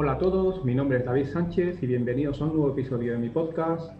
Hola 0.00 0.12
a 0.12 0.18
todos, 0.18 0.64
mi 0.64 0.76
nombre 0.76 0.98
es 0.98 1.04
David 1.04 1.26
Sánchez 1.26 1.82
y 1.82 1.86
bienvenidos 1.88 2.40
a 2.40 2.44
un 2.44 2.54
nuevo 2.54 2.70
episodio 2.70 3.14
de 3.14 3.18
mi 3.18 3.30
podcast 3.30 3.92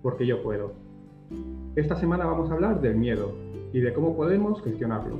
Porque 0.00 0.24
yo 0.24 0.40
puedo. 0.40 0.74
Esta 1.74 1.96
semana 1.96 2.26
vamos 2.26 2.48
a 2.48 2.54
hablar 2.54 2.80
del 2.80 2.94
miedo 2.94 3.34
y 3.72 3.80
de 3.80 3.92
cómo 3.92 4.16
podemos 4.16 4.62
gestionarlo. 4.62 5.18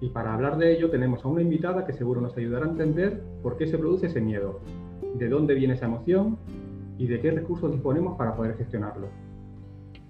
Y 0.00 0.08
para 0.08 0.34
hablar 0.34 0.58
de 0.58 0.72
ello 0.72 0.90
tenemos 0.90 1.24
a 1.24 1.28
una 1.28 1.42
invitada 1.42 1.86
que 1.86 1.92
seguro 1.92 2.20
nos 2.20 2.36
ayudará 2.36 2.66
a 2.66 2.70
entender 2.70 3.22
por 3.40 3.56
qué 3.56 3.68
se 3.68 3.78
produce 3.78 4.06
ese 4.06 4.20
miedo, 4.20 4.62
de 5.14 5.28
dónde 5.28 5.54
viene 5.54 5.74
esa 5.74 5.86
emoción 5.86 6.36
y 6.98 7.06
de 7.06 7.20
qué 7.20 7.30
recursos 7.30 7.70
disponemos 7.70 8.18
para 8.18 8.34
poder 8.34 8.56
gestionarlo. 8.56 9.06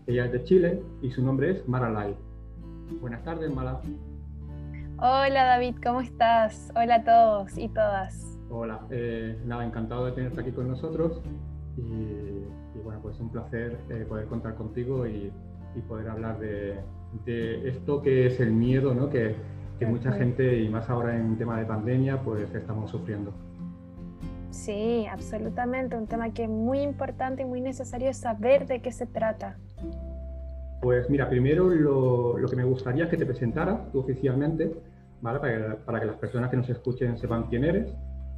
Ella 0.06 0.24
es 0.24 0.32
de 0.32 0.44
Chile 0.44 0.82
y 1.02 1.10
su 1.10 1.22
nombre 1.22 1.50
es 1.50 1.68
Mara 1.68 1.90
Lai. 1.90 2.16
Buenas 3.02 3.22
tardes, 3.22 3.54
Mara. 3.54 3.82
Hola 4.96 5.44
David, 5.44 5.76
¿cómo 5.84 6.00
estás? 6.00 6.72
Hola 6.74 6.94
a 6.94 7.04
todos 7.04 7.58
y 7.58 7.68
todas. 7.68 8.39
Hola, 8.52 8.80
eh, 8.90 9.38
nada, 9.46 9.64
encantado 9.64 10.06
de 10.06 10.12
tenerte 10.12 10.40
aquí 10.40 10.50
con 10.50 10.66
nosotros 10.66 11.22
y, 11.76 12.80
bueno, 12.82 12.98
pues 13.00 13.18
un 13.20 13.30
placer 13.30 13.78
eh, 13.88 14.04
poder 14.08 14.26
contar 14.26 14.56
contigo 14.56 15.06
y, 15.06 15.32
poder 15.88 16.08
hablar 16.08 16.40
de, 16.40 16.80
esto 17.68 18.02
que 18.02 18.26
es 18.26 18.40
el 18.40 18.52
miedo, 18.52 18.92
¿no? 18.92 19.08
Que, 19.08 19.36
mucha 19.86 20.12
gente 20.12 20.58
y 20.58 20.68
más 20.68 20.90
ahora 20.90 21.16
en 21.16 21.38
tema 21.38 21.58
de 21.58 21.64
pandemia, 21.64 22.20
pues 22.20 22.54
estamos 22.54 22.90
sufriendo. 22.90 23.32
Sí, 24.50 25.06
absolutamente, 25.10 25.96
un 25.96 26.06
tema 26.06 26.34
que 26.34 26.44
es 26.44 26.50
muy 26.50 26.80
importante 26.80 27.42
y 27.42 27.44
muy 27.46 27.62
necesario 27.62 28.12
saber 28.12 28.66
de 28.66 28.82
qué 28.82 28.92
se 28.92 29.06
trata. 29.06 29.56
Pues 30.82 31.08
mira, 31.08 31.30
primero 31.30 31.70
lo, 31.70 32.46
que 32.50 32.56
me 32.56 32.64
gustaría 32.64 33.04
es 33.04 33.10
que 33.10 33.16
te 33.16 33.24
presentaras 33.24 33.90
tú 33.90 34.00
oficialmente, 34.00 34.70
¿vale? 35.22 35.38
Para 35.38 35.76
para 35.76 36.00
que 36.00 36.06
las 36.06 36.16
personas 36.16 36.50
que 36.50 36.58
nos 36.58 36.68
escuchen 36.68 37.16
sepan 37.16 37.44
quién 37.44 37.64
eres 37.64 37.90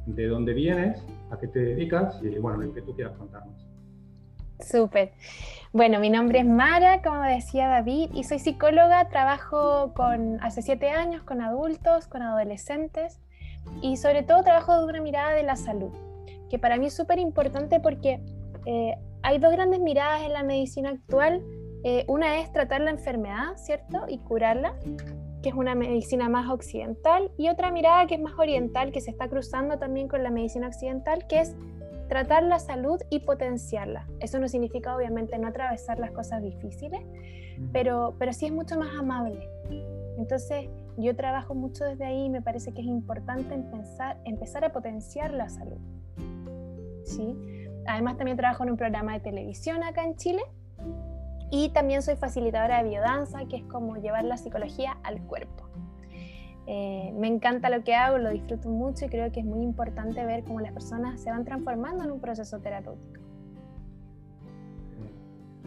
de 0.05 0.27
dónde 0.27 0.53
vienes, 0.53 1.03
a 1.31 1.39
qué 1.39 1.47
te 1.47 1.59
dedicas 1.59 2.19
y 2.21 2.37
bueno, 2.39 2.57
lo 2.57 2.73
que 2.73 2.81
tú 2.81 2.95
quieras 2.95 3.15
contarnos. 3.17 3.67
Súper. 4.59 5.11
Bueno, 5.71 5.99
mi 5.99 6.09
nombre 6.09 6.39
es 6.39 6.45
Mara, 6.45 7.01
como 7.01 7.21
decía 7.23 7.67
David, 7.67 8.11
y 8.13 8.23
soy 8.23 8.39
psicóloga, 8.39 9.09
trabajo 9.09 9.93
con, 9.93 10.39
hace 10.41 10.61
siete 10.61 10.89
años 10.91 11.23
con 11.23 11.41
adultos, 11.41 12.07
con 12.07 12.21
adolescentes, 12.21 13.19
y 13.81 13.97
sobre 13.97 14.23
todo 14.23 14.43
trabajo 14.43 14.77
de 14.77 14.85
una 14.85 15.01
mirada 15.01 15.31
de 15.31 15.43
la 15.43 15.55
salud, 15.55 15.91
que 16.49 16.59
para 16.59 16.77
mí 16.77 16.87
es 16.87 16.95
súper 16.95 17.19
importante 17.19 17.79
porque 17.79 18.21
eh, 18.65 18.95
hay 19.23 19.39
dos 19.39 19.51
grandes 19.51 19.79
miradas 19.79 20.21
en 20.21 20.33
la 20.33 20.43
medicina 20.43 20.89
actual. 20.89 21.41
Eh, 21.83 22.05
una 22.07 22.39
es 22.39 22.51
tratar 22.51 22.81
la 22.81 22.91
enfermedad, 22.91 23.57
¿cierto? 23.57 24.05
Y 24.07 24.19
curarla, 24.19 24.75
que 25.43 25.49
es 25.49 25.55
una 25.55 25.75
medicina 25.75 26.29
más 26.29 26.49
occidental, 26.49 27.29
y 27.37 27.49
otra 27.49 27.69
mirada 27.69 28.07
que 28.07 28.15
es 28.15 28.21
más 28.21 28.33
oriental, 28.39 28.91
que 28.91 29.01
se 29.01 29.11
está 29.11 29.27
cruzando 29.27 29.77
también 29.77 30.07
con 30.07 30.23
la 30.23 30.31
medicina 30.31 30.67
occidental, 30.67 31.27
que 31.27 31.41
es 31.41 31.55
tratar 32.07 32.43
la 32.43 32.59
salud 32.59 32.99
y 33.09 33.19
potenciarla. 33.19 34.07
Eso 34.19 34.39
no 34.39 34.47
significa 34.47 34.95
obviamente 34.95 35.37
no 35.37 35.47
atravesar 35.47 35.99
las 35.99 36.11
cosas 36.11 36.41
difíciles, 36.41 37.01
pero, 37.71 38.15
pero 38.17 38.33
sí 38.33 38.45
es 38.45 38.51
mucho 38.51 38.79
más 38.79 38.97
amable. 38.97 39.47
Entonces, 40.17 40.69
yo 40.97 41.15
trabajo 41.15 41.55
mucho 41.55 41.83
desde 41.83 42.05
ahí 42.05 42.25
y 42.25 42.29
me 42.29 42.41
parece 42.41 42.73
que 42.73 42.81
es 42.81 42.87
importante 42.87 43.53
empezar, 43.53 44.17
empezar 44.25 44.63
a 44.63 44.71
potenciar 44.71 45.33
la 45.33 45.49
salud. 45.49 45.79
¿Sí? 47.03 47.35
Además, 47.85 48.15
también 48.15 48.37
trabajo 48.37 48.63
en 48.63 48.71
un 48.71 48.77
programa 48.77 49.13
de 49.13 49.19
televisión 49.19 49.83
acá 49.83 50.05
en 50.05 50.15
Chile 50.15 50.41
y 51.53 51.69
también 51.69 52.01
soy 52.01 52.15
facilitadora 52.15 52.81
de 52.81 52.89
biodanza, 52.89 53.45
que 53.45 53.57
es 53.57 53.63
como 53.65 53.97
llevar 53.97 54.23
la 54.23 54.37
psicología 54.37 54.97
al 55.03 55.21
cuerpo. 55.21 55.69
Eh, 56.65 57.13
me 57.15 57.27
encanta 57.27 57.69
lo 57.69 57.83
que 57.83 57.93
hago, 57.93 58.17
lo 58.17 58.31
disfruto 58.31 58.69
mucho 58.69 59.05
y 59.05 59.09
creo 59.09 59.31
que 59.31 59.41
es 59.41 59.45
muy 59.45 59.61
importante 59.61 60.25
ver 60.25 60.43
cómo 60.45 60.61
las 60.61 60.71
personas 60.71 61.21
se 61.21 61.29
van 61.29 61.45
transformando 61.45 62.03
en 62.03 62.09
un 62.09 62.19
proceso 62.19 62.59
terapéutico. 62.59 63.21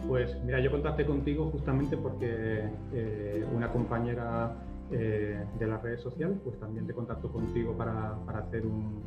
Pues 0.08 0.36
mira, 0.44 0.58
yo 0.58 0.72
contacté 0.72 1.06
contigo 1.06 1.50
justamente 1.52 1.96
porque 1.96 2.68
eh, 2.92 3.46
una 3.54 3.70
compañera 3.70 4.56
eh, 4.90 5.40
de 5.56 5.66
las 5.68 5.80
redes 5.84 6.00
sociales 6.00 6.36
pues 6.42 6.58
también 6.58 6.88
te 6.88 6.94
contactó 6.94 7.30
contigo 7.30 7.76
para, 7.76 8.16
para 8.26 8.40
hacer 8.40 8.66
un, 8.66 9.04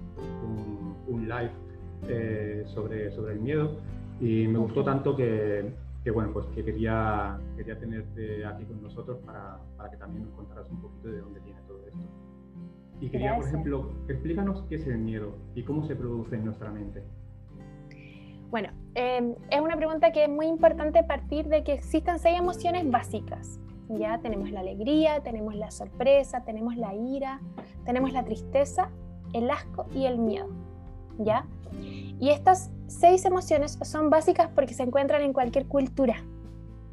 un, 1.09 1.27
live 1.27 2.65
sobre, 2.67 3.11
sobre 3.11 3.33
el 3.33 3.41
miedo 3.41 3.71
y 4.21 4.47
me 4.47 4.59
gustó 4.59 4.83
tanto 4.85 5.17
que, 5.17 5.73
que 6.03 6.11
bueno, 6.11 6.31
pues 6.31 6.45
que 6.47 6.63
quería, 6.63 7.39
quería 7.57 7.77
tenerte 7.77 8.45
aquí 8.45 8.65
con 8.65 8.81
nosotros 8.81 9.17
para, 9.25 9.59
para, 9.75 9.91
que 9.91 9.97
también 9.97 10.25
nos 10.25 10.33
contaras 10.33 10.69
un 10.69 10.81
poquito 10.81 11.09
de 11.09 11.19
dónde 11.19 11.39
viene 11.41 11.59
todo 11.67 11.79
esto. 11.85 11.99
Y 13.01 13.09
quería, 13.09 13.35
por 13.35 13.45
ejemplo, 13.45 13.91
explícanos 14.07 14.63
qué 14.69 14.75
es 14.75 14.87
el 14.87 14.97
miedo 14.97 15.35
y 15.55 15.63
cómo 15.63 15.85
se 15.85 15.95
produce 15.95 16.35
en 16.35 16.45
nuestra 16.45 16.69
mente. 16.71 17.03
Bueno, 18.49 18.69
em, 18.95 19.35
es 19.51 19.61
una 19.61 19.77
pregunta 19.77 20.11
que 20.11 20.23
es 20.23 20.29
muy 20.29 20.47
importante 20.47 21.03
partir 21.03 21.47
de 21.47 21.63
que 21.63 21.73
existan 21.73 22.19
seis 22.19 22.39
emociones 22.39 22.89
básicas. 22.89 23.59
Ya 23.89 24.19
tenemos 24.19 24.51
la 24.51 24.61
alegría, 24.61 25.21
tenemos 25.21 25.55
la 25.55 25.71
sorpresa, 25.71 26.43
tenemos 26.43 26.75
la 26.75 26.93
ira, 26.95 27.41
tenemos 27.85 28.11
la 28.11 28.23
tristeza, 28.23 28.89
el 29.33 29.49
asco 29.49 29.85
y 29.93 30.05
el 30.05 30.17
miedo. 30.17 30.49
¿Ya? 31.19 31.45
Y 32.19 32.29
estas 32.29 32.69
seis 32.87 33.25
emociones 33.25 33.77
son 33.83 34.09
básicas 34.09 34.49
porque 34.53 34.73
se 34.73 34.83
encuentran 34.83 35.21
en 35.21 35.33
cualquier 35.33 35.67
cultura. 35.67 36.23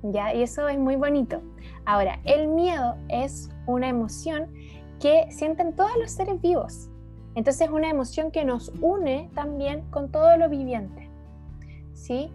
¿ya? 0.02 0.34
Y 0.34 0.42
eso 0.42 0.68
es 0.68 0.78
muy 0.78 0.96
bonito. 0.96 1.42
Ahora, 1.84 2.20
el 2.24 2.48
miedo 2.48 2.96
es 3.08 3.50
una 3.66 3.88
emoción 3.88 4.52
que 5.00 5.26
sienten 5.30 5.74
todos 5.74 5.96
los 5.98 6.12
seres 6.12 6.40
vivos. 6.40 6.88
Entonces 7.34 7.68
es 7.68 7.70
una 7.70 7.90
emoción 7.90 8.30
que 8.30 8.44
nos 8.44 8.72
une 8.80 9.30
también 9.34 9.82
con 9.90 10.10
todo 10.10 10.36
lo 10.36 10.48
viviente. 10.48 11.10
¿sí? 11.92 12.30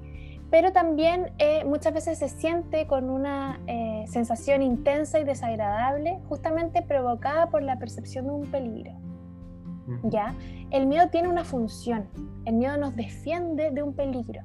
Pero 0.49 0.73
también 0.73 1.31
eh, 1.39 1.63
muchas 1.63 1.93
veces 1.93 2.19
se 2.19 2.27
siente 2.27 2.85
con 2.85 3.09
una 3.09 3.61
eh, 3.67 4.03
sensación 4.07 4.61
intensa 4.61 5.19
y 5.19 5.23
desagradable, 5.23 6.19
justamente 6.27 6.81
provocada 6.81 7.49
por 7.49 7.63
la 7.63 7.79
percepción 7.79 8.25
de 8.25 8.31
un 8.31 8.51
peligro. 8.51 8.91
¿Ya? 10.03 10.35
El 10.69 10.87
miedo 10.87 11.09
tiene 11.09 11.27
una 11.27 11.43
función, 11.43 12.07
el 12.45 12.55
miedo 12.55 12.77
nos 12.77 12.95
defiende 12.95 13.71
de 13.71 13.83
un 13.83 13.93
peligro. 13.93 14.41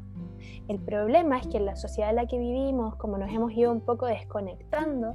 El 0.68 0.80
problema 0.80 1.38
es 1.38 1.46
que 1.46 1.58
en 1.58 1.66
la 1.66 1.76
sociedad 1.76 2.10
en 2.10 2.16
la 2.16 2.26
que 2.26 2.38
vivimos, 2.38 2.96
como 2.96 3.18
nos 3.18 3.30
hemos 3.32 3.52
ido 3.52 3.72
un 3.72 3.80
poco 3.80 4.06
desconectando 4.06 5.14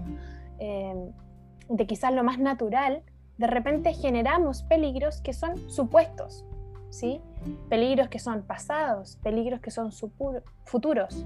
eh, 0.59 1.11
de 1.69 1.87
quizás 1.87 2.13
lo 2.13 2.23
más 2.23 2.39
natural, 2.39 3.03
de 3.37 3.47
repente 3.47 3.93
generamos 3.93 4.63
peligros 4.63 5.21
que 5.21 5.33
son 5.33 5.57
supuestos, 5.69 6.45
¿sí? 6.89 7.21
Peligros 7.69 8.07
que 8.09 8.19
son 8.19 8.43
pasados, 8.43 9.17
peligros 9.23 9.61
que 9.61 9.71
son 9.71 9.91
futuros, 10.65 11.25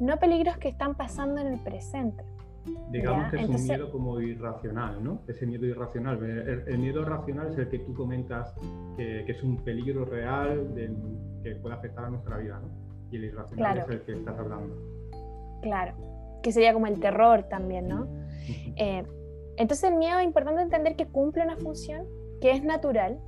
no 0.00 0.18
peligros 0.18 0.56
que 0.56 0.68
están 0.68 0.96
pasando 0.96 1.40
en 1.40 1.46
el 1.48 1.60
presente. 1.60 2.24
Digamos 2.90 3.30
que 3.30 3.42
es 3.42 3.48
un 3.48 3.62
miedo 3.62 3.90
como 3.90 4.20
irracional, 4.20 5.02
¿no? 5.02 5.22
Ese 5.26 5.46
miedo 5.46 5.66
irracional. 5.66 6.22
El, 6.22 6.78
miedo 6.78 7.04
racional 7.04 7.48
es 7.52 7.58
el 7.58 7.68
que 7.68 7.80
tú 7.80 7.94
comentas 7.94 8.54
que, 8.96 9.24
es 9.26 9.42
un 9.42 9.56
peligro 9.64 10.04
real 10.04 10.72
que 11.42 11.56
puede 11.56 11.74
afectar 11.74 12.04
a 12.04 12.10
nuestra 12.10 12.38
vida, 12.38 12.60
¿no? 12.60 12.68
Y 13.10 13.16
el 13.16 13.24
irracional 13.24 13.78
es 13.78 13.88
el 13.88 14.02
que 14.02 14.12
estás 14.12 14.38
hablando. 14.38 14.76
Claro, 15.62 15.94
que 16.42 16.52
sería 16.52 16.72
como 16.72 16.86
el 16.86 17.00
terror 17.00 17.44
también, 17.44 17.88
¿no? 17.88 18.06
Eh, 18.76 19.04
entonces 19.56 19.90
el 19.90 19.96
miedo 19.96 20.18
es 20.18 20.24
importante 20.24 20.62
entender 20.62 20.96
que 20.96 21.06
cumple 21.06 21.42
una 21.42 21.56
función, 21.56 22.06
que 22.40 22.52
es 22.52 22.64
natural, 22.64 23.20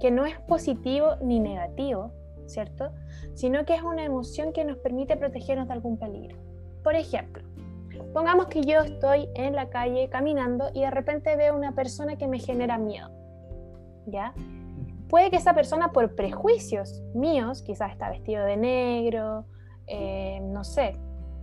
que 0.00 0.10
no 0.10 0.26
es 0.26 0.38
positivo 0.40 1.16
ni 1.22 1.40
negativo, 1.40 2.12
¿cierto? 2.46 2.90
Sino 3.34 3.64
que 3.64 3.74
es 3.74 3.82
una 3.82 4.04
emoción 4.04 4.52
que 4.52 4.64
nos 4.64 4.78
permite 4.78 5.16
protegernos 5.16 5.68
de 5.68 5.74
algún 5.74 5.98
peligro. 5.98 6.36
Por 6.82 6.96
ejemplo, 6.96 7.42
Pongamos 8.12 8.46
que 8.46 8.62
yo 8.62 8.80
estoy 8.80 9.28
en 9.34 9.54
la 9.54 9.70
calle 9.70 10.08
caminando 10.08 10.70
y 10.74 10.80
de 10.82 10.90
repente 10.90 11.36
veo 11.36 11.56
una 11.56 11.72
persona 11.74 12.16
que 12.16 12.28
me 12.28 12.38
genera 12.38 12.78
miedo. 12.78 13.10
¿Ya? 14.06 14.34
Puede 15.08 15.30
que 15.30 15.36
esa 15.36 15.54
persona 15.54 15.92
por 15.92 16.14
prejuicios 16.14 17.02
míos, 17.14 17.62
quizás 17.62 17.92
está 17.92 18.10
vestido 18.10 18.44
de 18.44 18.56
negro, 18.56 19.44
eh, 19.86 20.40
no 20.42 20.64
sé, 20.64 20.96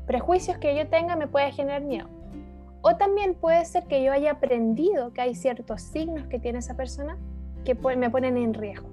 prejuicios 0.07 0.57
que 0.57 0.75
yo 0.75 0.87
tenga 0.87 1.15
me 1.15 1.27
puede 1.27 1.51
generar 1.51 1.83
miedo. 1.83 2.07
O 2.81 2.95
también 2.95 3.35
puede 3.35 3.65
ser 3.65 3.85
que 3.85 4.03
yo 4.03 4.11
haya 4.11 4.31
aprendido 4.31 5.13
que 5.13 5.21
hay 5.21 5.35
ciertos 5.35 5.81
signos 5.81 6.27
que 6.27 6.39
tiene 6.39 6.59
esa 6.59 6.75
persona 6.75 7.17
que 7.65 7.75
me 7.75 8.09
ponen 8.09 8.37
en 8.37 8.53
riesgo. 8.53 8.89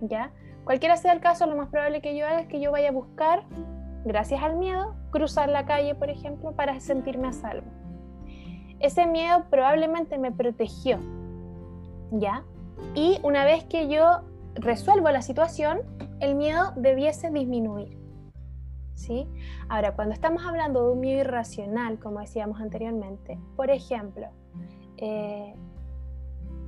¿Ya? 0.00 0.32
Cualquiera 0.64 0.96
sea 0.96 1.12
el 1.12 1.20
caso, 1.20 1.46
lo 1.46 1.56
más 1.56 1.68
probable 1.68 2.00
que 2.00 2.16
yo 2.16 2.26
haga 2.26 2.40
es 2.40 2.46
que 2.46 2.60
yo 2.60 2.72
vaya 2.72 2.88
a 2.88 2.92
buscar 2.92 3.44
gracias 4.04 4.42
al 4.42 4.56
miedo, 4.56 4.94
cruzar 5.10 5.48
la 5.48 5.64
calle, 5.66 5.94
por 5.94 6.10
ejemplo, 6.10 6.52
para 6.52 6.78
sentirme 6.80 7.28
a 7.28 7.32
salvo. 7.32 7.66
Ese 8.80 9.06
miedo 9.06 9.44
probablemente 9.50 10.18
me 10.18 10.30
protegió, 10.30 10.98
¿ya? 12.10 12.44
Y 12.94 13.18
una 13.22 13.44
vez 13.44 13.64
que 13.64 13.88
yo 13.88 14.22
resuelvo 14.54 15.10
la 15.10 15.22
situación, 15.22 15.80
el 16.20 16.34
miedo 16.34 16.72
debiese 16.76 17.30
disminuir. 17.30 17.98
¿Sí? 18.94 19.26
Ahora, 19.68 19.96
cuando 19.96 20.14
estamos 20.14 20.46
hablando 20.46 20.86
de 20.86 20.92
un 20.92 21.00
miedo 21.00 21.20
irracional, 21.20 21.98
como 21.98 22.20
decíamos 22.20 22.60
anteriormente, 22.60 23.38
por 23.56 23.70
ejemplo, 23.70 24.28
eh, 24.98 25.54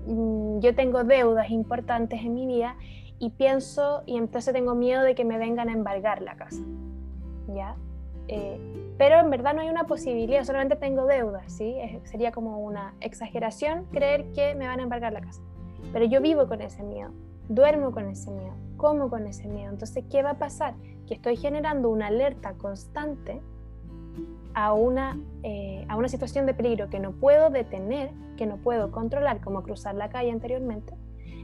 mm, 0.06 0.58
yo 0.58 0.74
tengo 0.74 1.04
deudas 1.04 1.50
importantes 1.50 2.20
en 2.20 2.34
mi 2.34 2.46
vida 2.46 2.76
y 3.18 3.30
pienso 3.30 4.02
y 4.06 4.16
entonces 4.16 4.52
tengo 4.52 4.74
miedo 4.74 5.02
de 5.02 5.14
que 5.14 5.24
me 5.24 5.38
vengan 5.38 5.68
a 5.68 5.72
embargar 5.72 6.20
la 6.20 6.36
casa. 6.36 6.62
¿Ya? 7.56 7.74
Eh, 8.28 8.60
pero 8.98 9.18
en 9.18 9.30
verdad 9.30 9.54
no 9.54 9.62
hay 9.62 9.68
una 9.68 9.84
posibilidad, 9.84 10.44
solamente 10.44 10.76
tengo 10.76 11.06
deudas, 11.06 11.50
¿sí? 11.52 11.76
sería 12.04 12.32
como 12.32 12.58
una 12.58 12.94
exageración 13.00 13.84
creer 13.92 14.32
que 14.32 14.54
me 14.54 14.66
van 14.66 14.80
a 14.80 14.82
embargar 14.82 15.12
la 15.12 15.20
casa. 15.20 15.40
Pero 15.92 16.04
yo 16.04 16.20
vivo 16.20 16.46
con 16.46 16.60
ese 16.60 16.82
miedo, 16.82 17.10
duermo 17.48 17.92
con 17.92 18.08
ese 18.08 18.30
miedo, 18.30 18.54
como 18.76 19.08
con 19.08 19.26
ese 19.26 19.48
miedo. 19.48 19.70
Entonces, 19.70 20.04
¿qué 20.10 20.22
va 20.22 20.30
a 20.30 20.38
pasar? 20.38 20.74
Que 21.06 21.14
estoy 21.14 21.36
generando 21.36 21.88
una 21.88 22.08
alerta 22.08 22.54
constante 22.54 23.40
a 24.54 24.72
una, 24.72 25.18
eh, 25.42 25.84
a 25.88 25.96
una 25.96 26.08
situación 26.08 26.46
de 26.46 26.54
peligro 26.54 26.88
que 26.90 26.98
no 26.98 27.12
puedo 27.12 27.50
detener, 27.50 28.10
que 28.36 28.46
no 28.46 28.56
puedo 28.56 28.90
controlar, 28.90 29.40
como 29.40 29.62
cruzar 29.62 29.94
la 29.94 30.08
calle 30.10 30.30
anteriormente, 30.30 30.94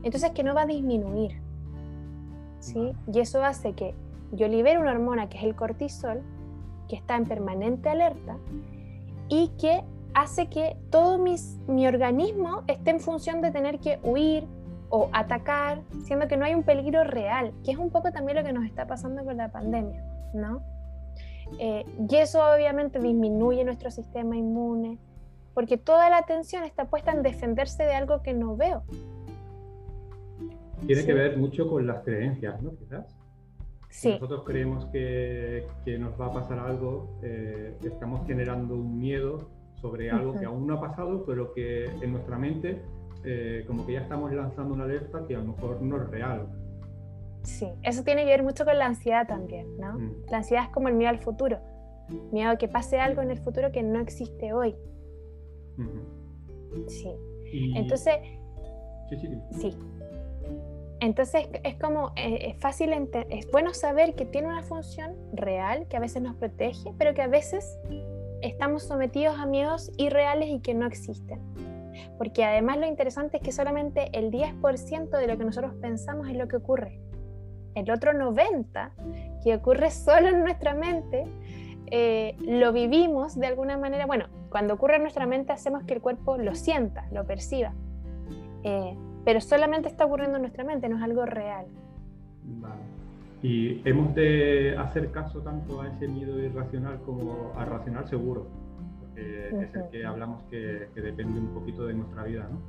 entonces 0.02 0.30
que 0.32 0.42
no 0.42 0.54
va 0.54 0.62
a 0.62 0.66
disminuir. 0.66 1.40
¿sí? 2.60 2.92
Y 3.12 3.20
eso 3.20 3.44
hace 3.44 3.74
que 3.74 3.94
yo 4.32 4.48
libere 4.48 4.78
una 4.78 4.92
hormona 4.92 5.28
que 5.28 5.38
es 5.38 5.44
el 5.44 5.54
cortisol, 5.54 6.22
que 6.88 6.96
está 6.96 7.16
en 7.16 7.26
permanente 7.26 7.88
alerta 7.88 8.36
y 9.28 9.48
que 9.58 9.84
hace 10.14 10.48
que 10.48 10.76
todo 10.90 11.18
mis, 11.18 11.58
mi 11.66 11.86
organismo 11.86 12.64
esté 12.66 12.90
en 12.90 13.00
función 13.00 13.40
de 13.40 13.50
tener 13.50 13.78
que 13.78 13.98
huir 14.02 14.44
o 14.88 15.08
atacar, 15.12 15.82
siendo 16.04 16.28
que 16.28 16.36
no 16.36 16.44
hay 16.44 16.54
un 16.54 16.64
peligro 16.64 17.04
real, 17.04 17.52
que 17.64 17.70
es 17.70 17.78
un 17.78 17.90
poco 17.90 18.12
también 18.12 18.36
lo 18.36 18.44
que 18.44 18.52
nos 18.52 18.64
está 18.66 18.86
pasando 18.86 19.24
con 19.24 19.36
la 19.38 19.50
pandemia, 19.50 20.04
¿no? 20.34 20.62
Eh, 21.58 21.84
y 22.10 22.16
eso 22.16 22.40
obviamente 22.42 22.98
disminuye 22.98 23.64
nuestro 23.64 23.90
sistema 23.90 24.36
inmune, 24.36 24.98
porque 25.54 25.78
toda 25.78 26.10
la 26.10 26.18
atención 26.18 26.64
está 26.64 26.86
puesta 26.86 27.12
en 27.12 27.22
defenderse 27.22 27.84
de 27.84 27.94
algo 27.94 28.22
que 28.22 28.34
no 28.34 28.56
veo. 28.56 28.82
Tiene 30.86 31.04
que 31.04 31.14
ver 31.14 31.38
mucho 31.38 31.68
con 31.68 31.86
las 31.86 32.02
creencias, 32.02 32.60
¿no? 32.60 32.74
Quizás. 32.76 33.06
Si 33.92 34.10
nosotros 34.10 34.44
creemos 34.46 34.86
que, 34.86 35.66
que, 35.84 35.98
nos 35.98 36.18
va 36.18 36.26
a 36.26 36.32
pasar 36.32 36.58
algo, 36.58 37.18
eh, 37.22 37.76
estamos 37.82 38.26
generando 38.26 38.74
un 38.74 38.98
miedo 38.98 39.50
sobre 39.82 40.10
algo 40.10 40.32
que 40.32 40.46
aún 40.46 40.66
no 40.66 40.74
ha 40.74 40.80
pasado, 40.80 41.24
pero 41.26 41.52
que 41.52 41.84
en 41.84 42.12
nuestra 42.12 42.38
mente 42.38 42.80
eh, 43.22 43.64
como 43.66 43.84
que 43.84 43.92
ya 43.92 44.00
estamos 44.00 44.32
lanzando 44.32 44.72
una 44.72 44.84
alerta 44.84 45.26
que 45.28 45.36
a 45.36 45.40
lo 45.40 45.52
mejor 45.52 45.82
no 45.82 46.02
es 46.02 46.08
real. 46.08 46.48
Sí, 47.42 47.68
eso 47.82 48.02
tiene 48.02 48.24
que 48.24 48.30
ver 48.30 48.42
mucho 48.42 48.64
con 48.64 48.78
la 48.78 48.86
ansiedad 48.86 49.26
también, 49.26 49.76
¿no? 49.78 49.98
Mm. 49.98 50.22
La 50.30 50.38
ansiedad 50.38 50.64
es 50.64 50.70
como 50.70 50.88
el 50.88 50.94
miedo 50.94 51.10
al 51.10 51.18
futuro, 51.18 51.58
miedo 52.32 52.50
a 52.50 52.56
que 52.56 52.68
pase 52.68 52.98
algo 52.98 53.20
en 53.20 53.30
el 53.30 53.38
futuro 53.38 53.72
que 53.72 53.82
no 53.82 54.00
existe 54.00 54.54
hoy. 54.54 54.74
Sí. 56.88 57.10
Entonces, 57.74 58.14
sí, 59.10 59.16
sí, 59.16 59.28
sí. 59.60 59.76
Entonces 61.02 61.48
es 61.64 61.74
como, 61.74 62.12
eh, 62.14 62.50
es 62.50 62.56
fácil, 62.58 62.92
es 62.92 63.50
bueno 63.50 63.74
saber 63.74 64.14
que 64.14 64.24
tiene 64.24 64.46
una 64.46 64.62
función 64.62 65.16
real, 65.32 65.88
que 65.88 65.96
a 65.96 66.00
veces 66.00 66.22
nos 66.22 66.36
protege, 66.36 66.94
pero 66.96 67.12
que 67.12 67.22
a 67.22 67.26
veces 67.26 67.76
estamos 68.40 68.84
sometidos 68.84 69.36
a 69.36 69.44
miedos 69.44 69.90
irreales 69.96 70.48
y 70.48 70.60
que 70.60 70.74
no 70.74 70.86
existen. 70.86 71.40
Porque 72.18 72.44
además 72.44 72.78
lo 72.78 72.86
interesante 72.86 73.38
es 73.38 73.42
que 73.42 73.50
solamente 73.50 74.16
el 74.16 74.30
10% 74.30 75.10
de 75.10 75.26
lo 75.26 75.36
que 75.36 75.44
nosotros 75.44 75.74
pensamos 75.80 76.28
es 76.28 76.36
lo 76.36 76.46
que 76.46 76.54
ocurre. 76.54 77.00
El 77.74 77.90
otro 77.90 78.12
90% 78.12 79.40
que 79.42 79.56
ocurre 79.56 79.90
solo 79.90 80.28
en 80.28 80.44
nuestra 80.44 80.72
mente, 80.72 81.24
eh, 81.90 82.36
lo 82.46 82.72
vivimos 82.72 83.36
de 83.36 83.48
alguna 83.48 83.76
manera. 83.76 84.06
Bueno, 84.06 84.26
cuando 84.50 84.74
ocurre 84.74 84.96
en 84.96 85.02
nuestra 85.02 85.26
mente 85.26 85.52
hacemos 85.52 85.82
que 85.82 85.94
el 85.94 86.00
cuerpo 86.00 86.38
lo 86.38 86.54
sienta, 86.54 87.08
lo 87.10 87.26
perciba. 87.26 87.74
Eh, 88.62 88.96
pero 89.24 89.40
solamente 89.40 89.88
está 89.88 90.04
ocurriendo 90.04 90.36
en 90.36 90.42
nuestra 90.42 90.64
mente, 90.64 90.88
no 90.88 90.96
es 90.96 91.02
algo 91.02 91.24
real. 91.26 91.66
Vale. 92.60 92.82
Y 93.42 93.80
hemos 93.88 94.14
de 94.14 94.76
hacer 94.78 95.10
caso 95.10 95.40
tanto 95.40 95.80
a 95.80 95.88
ese 95.88 96.06
miedo 96.06 96.38
irracional 96.38 97.00
como 97.04 97.52
a 97.56 97.64
racional 97.64 98.08
seguro, 98.08 98.46
porque 99.00 99.48
es 99.48 99.74
el 99.74 99.88
que 99.90 100.04
hablamos 100.06 100.42
que, 100.44 100.88
depende 100.94 101.40
un 101.40 101.48
poquito 101.48 101.86
de 101.86 101.94
nuestra 101.94 102.22
vida, 102.22 102.48
¿no? 102.50 102.60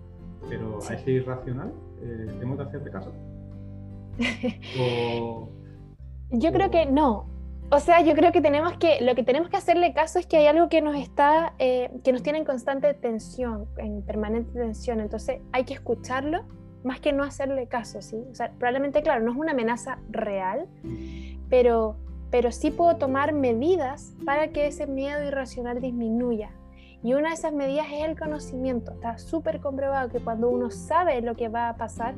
Pero 0.50 0.80
a 0.90 0.94
ese 0.94 1.12
irracional, 1.12 1.72
eh, 2.02 2.40
¿hemos 2.42 2.58
de 2.58 2.64
hacerle 2.64 2.92
caso? 2.92 3.14
yo 6.32 6.52
creo 6.52 6.72
que 6.72 6.86
no. 6.88 7.33
O 7.70 7.80
sea, 7.80 8.02
yo 8.02 8.14
creo 8.14 8.32
que 8.32 8.42
tenemos 8.42 8.78
que, 8.78 9.02
lo 9.02 9.16
que 9.16 9.24
tenemos 9.24 9.50
que 9.50 9.58
hacerle 9.58 9.94
caso 9.94 10.20
es 10.20 10.28
que 10.28 10.38
hay 10.38 10.48
algo 10.48 10.70
que 10.70 10.82
nos 10.82 10.96
está, 10.96 11.54
eh, 11.58 11.90
que 12.04 12.12
nos 12.12 12.22
tiene 12.22 12.40
en 12.40 12.46
constante 12.46 12.94
tensión, 12.94 13.68
en 13.78 14.04
permanente 14.04 14.60
tensión. 14.60 15.00
Entonces 15.00 15.42
hay 15.52 15.64
que 15.64 15.74
escucharlo 15.74 16.44
más 16.84 17.00
que 17.00 17.14
no 17.14 17.24
hacerle 17.24 17.68
caso, 17.68 18.02
¿sí? 18.02 18.24
O 18.30 18.36
sea, 18.36 18.52
probablemente, 18.52 19.02
claro, 19.02 19.24
no 19.24 19.32
es 19.32 19.38
una 19.38 19.54
amenaza 19.54 20.00
real, 20.10 20.68
pero, 21.50 21.96
pero 22.30 22.52
sí 22.52 22.72
puedo 22.72 22.98
tomar 22.98 23.34
medidas 23.34 24.14
para 24.26 24.50
que 24.50 24.68
ese 24.68 24.86
miedo 24.86 25.24
irracional 25.24 25.82
disminuya. 25.82 26.52
Y 27.02 27.16
una 27.16 27.30
de 27.30 27.36
esas 27.36 27.54
medidas 27.54 27.88
es 27.92 28.04
el 28.04 28.18
conocimiento. 28.18 28.92
Está 28.94 29.18
súper 29.18 29.60
comprobado 29.60 30.10
que 30.10 30.20
cuando 30.20 30.50
uno 30.50 30.72
sabe 30.72 31.22
lo 31.22 31.36
que 31.36 31.50
va 31.50 31.70
a 31.70 31.78
pasar 31.78 32.16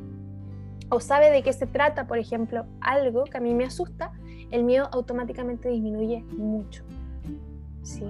o 0.89 0.99
sabe 0.99 1.31
de 1.31 1.41
qué 1.41 1.53
se 1.53 1.65
trata, 1.65 2.05
por 2.05 2.19
ejemplo, 2.19 2.65
algo 2.81 3.23
que 3.23 3.37
a 3.37 3.41
mí 3.41 3.55
me 3.55 3.65
asusta, 3.65 4.11
el 4.51 4.63
miedo 4.63 4.89
automáticamente 4.91 5.69
disminuye 5.69 6.23
mucho. 6.37 6.83
¿Sí? 7.81 8.05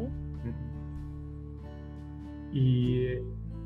Y 2.54 3.08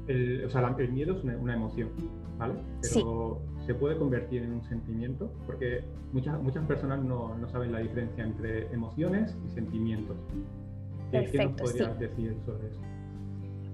el, 0.07 0.45
o 0.45 0.49
sea, 0.49 0.75
el 0.77 0.91
miedo 0.91 1.17
es 1.17 1.23
una, 1.23 1.53
emoción, 1.53 1.89
¿vale? 2.37 2.55
Pero 2.81 3.41
se 3.65 3.75
puede 3.75 3.97
convertir 3.97 4.41
en 4.43 4.53
un 4.53 4.63
sentimiento, 4.63 5.31
porque 5.45 5.83
muchas, 6.11 6.41
muchas 6.41 6.65
personas 6.65 7.03
no, 7.03 7.37
no 7.37 7.47
saben 7.49 7.71
la 7.71 7.79
diferencia 7.79 8.23
entre 8.23 8.71
emociones 8.73 9.37
y 9.45 9.49
sentimientos. 9.49 10.17
Perfecto, 11.11 11.37
¿Qué 11.37 11.45
nos 11.45 11.61
podrías 11.61 11.99
decir 11.99 12.35
sobre 12.45 12.67
eso? 12.69 12.79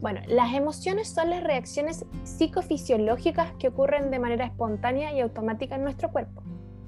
Bueno, 0.02 0.22
las 0.28 0.54
emociones 0.54 1.08
son 1.08 1.30
las 1.30 1.44
reacciones 1.44 2.06
psicofisiológicas 2.24 3.54
que 3.54 3.70
ocurren 3.70 4.12
de 4.12 4.20
manera 4.20 4.46
espontánea 4.46 5.14
y 5.14 5.22
automática 5.22 5.76
en 5.76 5.84
nuestro 5.84 6.12
cuerpo. 6.12 6.44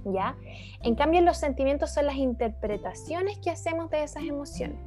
¿Ya? 0.10 0.38
En 0.82 0.96
cambio, 0.96 1.22
los 1.22 1.38
sentimientos 1.38 1.94
son 1.94 2.06
las 2.06 2.16
interpretaciones 2.16 3.40
que 3.40 3.50
hacemos 3.50 3.90
de 3.90 4.04
esas 4.04 4.24
emociones 4.24 4.80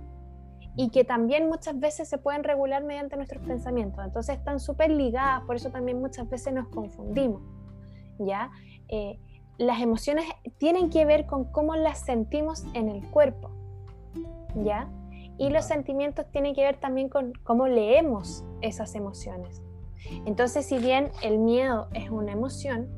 y 0.76 0.90
que 0.90 1.04
también 1.04 1.48
muchas 1.48 1.78
veces 1.78 2.08
se 2.08 2.16
pueden 2.16 2.44
regular 2.44 2.84
mediante 2.84 3.16
nuestros 3.16 3.44
pensamientos. 3.44 4.04
Entonces 4.04 4.38
están 4.38 4.60
súper 4.60 4.90
ligadas, 4.90 5.44
por 5.44 5.56
eso 5.56 5.70
también 5.70 6.00
muchas 6.00 6.28
veces 6.28 6.54
nos 6.54 6.68
confundimos. 6.68 7.42
¿ya? 8.18 8.50
Eh, 8.88 9.18
las 9.58 9.80
emociones 9.80 10.24
tienen 10.58 10.90
que 10.90 11.04
ver 11.04 11.26
con 11.26 11.44
cómo 11.44 11.74
las 11.76 12.00
sentimos 12.00 12.64
en 12.74 12.88
el 12.88 13.06
cuerpo. 13.10 13.50
¿ya? 14.54 14.88
Y 15.38 15.50
los 15.50 15.64
sentimientos 15.64 16.26
tienen 16.30 16.54
que 16.54 16.62
ver 16.62 16.78
también 16.78 17.08
con 17.08 17.32
cómo 17.44 17.66
leemos 17.66 18.44
esas 18.60 18.94
emociones. 18.94 19.62
Entonces, 20.24 20.66
si 20.66 20.78
bien 20.78 21.10
el 21.22 21.38
miedo 21.38 21.88
es 21.92 22.10
una 22.10 22.32
emoción 22.32 22.88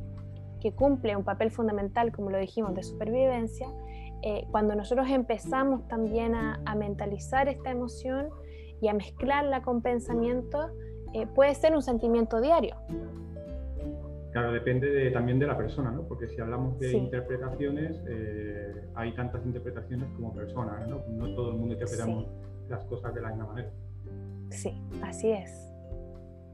que 0.62 0.73
cumple 0.73 1.16
un 1.16 1.25
papel 1.25 1.50
fundamental, 1.50 2.12
como 2.12 2.31
lo 2.31 2.38
dijimos, 2.38 2.73
de 2.75 2.85
supervivencia, 2.85 3.66
eh, 4.23 4.47
cuando 4.52 4.76
nosotros 4.76 5.09
empezamos 5.11 5.88
también 5.88 6.37
a, 6.37 6.75
mentalizar 6.76 7.49
esta 7.49 7.71
emoción 7.71 8.28
y 8.81 8.87
a 8.87 8.95
mezclarla 8.95 9.62
con 9.62 9.83
pensamientos, 9.83 10.71
eh, 11.14 11.26
puede 11.26 11.54
ser 11.57 11.75
un 11.75 11.83
sentimiento 11.83 12.40
diario. 12.40 12.76
Claro, 14.31 14.52
depende 14.52 15.11
también 15.11 15.40
de 15.40 15.47
la 15.47 15.57
persona, 15.57 15.90
¿no? 15.90 16.02
Porque 16.02 16.28
si 16.28 16.40
hablamos 16.40 16.78
de 16.78 16.92
interpretaciones, 16.92 18.00
eh, 18.09 18.87
hay 18.95 19.12
tantas 19.14 19.45
interpretaciones 19.45 20.09
como 20.12 20.33
personas, 20.33 20.88
¿no? 20.88 21.02
No 21.09 21.35
todo 21.35 21.50
el 21.50 21.57
mundo 21.57 21.75
interpretamos 21.75 22.26
las 22.69 22.85
cosas 22.85 23.12
de 23.14 23.21
la 23.21 23.28
misma 23.31 23.47
manera. 23.47 23.71
Sí, 24.50 24.81
así 25.02 25.33
es. 25.33 25.75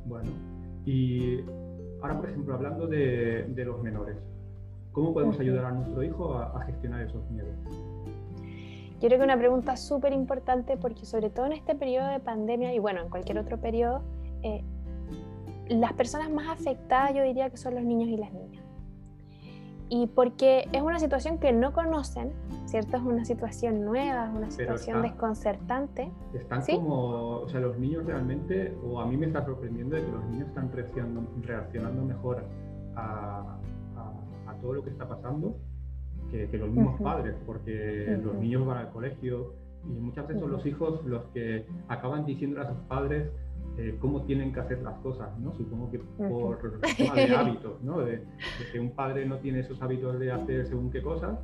Bueno, 0.06 0.30
y 0.86 1.44
ahora, 2.00 2.16
por 2.18 2.28
ejemplo, 2.28 2.54
hablando 2.54 2.86
de, 2.86 3.52
los 3.56 3.82
menores, 3.82 4.16
¿cómo 4.92 5.12
podemos 5.12 5.38
ayudar 5.40 5.66
a 5.66 5.70
nuestro 5.72 6.02
hijo 6.02 6.34
a, 6.34 6.60
gestionar 6.66 7.02
esos 7.02 7.28
miedos? 7.30 7.54
Yo 9.00 9.06
creo 9.06 9.18
que 9.18 9.24
una 9.24 9.38
pregunta 9.38 9.76
súper 9.76 10.12
importante 10.12 10.76
porque 10.76 11.06
sobre 11.06 11.30
todo 11.30 11.46
en 11.46 11.52
este 11.52 11.74
periodo 11.74 12.08
de 12.08 12.18
pandemia 12.18 12.74
y 12.74 12.78
bueno, 12.78 13.00
en 13.00 13.08
cualquier 13.08 13.38
otro 13.38 13.58
periodo, 13.58 14.02
eh, 14.42 14.64
las 15.68 15.92
personas 15.92 16.30
más 16.30 16.48
afectadas 16.48 17.14
yo 17.14 17.22
diría 17.22 17.50
que 17.50 17.56
son 17.56 17.74
los 17.74 17.84
niños 17.84 18.08
y 18.08 18.16
las 18.16 18.32
niñas. 18.32 18.64
Y 19.88 20.06
porque 20.08 20.68
es 20.72 20.82
una 20.82 20.98
situación 20.98 21.38
que 21.38 21.52
no 21.52 21.72
conocen, 21.72 22.32
¿cierto? 22.68 22.98
Es 22.98 23.02
una 23.02 23.24
situación 23.24 23.84
nueva, 23.84 24.26
es 24.26 24.36
una 24.36 24.50
situación 24.50 25.02
desconcertante. 25.02 26.10
Están 26.34 26.62
como, 26.62 27.40
o 27.40 27.48
sea, 27.48 27.60
los 27.60 27.78
niños 27.78 28.04
realmente, 28.04 28.76
o 28.84 29.00
a 29.00 29.06
mí 29.06 29.16
me 29.16 29.26
está 29.26 29.44
sorprendiendo 29.44 29.96
de 29.96 30.04
que 30.04 30.12
los 30.12 30.24
niños 30.26 30.48
están 30.48 30.70
reaccionando, 30.70 31.26
reaccionando 31.42 32.04
mejor 32.04 32.44
a, 32.96 33.56
todo 34.60 34.72
lo 34.72 34.82
que 34.82 34.90
está 34.90 35.08
pasando 35.08 35.56
que, 36.32 36.48
los 36.58 36.68
mismos 36.68 37.00
padres, 37.00 37.36
porque 37.46 38.18
los 38.20 38.34
niños 38.34 38.66
van 38.66 38.78
al 38.78 38.90
colegio 38.90 39.54
y 39.84 40.00
muchas 40.00 40.26
veces 40.26 40.42
son 40.42 40.50
los 40.50 40.66
hijos 40.66 41.04
los 41.04 41.22
que 41.26 41.64
acaban 41.86 42.26
diciendo 42.26 42.60
a 42.60 42.66
sus 42.66 42.76
padres 42.88 43.30
eh, 43.76 43.96
cómo 44.00 44.22
tienen 44.22 44.52
que 44.52 44.58
hacer 44.58 44.82
las 44.82 44.98
cosas, 44.98 45.28
¿no? 45.38 45.54
Supongo 45.54 45.92
que 45.92 46.00
por 46.28 46.80
tema 46.96 47.14
de 47.14 47.36
hábitos, 47.36 47.80
¿no? 47.84 48.00
De, 48.00 48.24
que 48.72 48.80
un 48.80 48.90
padre 48.90 49.26
no 49.26 49.36
tiene 49.38 49.60
esos 49.60 49.80
hábitos 49.80 50.18
de 50.18 50.32
hacer 50.32 50.66
según 50.66 50.90
qué 50.90 51.00
cosas 51.00 51.38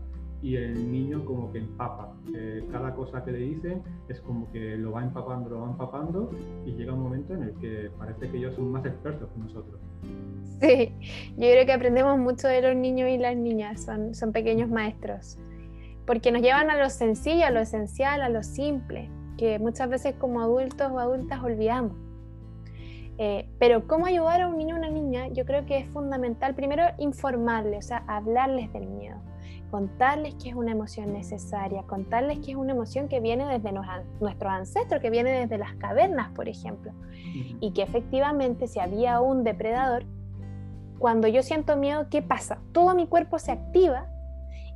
y 0.44 0.56
el 0.56 0.92
niño 0.92 1.24
como 1.24 1.50
que 1.50 1.58
empapa. 1.58 2.12
cada 2.70 2.94
cosa 2.94 3.24
que 3.24 3.32
le 3.32 3.38
dicen 3.38 3.82
es 4.08 4.20
como 4.20 4.52
que 4.52 4.76
lo 4.76 4.92
va 4.92 5.02
empapando, 5.02 5.48
lo 5.48 5.60
va 5.62 5.70
empapando 5.70 6.30
y 6.66 6.72
llega 6.72 6.92
un 6.92 7.00
momento 7.00 7.32
en 7.32 7.44
el 7.44 7.54
que 7.54 7.90
parece 7.98 8.30
que 8.30 8.36
ellos 8.36 8.54
son 8.54 8.70
más 8.70 8.84
expertos 8.84 9.30
que 9.32 9.38
nosotros. 9.40 9.80
Sí, 10.60 10.92
yo 11.30 11.48
creo 11.50 11.64
que 11.64 11.72
aprendemos 11.72 12.18
mucho 12.18 12.46
de 12.46 12.60
los 12.60 12.76
niños 12.76 13.08
y 13.08 13.16
las 13.16 13.34
niñas, 13.36 13.84
son, 13.84 14.14
son 14.14 14.32
pequeños 14.32 14.68
maestros, 14.68 15.38
porque 16.06 16.30
nos 16.30 16.42
llevan 16.42 16.70
a 16.70 16.76
lo 16.76 16.90
sencillo, 16.90 17.46
a 17.46 17.50
lo 17.50 17.60
esencial, 17.60 18.20
a 18.20 18.28
lo 18.28 18.42
simple, 18.42 19.08
que 19.38 19.58
muchas 19.58 19.88
veces 19.88 20.14
como 20.14 20.42
adultos 20.42 20.90
o 20.92 20.98
adultas 20.98 21.42
olvidamos. 21.42 21.96
Eh, 23.16 23.48
pero 23.58 23.86
cómo 23.86 24.06
ayudar 24.06 24.42
a 24.42 24.48
un 24.48 24.58
niño 24.58 24.74
o 24.74 24.78
una 24.78 24.90
niña, 24.90 25.28
yo 25.28 25.46
creo 25.46 25.64
que 25.64 25.78
es 25.78 25.88
fundamental 25.88 26.54
primero 26.54 26.82
informarles, 26.98 27.86
o 27.86 27.88
sea, 27.88 28.04
hablarles 28.06 28.72
del 28.72 28.86
miedo, 28.86 29.16
contarles 29.74 30.36
que 30.36 30.50
es 30.50 30.54
una 30.54 30.70
emoción 30.70 31.12
necesaria, 31.12 31.82
contarles 31.82 32.38
que 32.38 32.52
es 32.52 32.56
una 32.56 32.70
emoción 32.70 33.08
que 33.08 33.18
viene 33.18 33.44
desde 33.44 33.72
nuestros 33.72 34.52
ancestros, 34.52 35.02
que 35.02 35.10
viene 35.10 35.32
desde 35.32 35.58
las 35.58 35.74
cavernas, 35.74 36.30
por 36.30 36.48
ejemplo, 36.48 36.92
y 37.58 37.72
que 37.72 37.82
efectivamente 37.82 38.68
si 38.68 38.78
había 38.78 39.20
un 39.20 39.42
depredador, 39.42 40.04
cuando 41.00 41.26
yo 41.26 41.42
siento 41.42 41.76
miedo, 41.76 42.06
¿qué 42.08 42.22
pasa? 42.22 42.60
Todo 42.70 42.94
mi 42.94 43.08
cuerpo 43.08 43.40
se 43.40 43.50
activa 43.50 44.06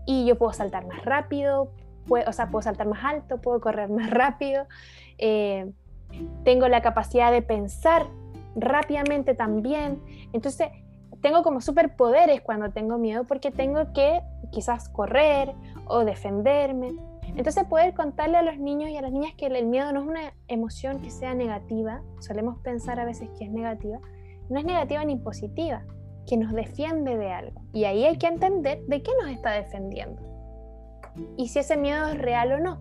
y 0.05 0.26
yo 0.26 0.37
puedo 0.37 0.52
saltar 0.52 0.85
más 0.88 1.05
rápido, 1.05 1.71
puedo, 2.09 2.28
o 2.28 2.33
sea, 2.33 2.50
puedo 2.50 2.62
saltar 2.62 2.88
más 2.88 3.05
alto, 3.05 3.40
puedo 3.40 3.61
correr 3.61 3.88
más 3.90 4.11
rápido, 4.11 4.67
eh, 5.19 5.71
tengo 6.43 6.67
la 6.67 6.83
capacidad 6.83 7.31
de 7.31 7.43
pensar 7.43 8.09
rápidamente 8.57 9.37
también. 9.37 10.02
Entonces, 10.33 10.71
tengo 11.21 11.43
como 11.43 11.61
superpoderes 11.61 12.41
cuando 12.41 12.71
tengo 12.71 12.99
miedo 12.99 13.25
porque 13.25 13.51
tengo 13.51 13.93
que 13.93 14.21
quizás 14.51 14.89
correr 14.89 15.55
o 15.87 16.05
defenderme. 16.05 16.97
Entonces, 17.37 17.65
poder 17.65 17.95
contarle 17.95 18.37
a 18.37 18.43
los 18.43 18.59
niños 18.59 18.91
y 18.91 18.97
a 18.97 19.03
las 19.03 19.13
niñas 19.13 19.35
que 19.37 19.47
el 19.47 19.67
miedo 19.67 19.93
no 19.93 20.01
es 20.01 20.07
una 20.07 20.33
emoción 20.49 21.01
que 21.01 21.11
sea 21.11 21.35
negativa, 21.35 22.03
solemos 22.21 22.59
pensar 22.61 22.99
a 22.99 23.05
veces 23.05 23.29
que 23.39 23.45
es 23.45 23.51
negativa, 23.51 24.01
no 24.49 24.59
es 24.59 24.65
negativa 24.65 25.05
ni 25.05 25.17
positiva, 25.17 25.85
que 26.27 26.37
nos 26.37 26.53
defiende 26.53 27.17
de 27.17 27.31
algo. 27.31 27.61
Y 27.73 27.85
ahí 27.85 28.05
hay 28.05 28.17
que 28.17 28.27
entender 28.27 28.83
de 28.87 29.03
qué 29.03 29.11
nos 29.21 29.31
está 29.31 29.53
defendiendo. 29.53 30.23
Y 31.37 31.49
si 31.49 31.59
ese 31.59 31.77
miedo 31.77 32.09
es 32.09 32.19
real 32.19 32.53
o 32.53 32.59
no. 32.59 32.81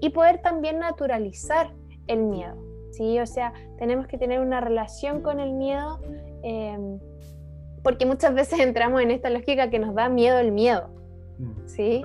Y 0.00 0.10
poder 0.10 0.40
también 0.42 0.78
naturalizar 0.78 1.72
el 2.06 2.24
miedo. 2.24 2.56
¿sí? 2.92 3.18
O 3.20 3.26
sea, 3.26 3.52
tenemos 3.78 4.06
que 4.06 4.18
tener 4.18 4.40
una 4.40 4.60
relación 4.60 5.22
con 5.22 5.40
el 5.40 5.52
miedo, 5.52 6.00
em, 6.42 6.98
porque 7.82 8.06
muchas 8.06 8.34
veces 8.34 8.60
entramos 8.60 9.00
en 9.02 9.10
esta 9.10 9.30
lógica 9.30 9.70
que 9.70 9.78
nos 9.78 9.94
da 9.94 10.08
miedo 10.08 10.38
el 10.38 10.52
miedo. 10.52 10.90
Mm, 11.38 11.66
¿sí? 11.66 12.02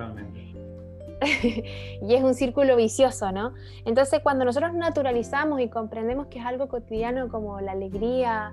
y 2.02 2.14
es 2.14 2.22
un 2.22 2.34
círculo 2.34 2.76
vicioso, 2.76 3.32
¿no? 3.32 3.54
Entonces, 3.84 4.20
cuando 4.22 4.44
nosotros 4.44 4.74
naturalizamos 4.74 5.60
y 5.60 5.68
comprendemos 5.68 6.26
que 6.26 6.38
es 6.38 6.44
algo 6.44 6.68
cotidiano 6.68 7.28
como 7.28 7.60
la 7.60 7.72
alegría, 7.72 8.52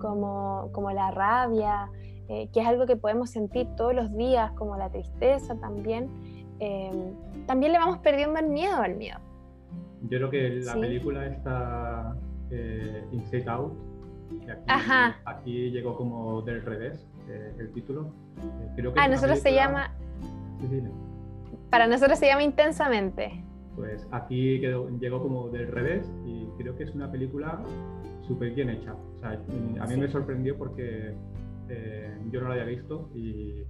como, 0.00 0.70
como 0.72 0.92
la 0.92 1.10
rabia, 1.10 1.90
eh, 2.28 2.48
que 2.52 2.60
es 2.60 2.66
algo 2.66 2.86
que 2.86 2.96
podemos 2.96 3.30
sentir 3.30 3.66
todos 3.76 3.94
los 3.94 4.16
días, 4.16 4.52
como 4.52 4.76
la 4.76 4.90
tristeza 4.90 5.56
también, 5.56 6.08
em, 6.60 7.14
también 7.46 7.72
le 7.72 7.78
vamos 7.78 7.98
perdiendo 7.98 8.38
el 8.38 8.48
miedo 8.48 8.76
al 8.76 8.96
miedo. 8.96 9.18
Yo 10.02 10.18
creo 10.18 10.30
que 10.30 10.50
la 10.64 10.74
película 10.74 11.26
está 11.26 12.16
eh, 12.50 13.04
Inside 13.10 13.48
Out, 13.50 13.72
aquí, 15.24 15.70
llegó 15.70 15.96
como 15.96 16.42
del 16.42 16.62
revés 16.62 17.06
eh, 17.28 17.54
el 17.58 17.72
título. 17.72 18.12
Eh, 18.38 18.68
creo 18.76 18.92
que 18.92 19.00
ah, 19.00 19.08
nosotros 19.08 19.38
se 19.38 19.54
llama... 19.54 19.94
Para 21.70 21.86
nosotros 21.86 22.18
se 22.18 22.26
llama 22.26 22.42
Intensamente. 22.42 23.44
Pues 23.76 24.06
aquí 24.12 24.60
llegó 25.00 25.22
como 25.22 25.48
del 25.48 25.66
revés 25.68 26.10
y 26.24 26.46
creo 26.58 26.76
que 26.76 26.84
es 26.84 26.94
una 26.94 27.10
película 27.10 27.60
súper 28.22 28.52
bien 28.54 28.70
hecha. 28.70 28.94
O 28.94 29.18
sea, 29.18 29.30
a 29.80 29.86
mí 29.86 29.96
me 29.96 30.08
sorprendió 30.08 30.56
porque 30.56 31.14
eh, 31.68 32.16
yo 32.30 32.40
no 32.40 32.48
la 32.48 32.54
había 32.54 32.66
visto 32.66 33.10
y, 33.14 33.64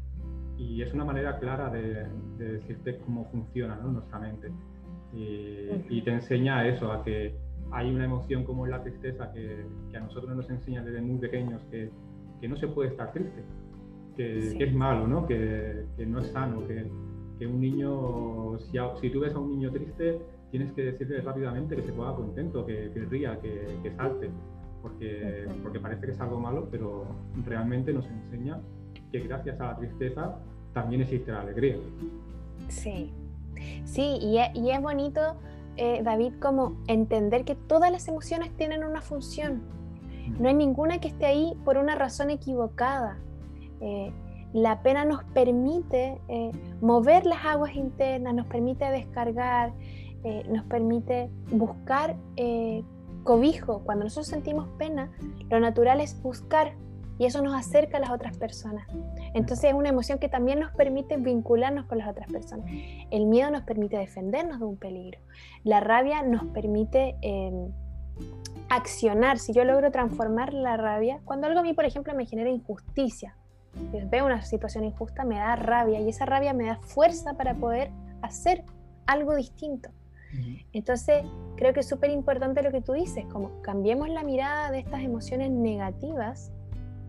y, 0.58 0.82
es 0.82 0.92
una 0.92 1.06
manera 1.06 1.38
clara 1.38 1.70
de, 1.70 2.06
de 2.36 2.52
decirte 2.54 2.98
cómo 2.98 3.24
funciona 3.30 3.76
¿no? 3.76 3.92
nuestra 3.92 4.18
mente 4.18 4.52
y, 5.16 6.02
te 6.02 6.10
enseña 6.10 6.66
eso, 6.66 6.90
a 6.92 7.04
que 7.04 7.34
hay 7.74 7.92
una 7.92 8.04
emoción 8.04 8.44
como 8.44 8.66
la 8.66 8.82
tristeza 8.82 9.32
que, 9.32 9.66
a 9.96 10.00
nosotros 10.00 10.34
nos 10.36 10.48
enseña 10.48 10.82
desde 10.82 11.00
muy 11.00 11.18
pequeños 11.18 11.60
que, 11.70 11.90
no 12.48 12.56
se 12.58 12.68
puede 12.68 12.90
estar 12.90 13.10
triste, 13.12 13.42
que, 14.16 14.62
es 14.62 14.74
malo, 14.74 15.08
¿no? 15.08 15.26
Que, 15.26 15.86
no 16.06 16.20
es 16.20 16.28
sano, 16.28 16.62
que, 16.66 17.46
un 17.46 17.60
niño, 17.60 18.58
si, 18.58 18.78
si, 19.00 19.10
tú 19.10 19.20
ves 19.20 19.34
a 19.34 19.38
un 19.38 19.50
niño 19.50 19.70
triste, 19.70 20.18
tienes 20.50 20.72
que 20.72 20.82
decirle 20.82 21.20
rápidamente 21.20 21.76
que 21.76 21.82
se 21.82 21.92
ponga 21.92 22.14
contento, 22.14 22.64
que, 22.64 22.90
ría, 23.10 23.38
que, 23.40 23.92
salte, 23.96 24.30
porque, 24.80 25.46
porque 25.62 25.80
parece 25.80 26.06
que 26.06 26.12
es 26.12 26.20
algo 26.20 26.38
malo, 26.38 26.68
pero 26.70 27.06
realmente 27.44 27.92
nos 27.92 28.06
enseña 28.06 28.60
que 29.10 29.20
gracias 29.20 29.60
a 29.60 29.72
la 29.72 29.76
tristeza 29.76 30.38
también 30.72 31.02
existe 31.02 31.32
la 31.32 31.40
alegría. 31.40 31.76
Sí, 32.68 33.12
Sí, 33.84 34.18
y 34.20 34.38
es, 34.70 34.82
bonito, 34.82 35.36
eh, 35.76 36.02
David, 36.02 36.34
como 36.40 36.76
entender 36.86 37.44
que 37.44 37.54
todas 37.54 37.90
las 37.90 38.08
emociones 38.08 38.56
tienen 38.56 38.84
una 38.84 39.00
función. 39.00 39.62
No 40.38 40.48
hay 40.48 40.54
ninguna 40.54 40.98
que 40.98 41.08
esté 41.08 41.26
ahí 41.26 41.54
por 41.64 41.76
una 41.76 41.94
razón 41.94 42.30
equivocada. 42.30 43.18
Eh, 43.80 44.12
la 44.52 44.82
pena 44.82 45.04
nos 45.04 45.24
permite 45.24 46.20
eh, 46.28 46.52
mover 46.80 47.26
las 47.26 47.44
aguas 47.44 47.74
internas, 47.74 48.34
nos 48.34 48.46
permite 48.46 48.84
descargar, 48.86 49.72
nos 50.48 50.64
permite 50.64 51.28
buscar 51.50 52.16
cobijo. 53.24 53.82
Cuando 53.84 54.04
nosotros 54.04 54.28
sentimos 54.28 54.68
pena, 54.78 55.10
lo 55.50 55.60
natural 55.60 56.00
es 56.00 56.22
buscar 56.22 56.72
y 57.18 57.26
eso 57.26 57.42
nos 57.42 57.54
acerca 57.54 57.98
a 57.98 58.00
las 58.00 58.10
otras 58.10 58.36
personas. 58.36 58.86
Entonces 59.34 59.70
es 59.70 59.74
una 59.74 59.88
emoción 59.88 60.18
que 60.18 60.28
también 60.28 60.60
nos 60.60 60.72
permite 60.72 61.16
vincularnos 61.16 61.86
con 61.86 61.98
las 61.98 62.08
otras 62.08 62.30
personas. 62.30 62.66
El 63.10 63.26
miedo 63.26 63.50
nos 63.50 63.62
permite 63.62 63.96
defendernos 63.96 64.58
de 64.58 64.64
un 64.64 64.76
peligro. 64.76 65.20
La 65.62 65.80
rabia 65.80 66.22
nos 66.22 66.44
permite 66.46 67.16
em, 67.20 67.70
accionar. 68.68 69.38
Si 69.38 69.52
yo 69.52 69.64
logro 69.64 69.90
transformar 69.90 70.52
la 70.52 70.76
rabia, 70.76 71.20
cuando 71.24 71.46
algo 71.46 71.60
a 71.60 71.62
mí, 71.62 71.72
por 71.72 71.84
ejemplo, 71.84 72.14
me 72.14 72.26
genera 72.26 72.50
injusticia, 72.50 73.36
veo 74.10 74.26
una 74.26 74.42
situación 74.42 74.84
injusta, 74.84 75.24
me 75.24 75.36
da 75.36 75.56
rabia 75.56 76.00
y 76.00 76.08
esa 76.08 76.26
rabia 76.26 76.52
me 76.52 76.66
da 76.66 76.76
fuerza 76.76 77.34
para 77.34 77.54
poder 77.54 77.90
hacer 78.22 78.64
algo 79.06 79.34
distinto. 79.34 79.90
Entonces, 80.72 81.24
creo 81.56 81.72
que 81.72 81.80
es 81.80 81.88
súper 81.88 82.10
importante 82.10 82.60
lo 82.62 82.72
que 82.72 82.80
tú 82.80 82.92
dices, 82.92 83.24
como 83.26 83.62
cambiemos 83.62 84.08
la 84.08 84.24
mirada 84.24 84.72
de 84.72 84.80
estas 84.80 85.02
emociones 85.02 85.52
negativas 85.52 86.50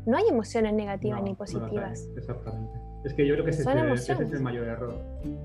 no 0.06 0.18
hay 0.18 0.28
emociones 0.30 0.74
negativas 0.74 1.24
ni 1.24 1.34
positivas. 1.34 2.08
exactamente. 2.16 2.80
Es 3.04 3.14
que 3.14 3.28
yo 3.28 3.36
creo 3.36 3.46
que 3.46 3.52
ese, 3.52 3.62
es, 3.62 4.32
el 4.34 4.42
mayor 4.42 4.68
error. 4.68 4.96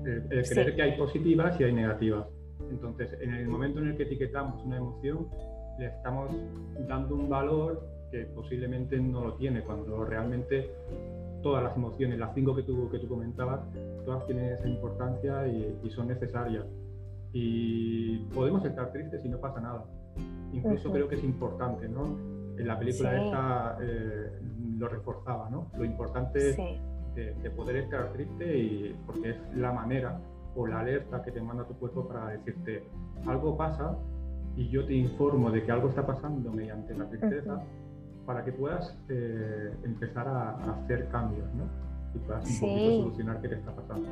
El, 0.03 0.43
creer 0.49 0.75
que 0.75 0.81
hay 0.81 0.97
positivas 0.97 1.59
y 1.59 1.63
hay 1.63 1.73
negativas. 1.73 2.25
Entonces, 2.71 3.15
en 3.21 3.35
el 3.35 3.47
momento 3.47 3.79
en 3.79 3.89
el 3.89 3.97
que 3.97 4.03
etiquetamos 4.03 4.63
una 4.65 4.77
emoción, 4.77 5.27
le 5.77 5.87
estamos 5.87 6.31
dando 6.87 7.15
un 7.15 7.29
valor 7.29 7.87
que 8.11 8.25
posiblemente 8.35 8.99
no 8.99 9.23
lo 9.25 9.33
tiene, 9.35 9.61
cuando 9.61 10.03
realmente 10.05 10.71
todas 11.43 11.63
las 11.63 11.75
emociones, 11.75 12.17
las 12.17 12.33
cinco 12.33 12.55
que 12.55 12.63
tú, 12.63 12.89
que 12.89 12.99
tú 12.99 13.07
comentabas, 13.07 13.61
todas 14.05 14.25
tienen 14.25 14.53
esa 14.53 14.67
importancia 14.67 15.47
y, 15.47 15.89
son 15.91 16.07
necesarias. 16.07 16.65
Y 17.33 18.17
podemos 18.33 18.65
estar 18.65 18.91
tristes 18.91 19.23
y 19.23 19.29
no 19.29 19.39
pasa 19.39 19.61
nada. 19.61 19.85
Incluso 20.51 20.91
creo 20.91 21.07
que 21.07 21.15
es 21.15 21.23
importante, 21.23 21.87
¿no? 21.87 22.30
En 22.61 22.67
la 22.67 22.77
película 22.77 23.25
esta 23.25 23.77
eh, 23.81 24.39
lo 24.77 24.87
reforzaba, 24.87 25.49
¿no? 25.49 25.67
Lo 25.75 25.83
importante 25.83 26.55
de, 27.15 27.49
poder 27.55 27.77
estar 27.77 28.13
triste 28.13 28.57
y 28.57 28.95
porque 29.07 29.31
es 29.31 29.37
la 29.55 29.71
manera 29.71 30.19
o 30.55 30.67
la 30.67 30.81
alerta 30.81 31.23
que 31.23 31.31
te 31.31 31.41
manda 31.41 31.65
tu 31.65 31.73
cuerpo 31.73 32.07
para 32.07 32.27
decirte 32.27 32.83
algo 33.25 33.57
pasa 33.57 33.97
y 34.55 34.69
yo 34.69 34.85
te 34.85 34.93
informo 34.93 35.49
de 35.49 35.63
que 35.63 35.71
algo 35.71 35.89
está 35.89 36.05
pasando 36.05 36.51
mediante 36.51 36.93
la 36.93 37.09
tristeza 37.09 37.63
para 38.27 38.45
que 38.45 38.51
puedas 38.51 38.95
eh, 39.09 39.73
empezar 39.83 40.27
a, 40.27 40.51
hacer 40.57 41.09
cambios, 41.09 41.51
¿no? 41.55 41.63
Y 42.13 42.19
puedas 42.19 42.45
un 42.45 42.59
poquito 42.59 43.01
solucionar 43.01 43.41
qué 43.41 43.47
te 43.49 43.55
está 43.55 43.75
pasando. 43.75 44.07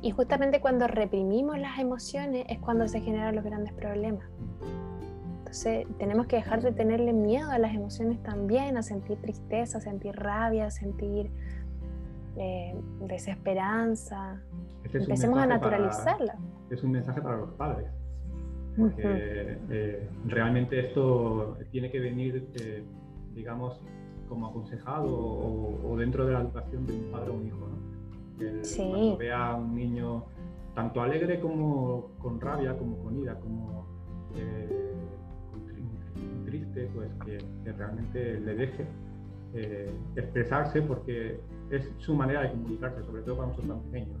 Y 0.00 0.10
justamente 0.10 0.60
cuando 0.60 0.86
reprimimos 0.86 1.58
las 1.58 1.78
emociones 1.78 2.46
es 2.48 2.58
cuando 2.60 2.88
se 2.88 3.00
generan 3.00 3.36
los 3.36 3.44
grandes 3.44 3.74
problemas. 3.74 4.24
Entonces 5.46 5.86
tenemos 5.98 6.26
que 6.26 6.34
dejar 6.34 6.60
de 6.60 6.72
tenerle 6.72 7.12
miedo 7.12 7.52
a 7.52 7.58
las 7.58 7.72
emociones 7.72 8.20
también, 8.24 8.76
a 8.76 8.82
sentir 8.82 9.16
tristeza, 9.18 9.78
a 9.78 9.80
sentir 9.80 10.16
rabia, 10.16 10.66
a 10.66 10.70
sentir 10.72 11.30
eh, 12.36 12.74
desesperanza. 13.02 14.42
Este 14.82 14.98
Empecemos 14.98 15.38
a 15.38 15.46
naturalizarla. 15.46 16.36
es 16.68 16.82
un 16.82 16.90
mensaje 16.90 17.22
para 17.22 17.36
los 17.36 17.50
padres. 17.52 17.86
porque 18.76 19.58
eh, 19.70 20.10
realmente 20.26 20.80
esto 20.80 21.56
tiene 21.70 21.92
que 21.92 22.00
venir, 22.00 22.48
eh, 22.60 22.82
digamos, 23.32 23.80
como 24.28 24.48
aconsejado 24.48 25.06
o, 25.08 25.96
dentro 25.96 26.26
de 26.26 26.32
la 26.32 26.40
educación 26.40 26.86
de 26.86 26.92
un 26.92 27.12
padre 27.12 27.30
o 27.30 27.34
un 27.34 27.46
hijo. 27.46 27.68
¿no? 27.68 28.64
sí. 28.64 28.84
Cuando 28.90 29.16
vea 29.16 29.50
a 29.50 29.54
un 29.54 29.76
niño 29.76 30.24
tanto 30.74 31.00
alegre 31.02 31.38
como 31.38 32.16
con 32.18 32.40
rabia, 32.40 32.76
como 32.76 32.98
con 32.98 33.16
ira, 33.16 33.38
como 33.38 33.86
eh, 34.34 34.95
triste, 36.58 36.88
pues 36.94 37.10
que, 37.24 37.72
realmente 37.72 38.40
le 38.40 38.54
deje 38.54 38.86
expresarse 40.16 40.82
porque 40.82 41.40
es 41.70 41.90
su 41.98 42.14
manera 42.14 42.42
de 42.42 42.50
comunicarse, 42.50 43.02
sobre 43.04 43.22
todo 43.22 43.36
cuando 43.36 43.54
son 43.54 43.68
tan 43.68 43.80
pequeños. 43.84 44.20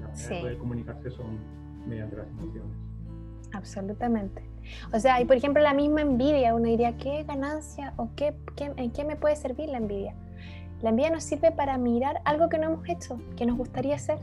La 0.00 0.08
manera 0.08 0.48
de 0.48 0.58
comunicarse 0.58 1.10
son 1.10 1.38
mediante 1.86 2.16
las 2.16 2.28
emociones. 2.28 2.76
Absolutamente. 3.52 4.42
O 4.92 4.98
sea, 4.98 5.20
y 5.20 5.26
por 5.26 5.36
ejemplo 5.36 5.62
la 5.62 5.74
misma 5.74 6.00
envidia, 6.00 6.54
uno 6.54 6.64
diría, 6.64 6.96
¿qué 6.96 7.24
ganancia 7.24 7.92
o 7.96 8.08
qué, 8.16 8.34
en 8.56 8.90
qué 8.90 9.04
me 9.04 9.16
puede 9.16 9.36
servir 9.36 9.68
la 9.68 9.78
envidia? 9.78 10.14
La 10.82 10.90
envidia 10.90 11.10
nos 11.10 11.24
sirve 11.24 11.52
para 11.52 11.76
mirar 11.78 12.20
algo 12.24 12.48
que 12.48 12.58
no 12.58 12.66
hemos 12.66 12.88
hecho, 12.88 13.18
que 13.36 13.46
nos 13.46 13.56
gustaría 13.56 13.94
hacer. 13.96 14.18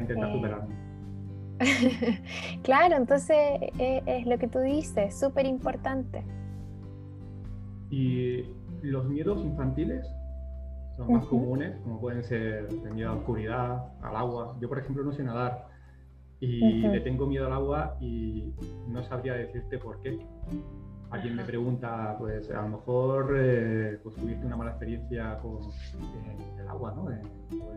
Intentar 0.00 0.32
superarlo. 0.32 0.79
claro, 2.62 2.96
entonces 2.96 3.36
eh, 3.78 4.02
es 4.06 4.26
lo 4.26 4.38
que 4.38 4.48
tú 4.48 4.60
dices, 4.60 5.18
súper 5.18 5.46
importante. 5.46 6.24
¿Y 7.90 8.44
los 8.82 9.04
miedos 9.06 9.44
infantiles 9.44 10.06
son 10.96 11.12
más 11.12 11.26
comunes, 11.26 11.76
como 11.82 12.00
pueden 12.00 12.22
ser 12.22 12.68
el 12.70 12.94
miedo 12.94 13.10
a 13.10 13.14
la 13.14 13.18
oscuridad, 13.18 13.92
al 14.02 14.16
agua? 14.16 14.56
Yo, 14.60 14.68
por 14.68 14.78
ejemplo, 14.78 15.04
no 15.04 15.12
sé 15.12 15.22
nadar 15.22 15.70
y 16.40 16.80
le 16.88 17.00
tengo 17.00 17.26
miedo 17.26 17.46
al 17.46 17.52
agua 17.52 17.96
y 18.00 18.54
no 18.88 19.02
sabría 19.04 19.34
decirte 19.34 19.78
por 19.78 20.00
qué. 20.00 20.18
Alguien 21.10 21.36
me 21.36 21.44
pregunta, 21.44 22.16
pues 22.18 22.50
a 22.50 22.62
lo 22.62 22.68
mejor 22.68 23.34
eh, 23.36 23.98
pues, 24.02 24.14
tuviste 24.14 24.46
una 24.46 24.56
mala 24.56 24.70
experiencia 24.70 25.38
con 25.40 25.60
el 26.58 26.68
agua, 26.68 26.94
¿no? 26.96 27.10
En, 27.10 27.22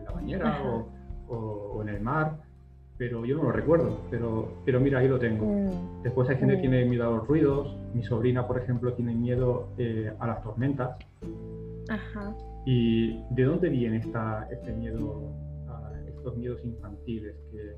la 0.04 0.10
bañera 0.12 0.62
o, 1.28 1.82
en 1.82 1.88
el 1.88 2.00
mar, 2.00 2.38
pero 2.96 3.24
yo 3.24 3.36
no 3.36 3.44
lo 3.44 3.52
recuerdo. 3.52 3.98
Pero, 4.10 4.62
pero 4.64 4.80
mira, 4.80 4.98
ahí 5.00 5.08
lo 5.08 5.18
tengo. 5.18 5.46
Mm. 5.46 6.02
Después 6.02 6.28
hay 6.28 6.36
gente 6.36 6.54
que 6.54 6.58
mm. 6.58 6.70
tiene 6.70 6.84
miedo 6.84 7.08
a 7.08 7.16
los 7.16 7.26
ruidos. 7.26 7.76
Mi 7.94 8.02
sobrina, 8.02 8.46
por 8.46 8.58
ejemplo, 8.58 8.92
tiene 8.94 9.14
miedo 9.14 9.68
eh, 9.78 10.12
a 10.18 10.26
las 10.26 10.42
tormentas. 10.42 10.96
Ajá. 11.88 12.34
¿Y 12.66 13.20
de 13.30 13.44
dónde 13.44 13.68
viene 13.68 13.98
esta, 13.98 14.48
este 14.50 14.72
miedo, 14.72 15.30
estos 16.08 16.36
miedos 16.36 16.64
infantiles 16.64 17.36
que, 17.52 17.74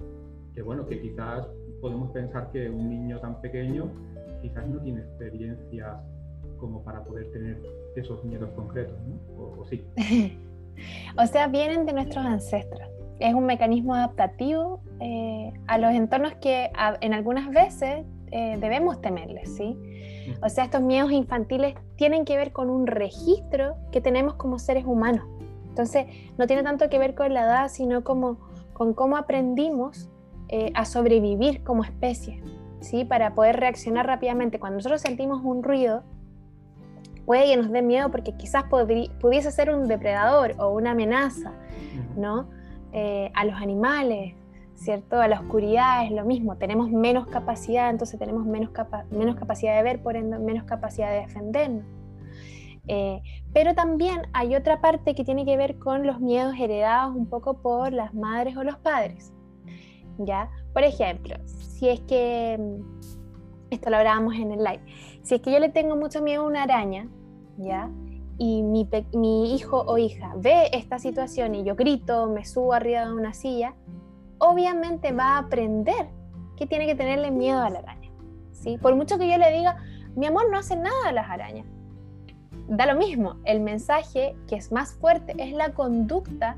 que 0.55 0.63
bueno, 0.63 0.87
que 0.87 1.01
quizás 1.01 1.49
podemos 1.81 2.13
pensar 2.13 2.51
que 2.53 2.71
un 2.71 2.89
niño 2.89 3.19
tan 3.21 3.41
pequeño 3.41 3.91
quizás 4.43 4.67
no 4.69 4.81
tiene 4.81 5.01
experiencias 5.01 5.97
como 6.59 6.83
para 6.83 7.03
poder 7.05 7.31
tener 7.33 7.61
esos 7.97 8.25
miedos 8.25 8.51
concretos, 8.51 8.97
¿no? 9.07 9.17
O, 9.37 9.67
sí. 9.69 9.85
o 11.19 11.27
sea, 11.27 11.49
vienen 11.49 11.85
de 11.87 11.93
nuestros 11.93 12.25
ancestros. 12.25 12.96
Es 13.19 13.35
un 13.35 13.47
mecanismo 13.47 13.95
adaptativo 13.95 14.81
eh, 15.01 15.53
a 15.67 15.79
los 15.79 15.93
entornos 15.93 16.35
que 16.35 16.71
en 17.01 17.15
algunas 17.15 17.51
veces 17.51 18.05
eh, 18.33 18.57
debemos 18.61 19.01
temerles, 19.01 19.57
¿sí? 19.57 19.79
O 20.43 20.49
sea, 20.49 20.65
estos 20.65 20.83
miedos 20.83 21.13
infantiles 21.13 21.75
tienen 21.97 22.25
que 22.25 22.37
ver 22.37 22.53
con 22.53 22.69
un 22.71 22.87
registro 22.87 23.77
que 23.93 24.01
tenemos 24.01 24.35
como 24.35 24.59
seres 24.59 24.85
humanos. 24.85 25.25
Entonces, 25.69 26.07
no 26.37 26.47
tiene 26.47 26.63
tanto 26.63 26.89
que 26.89 26.99
ver 26.99 27.15
con 27.15 27.33
la 27.33 27.43
edad, 27.43 27.69
sino 27.69 28.03
como 28.03 28.39
con 28.73 28.95
cómo 28.95 29.17
aprendimos 29.17 30.11
eh, 30.49 30.73
a 30.75 30.85
sobrevivir 30.85 31.63
como 31.63 31.85
especie, 31.85 32.43
¿sí? 32.81 33.05
Para 33.05 33.35
poder 33.35 33.57
reaccionar 33.57 34.07
rápidamente. 34.07 34.59
Cuando 34.59 34.77
nosotros 34.77 35.01
sentimos 35.01 35.43
un 35.45 35.63
ruido, 35.63 36.03
puede 37.25 37.47
que 37.47 37.57
nos 37.57 37.71
dé 37.71 37.83
miedo 37.83 38.11
porque 38.11 38.33
quizás 38.33 38.65
pudiese 38.65 39.51
ser 39.51 39.71
un 39.71 39.87
depredador 39.87 40.55
o 40.59 40.71
una 40.71 40.93
amenaza, 40.93 41.53
¿no? 42.17 42.49
Eh, 42.93 43.31
a 43.35 43.45
los 43.45 43.55
animales, 43.61 44.35
¿cierto? 44.75 45.21
A 45.21 45.29
la 45.29 45.41
oscuridad 45.41 46.05
es 46.05 46.13
lo 46.13 46.25
mismo, 46.25 46.57
tenemos 46.57 46.91
menos 46.91 47.27
capacidad, 47.27 47.91
entonces 47.91 48.19
tenemos 48.19 48.47
menos, 48.47 48.71
menos 49.11 49.37
capacidad 49.37 49.77
de 49.77 49.83
ver, 49.83 50.03
por 50.03 50.17
ende 50.17 50.39
menos 50.39 50.65
capacidad 50.65 51.11
de 51.11 51.21
defendernos. 51.21 51.85
Eh, 52.89 53.21
pero 53.53 53.75
también 53.75 54.23
hay 54.33 54.55
otra 54.55 54.81
parte 54.81 55.15
que 55.15 55.25
tiene 55.25 55.45
que 55.45 55.57
ver 55.57 55.79
con 55.79 56.07
los 56.07 56.21
miedos 56.21 56.55
heredados 56.59 57.17
un 57.17 57.27
poco 57.27 57.61
por 57.61 57.93
las 57.93 58.15
madres 58.15 58.57
o 58.57 58.63
los 58.63 58.77
padres. 58.77 59.33
¿ya? 60.19 60.51
Por 60.73 60.85
ejemplo, 60.85 61.37
si 61.47 61.89
es 61.89 62.01
que, 62.01 62.57
mm, 62.59 63.71
esto 63.71 63.91
lo 63.91 63.97
hablábamos 63.97 64.35
en 64.35 64.53
el 64.53 64.59
live, 64.59 64.83
si 65.23 65.35
es 65.35 65.41
que 65.41 65.53
yo 65.53 65.59
le 65.59 65.69
tengo 65.69 65.97
mucho 65.97 66.23
miedo 66.23 66.43
a 66.43 66.47
una 66.47 66.63
araña, 66.63 67.09
¿ya? 67.59 67.91
Y 68.39 68.63
mi, 68.63 69.55
hijo 69.55 69.83
o 69.87 69.97
hija 69.97 70.35
ve 70.37 70.69
esta 70.73 70.99
situación 70.99 71.55
y 71.55 71.65
yo 71.65 71.75
grito, 71.75 72.29
me 72.29 72.45
subo 72.45 72.75
arriba 72.75 73.07
de 73.07 73.13
una 73.13 73.33
silla, 73.33 73.75
obviamente 74.39 75.13
va 75.13 75.37
a 75.37 75.39
aprender 75.39 76.09
que 76.57 76.67
tiene 76.67 76.87
que 76.87 76.95
tenerle 76.95 77.31
miedo 77.31 77.63
a 77.63 77.71
la 77.71 77.79
araña, 77.79 78.11
¿sí? 78.53 78.77
Por 78.79 78.95
mucho 78.95 79.19
que 79.19 79.29
yo 79.29 79.39
le 79.39 79.51
diga, 79.53 79.77
mi 80.17 80.27
amor 80.27 80.51
no 80.51 80.59
hace 80.59 80.77
nada 80.77 81.09
a 81.09 81.13
las 81.13 81.31
arañas, 81.31 81.67
da 82.69 82.87
lo 82.87 82.99
mismo, 82.99 83.37
el 83.45 83.61
mensaje 83.61 84.37
que 84.49 84.57
es 84.57 84.73
más 84.73 84.95
fuerte 84.95 85.35
es 85.39 85.53
la 85.53 85.73
conducta 85.73 86.57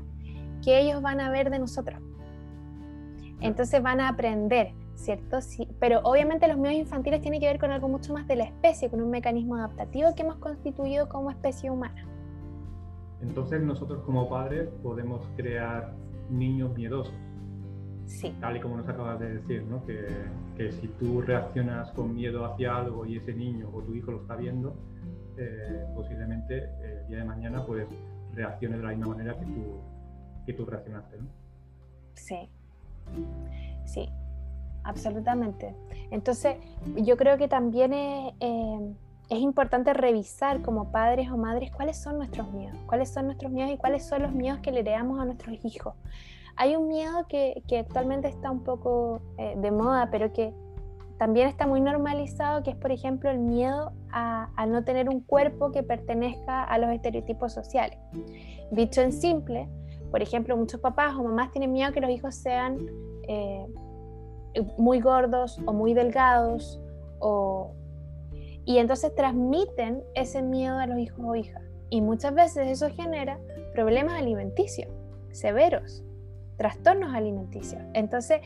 que 0.63 0.79
ellos 0.79 1.01
van 1.01 1.21
a 1.21 1.29
ver 1.29 1.49
de 1.49 1.59
nosotros. 1.59 2.01
Entonces 3.41 3.81
van 3.81 4.01
a 4.01 4.09
aprender, 4.09 4.73
¿cierto? 4.99 5.41
Sí, 5.41 5.67
pero 5.79 5.99
obviamente 6.03 6.47
los 6.47 6.57
miedos 6.57 6.77
infantiles 6.77 7.21
tienen 7.21 7.39
que 7.39 7.47
ver 7.47 7.59
con 7.59 7.71
algo 7.71 7.87
mucho 7.87 8.13
más 8.13 8.27
de 8.27 8.35
la 8.35 8.43
especie, 8.43 8.89
con 8.89 9.01
un 9.01 9.09
mecanismo 9.09 9.55
adaptativo 9.55 10.13
que 10.15 10.23
hemos 10.23 10.35
constituido 10.37 11.07
como 11.07 11.31
especie 11.31 11.71
humana. 11.71 12.05
Entonces 13.21 13.61
nosotros 13.61 14.03
como 14.03 14.29
padres 14.29 14.69
podemos 14.83 15.25
crear 15.35 15.93
niños 16.29 16.75
miedosos. 16.75 17.13
Sí. 18.05 18.35
Tal 18.39 18.57
y 18.57 18.59
como 18.59 18.77
nos 18.77 18.87
acabas 18.87 19.19
de 19.19 19.35
decir, 19.35 19.63
¿no? 19.63 19.85
Que, 19.85 20.07
que 20.57 20.71
si 20.71 20.87
tú 20.87 21.21
reaccionas 21.21 21.91
con 21.91 22.15
miedo 22.15 22.45
hacia 22.45 22.75
algo 22.75 23.05
y 23.05 23.17
ese 23.17 23.33
niño 23.33 23.69
o 23.73 23.81
tu 23.81 23.93
hijo 23.93 24.11
lo 24.11 24.21
está 24.21 24.35
viendo, 24.35 24.75
eh, 25.37 25.85
posiblemente 25.95 26.69
el 26.81 27.07
día 27.07 27.19
de 27.19 27.25
mañana 27.25 27.65
pues 27.65 27.87
reaccione 28.33 28.77
de 28.77 28.83
la 28.83 28.89
misma 28.89 29.07
manera 29.07 29.39
que 29.39 29.45
tú, 29.45 29.79
que 30.45 30.53
tú 30.53 30.65
reaccionaste, 30.65 31.17
¿no? 31.17 31.27
Sí, 32.15 32.49
Sí, 33.85 34.07
absolutamente. 34.83 35.75
Entonces, 36.11 36.57
yo 36.95 37.17
creo 37.17 37.37
que 37.37 37.47
también 37.47 37.93
es, 37.93 38.33
eh, 38.39 38.93
es, 39.29 39.39
importante 39.39 39.93
revisar 39.93 40.61
como 40.61 40.91
padres 40.91 41.29
o 41.29 41.37
madres 41.37 41.71
cuáles 41.71 41.97
son 41.97 42.17
nuestros 42.17 42.51
miedos, 42.51 42.77
cuáles 42.87 43.09
son 43.09 43.25
nuestros 43.25 43.51
miedos 43.51 43.71
y 43.71 43.77
cuáles 43.77 44.05
son 44.07 44.23
los 44.23 44.33
miedos 44.33 44.59
que 44.59 44.71
le 44.71 44.79
heredamos 44.79 45.19
a 45.19 45.25
nuestros 45.25 45.63
hijos. 45.63 45.95
Hay 46.55 46.75
un 46.75 46.87
miedo 46.87 47.25
que, 47.27 47.63
que 47.67 47.79
actualmente 47.79 48.27
está 48.27 48.51
un 48.51 48.63
poco 48.63 49.21
eh, 49.37 49.55
de 49.57 49.71
moda, 49.71 50.09
pero 50.11 50.33
que 50.33 50.53
también 51.17 51.47
está 51.47 51.67
muy 51.67 51.81
normalizado, 51.81 52.63
que 52.63 52.71
es, 52.71 52.75
por 52.77 52.91
ejemplo, 52.91 53.29
el 53.29 53.39
miedo 53.39 53.91
a, 54.11 54.49
a, 54.55 54.65
no 54.65 54.83
tener 54.83 55.09
un 55.09 55.19
cuerpo 55.21 55.71
que 55.71 55.83
pertenezca 55.83 56.63
a 56.63 56.77
los 56.77 56.89
estereotipos 56.91 57.53
sociales. 57.53 57.99
Dicho 58.71 59.01
en 59.01 59.11
simple, 59.11 59.69
por 60.11 60.21
ejemplo, 60.21 60.57
muchos 60.57 60.79
papás 60.79 61.15
o 61.15 61.23
mamás 61.23 61.51
tienen 61.51 61.71
miedo 61.71 61.91
que 61.91 62.01
los 62.01 62.09
hijos 62.09 62.35
sean 62.35 62.77
eh, 63.27 63.65
muy 64.77 64.99
gordos 64.99 65.59
o 65.65 65.73
muy 65.73 65.93
delgados 65.93 66.79
o... 67.19 67.71
y 68.65 68.77
entonces 68.77 69.13
transmiten 69.15 70.03
ese 70.15 70.41
miedo 70.41 70.77
a 70.77 70.87
los 70.87 70.99
hijos 70.99 71.19
o 71.23 71.35
hijas. 71.35 71.63
Y 71.89 72.01
muchas 72.01 72.33
veces 72.33 72.67
eso 72.67 72.89
genera 72.89 73.39
problemas 73.73 74.13
alimenticios 74.19 74.89
severos, 75.31 76.03
trastornos 76.57 77.13
alimenticios. 77.13 77.81
Entonces, 77.93 78.41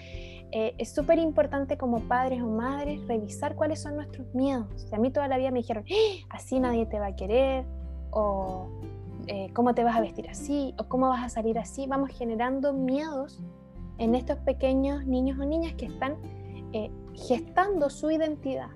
eh, 0.52 0.76
es 0.78 0.89
súper 0.89 1.18
importante 1.18 1.78
como 1.78 2.02
padres 2.02 2.42
o 2.42 2.48
madres 2.48 3.06
revisar 3.08 3.56
cuáles 3.56 3.82
son 3.82 3.96
nuestros 3.96 4.34
miedos. 4.34 4.88
a 4.92 4.98
mí 4.98 5.12
toda 5.12 5.28
la 5.28 5.38
vida 5.38 5.52
me 5.52 5.60
dijeron, 5.60 5.84
¡Ah! 5.89 6.26
así 6.30 6.60
nadie 6.60 6.86
te 6.86 7.00
va 7.00 7.08
a 7.08 7.16
querer, 7.16 7.66
o 8.12 8.68
eh, 9.28 9.50
cómo 9.54 9.74
te 9.74 9.84
vas 9.84 9.96
a 9.96 10.02
vestir 10.02 10.30
así 10.30 10.76
o 10.78 10.84
cómo 10.84 11.08
vas 11.10 11.24
a 11.24 11.30
salir 11.30 11.58
así, 11.58 11.88
vamos 11.88 12.12
generando 12.12 12.74
miedos 12.74 13.39
en 13.97 14.15
estos 14.15 14.38
pequeños 14.39 15.06
niños 15.06 15.39
o 15.39 15.45
niñas 15.45 15.73
que 15.73 15.86
están 15.86 16.15
eh, 16.73 16.91
gestando 17.13 17.89
su 17.89 18.10
identidad. 18.12 18.69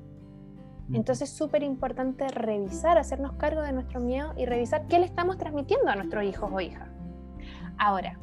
Entonces 0.93 1.30
es 1.30 1.36
súper 1.36 1.63
importante 1.63 2.27
revisar, 2.30 2.97
hacernos 2.97 3.34
cargo 3.34 3.62
de 3.62 3.73
nuestro 3.73 3.99
miedo 3.99 4.34
y 4.38 4.45
revisar 4.45 4.88
qué 4.88 4.99
le 4.99 5.06
estamos 5.06 5.38
transmitiendo 5.38 5.89
a 5.89 5.95
nuestros 5.95 6.23
hijos 6.23 6.49
o 6.53 6.62
hijas. 6.62 6.88
Ahora, 7.77 8.17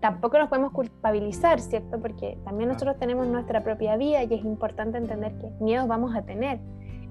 tampoco 0.00 0.38
nos 0.38 0.48
podemos 0.48 0.72
culpabilizar, 0.72 1.60
¿cierto? 1.60 2.00
Porque 2.00 2.36
también 2.44 2.68
nosotros 2.68 2.98
tenemos 2.98 3.26
nuestra 3.28 3.62
propia 3.62 3.96
vida 3.96 4.22
y 4.24 4.34
es 4.34 4.44
importante 4.44 4.98
entender 4.98 5.38
qué 5.38 5.50
miedos 5.60 5.88
vamos 5.88 6.14
a 6.14 6.22
tener. 6.22 6.60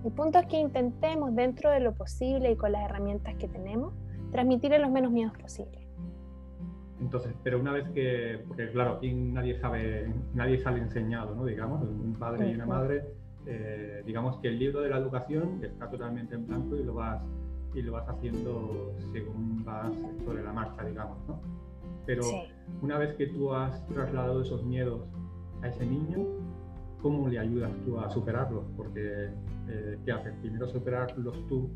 El 0.03 0.11
punto 0.11 0.39
es 0.39 0.45
que 0.47 0.59
intentemos 0.59 1.33
dentro 1.35 1.71
de 1.71 1.79
lo 1.79 1.93
posible 1.93 2.51
y 2.51 2.55
con 2.55 2.71
las 2.71 2.83
herramientas 2.83 3.35
que 3.35 3.47
tenemos, 3.47 3.93
transmitirle 4.31 4.79
los 4.79 4.91
menos 4.91 5.11
miedos 5.11 5.33
posibles. 5.37 5.80
Entonces, 7.01 7.33
pero 7.43 7.59
una 7.59 7.73
vez 7.73 7.89
que, 7.89 8.43
porque 8.47 8.69
claro, 8.71 8.93
aquí 8.93 9.11
nadie 9.11 9.59
sabe, 9.59 10.13
nadie 10.33 10.59
sale 10.59 10.79
enseñado, 10.79 11.35
¿no? 11.35 11.45
Digamos, 11.45 11.81
un 11.81 12.15
padre 12.17 12.49
y 12.49 12.55
una 12.55 12.65
madre 12.65 13.03
eh, 13.45 14.03
digamos 14.05 14.37
que 14.37 14.49
el 14.49 14.59
libro 14.59 14.81
de 14.81 14.89
la 14.89 14.97
educación 14.97 15.63
está 15.63 15.89
totalmente 15.89 16.35
en 16.35 16.45
blanco 16.45 16.75
y 16.75 16.83
lo 16.83 16.93
vas, 16.93 17.21
y 17.73 17.81
lo 17.81 17.93
vas 17.93 18.07
haciendo 18.07 18.93
según 19.11 19.63
vas 19.63 19.91
sobre 20.23 20.43
la 20.43 20.53
marcha, 20.53 20.83
digamos, 20.83 21.17
¿no? 21.27 21.39
Pero 22.05 22.23
una 22.81 22.97
vez 22.97 23.15
que 23.15 23.27
tú 23.27 23.53
has 23.53 23.85
trasladado 23.87 24.41
esos 24.41 24.63
miedos 24.63 25.01
a 25.63 25.67
ese 25.67 25.85
niño, 25.85 26.25
¿cómo 27.01 27.27
le 27.29 27.39
ayudas 27.39 27.71
tú 27.85 27.99
a 27.99 28.09
superarlos? 28.09 28.65
Porque, 28.77 29.29
eh, 29.69 29.97
¿qué 30.05 30.11
haces? 30.11 30.33
Primero 30.41 30.67
superarlos 30.67 31.47
tú 31.47 31.69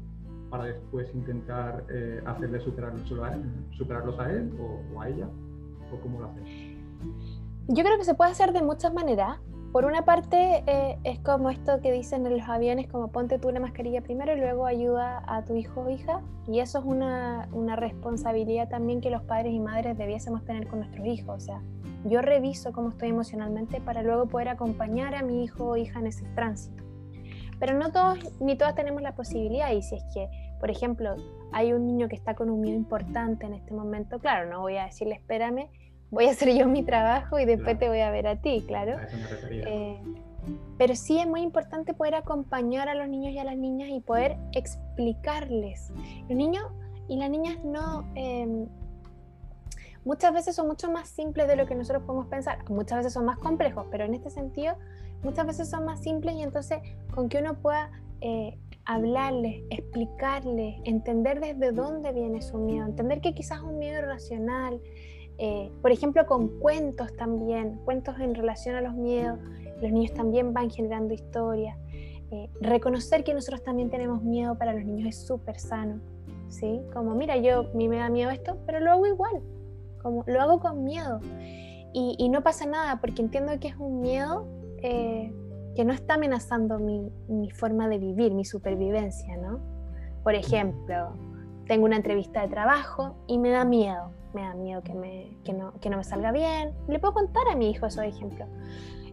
para 0.49 0.65
después 0.65 1.13
intentar 1.13 1.85
eh, 1.89 2.21
hacerle 2.25 2.57
él, 2.57 3.43
superarlos 3.77 4.19
a 4.19 4.31
él 4.31 4.51
o, 4.59 5.01
a 5.01 5.09
ella? 5.09 5.27
¿O 5.91 5.99
cómo 6.01 6.19
lo 6.19 6.27
haces? 6.27 6.47
Yo 7.67 7.83
creo 7.83 7.97
que 7.97 8.05
se 8.05 8.13
puede 8.13 8.31
hacer 8.31 8.53
de 8.53 8.61
muchas 8.61 8.93
maneras. 8.93 9.39
Por 9.71 9.85
una 9.85 10.05
parte, 10.05 10.63
eh, 10.67 10.97
es 11.03 11.19
como 11.19 11.49
esto 11.49 11.81
que 11.81 11.91
dicen 11.91 12.25
en 12.25 12.37
los 12.37 12.47
aviones, 12.47 12.87
como 12.87 13.11
ponte 13.11 13.39
tú 13.39 13.51
la 13.51 13.59
mascarilla 13.59 14.01
primero 14.01 14.33
y 14.33 14.39
luego 14.39 14.65
ayuda 14.65 15.21
a 15.27 15.43
tu 15.43 15.55
hijo 15.55 15.81
o 15.81 15.89
hija. 15.89 16.21
Y 16.47 16.59
eso 16.59 16.79
es 16.79 16.85
una, 16.85 17.49
una 17.51 17.75
responsabilidad 17.75 18.69
también 18.69 19.01
que 19.01 19.09
los 19.09 19.23
padres 19.23 19.53
y 19.53 19.59
madres 19.59 19.97
debiésemos 19.97 20.45
tener 20.45 20.67
con 20.67 20.79
nuestros 20.79 21.05
hijos. 21.05 21.35
O 21.35 21.39
sea, 21.39 21.61
yo 22.05 22.21
reviso 22.21 22.71
cómo 22.71 22.89
estoy 22.89 23.09
emocionalmente 23.09 23.81
para 23.81 24.03
luego 24.03 24.27
poder 24.27 24.47
acompañar 24.49 25.15
a 25.15 25.23
mi 25.23 25.43
hijo 25.43 25.65
o 25.65 25.75
hija 25.75 25.99
en 25.99 26.07
ese 26.07 26.23
tránsito. 26.35 26.84
Pero 27.59 27.77
no 27.77 27.91
todos 27.91 28.19
ni 28.39 28.57
todas 28.57 28.75
tenemos 28.75 29.01
la 29.01 29.15
posibilidad 29.15 29.71
y 29.71 29.81
si 29.81 29.95
es 29.95 30.03
que, 30.13 30.29
por 30.59 30.69
ejemplo, 30.69 31.15
hay 31.51 31.73
un 31.73 31.85
niño 31.85 32.09
que 32.09 32.15
está 32.15 32.35
con 32.35 32.49
un 32.49 32.61
miedo 32.61 32.75
importante 32.75 33.45
en 33.45 33.53
este 33.53 33.73
momento, 33.73 34.19
claro, 34.19 34.49
no 34.49 34.61
voy 34.61 34.77
a 34.77 34.85
decirle 34.85 35.15
espérame, 35.15 35.69
voy 36.11 36.25
a 36.25 36.31
hacer 36.31 36.55
yo 36.55 36.67
mi 36.67 36.83
trabajo 36.83 37.39
y 37.39 37.45
después 37.45 37.77
te 37.77 37.87
voy 37.89 38.01
a 38.01 38.09
ver 38.11 38.27
a 38.27 38.35
ti, 38.37 38.63
claro. 38.67 38.97
Eh, 39.51 39.99
pero 40.77 40.95
sí 40.95 41.19
es 41.19 41.27
muy 41.27 41.41
importante 41.41 41.93
poder 41.93 42.15
acompañar 42.15 42.89
a 42.89 42.95
los 42.95 43.07
niños 43.07 43.33
y 43.33 43.39
a 43.39 43.43
las 43.43 43.57
niñas 43.57 43.89
y 43.89 43.99
poder 44.01 44.37
explicarles. 44.53 45.91
Los 46.27 46.37
niños 46.37 46.65
y 47.07 47.17
las 47.17 47.29
niñas 47.29 47.63
no... 47.63 48.05
Em, 48.15 48.67
muchas 50.03 50.33
veces 50.33 50.55
son 50.55 50.67
mucho 50.67 50.91
más 50.91 51.09
simples 51.09 51.47
de 51.47 51.55
lo 51.55 51.65
que 51.65 51.75
nosotros 51.75 52.03
podemos 52.03 52.27
pensar. 52.27 52.69
Muchas 52.69 52.99
veces 52.99 53.13
son 53.13 53.25
más 53.25 53.37
complejos, 53.39 53.87
pero 53.89 54.05
en 54.05 54.13
este 54.13 54.29
sentido 54.29 54.75
muchas 55.25 55.45
veces 55.45 55.69
son 55.69 55.85
más 55.85 56.01
simples 56.01 56.35
y 56.35 56.43
entonces 56.43 56.79
con 57.13 57.27
que 57.27 57.39
uno 57.39 57.55
pueda 57.55 57.91
eh, 58.21 58.57
hablarles, 58.85 59.63
explicarles, 59.69 60.75
entender 60.85 61.39
desde 61.39 61.71
dónde 61.71 62.13
viene 62.13 62.41
su 62.41 62.57
miedo, 62.57 62.85
entender 62.85 63.19
que 63.19 63.33
quizás 63.33 63.57
es 63.57 63.63
un 63.63 63.79
miedo 63.79 63.99
irracional, 63.99 64.79
eh, 65.37 65.69
por 65.81 65.91
ejemplo, 65.91 66.25
con 66.25 66.59
cuentos 66.59 67.15
también, 67.17 67.79
cuentos 67.83 68.19
en 68.19 68.35
relación 68.35 68.75
a 68.75 68.81
los 68.81 68.93
miedos, 68.93 69.39
los 69.81 69.91
niños 69.91 70.13
también 70.13 70.53
van 70.53 70.69
generando 70.69 71.13
historias. 71.13 71.77
Eh, 72.31 72.49
reconocer 72.61 73.23
que 73.23 73.33
nosotros 73.33 73.63
también 73.63 73.89
tenemos 73.89 74.23
miedo 74.23 74.57
para 74.57 74.73
los 74.73 74.85
niños 74.85 75.09
es 75.09 75.27
súper 75.27 75.59
sano, 75.59 75.99
¿sí? 76.47 76.81
Como, 76.93 77.13
mira, 77.15 77.37
yo, 77.37 77.61
a 77.61 77.73
mí 77.75 77.87
me 77.87 77.97
da 77.97 78.09
miedo 78.09 78.31
esto, 78.31 78.57
pero 78.65 78.79
lo 78.79 78.91
hago 78.91 79.05
igual, 79.05 79.41
como, 80.01 80.23
lo 80.25 80.41
hago 80.41 80.59
con 80.59 80.83
miedo. 80.83 81.19
Y, 81.97 82.27
no 82.27 82.43
pasa 82.43 82.65
nada, 82.65 82.99
porque 82.99 83.21
entiendo 83.21 83.57
que 83.57 83.69
es 83.69 83.77
un 83.77 84.01
miedo 84.01 84.45
eh, 84.85 85.33
que 85.75 85.85
no 85.85 85.93
está 85.93 86.15
amenazando 86.15 86.79
mi, 86.79 87.51
forma 87.51 87.87
de 87.87 87.97
vivir, 87.97 88.33
mi 88.33 88.45
supervivencia, 88.45 89.37
¿no? 89.37 89.59
Por 90.23 90.35
ejemplo, 90.35 91.13
tengo 91.67 91.85
una 91.85 91.97
entrevista 91.97 92.41
de 92.41 92.47
trabajo 92.47 93.15
y 93.27 93.37
me 93.37 93.49
da 93.49 93.65
miedo 93.65 94.11
me 94.35 94.41
da 94.41 94.53
miedo 94.53 94.83
que, 94.83 94.93
me, 94.93 95.37
que, 95.43 95.53
no, 95.53 95.73
que 95.79 95.89
no 95.89 95.97
me 95.97 96.03
salga 96.03 96.31
bien. 96.31 96.73
Le 96.87 96.99
puedo 96.99 97.13
contar 97.13 97.47
a 97.47 97.55
mi 97.55 97.71
hijo 97.71 97.85
esos 97.85 98.03
ejemplos. 98.03 98.47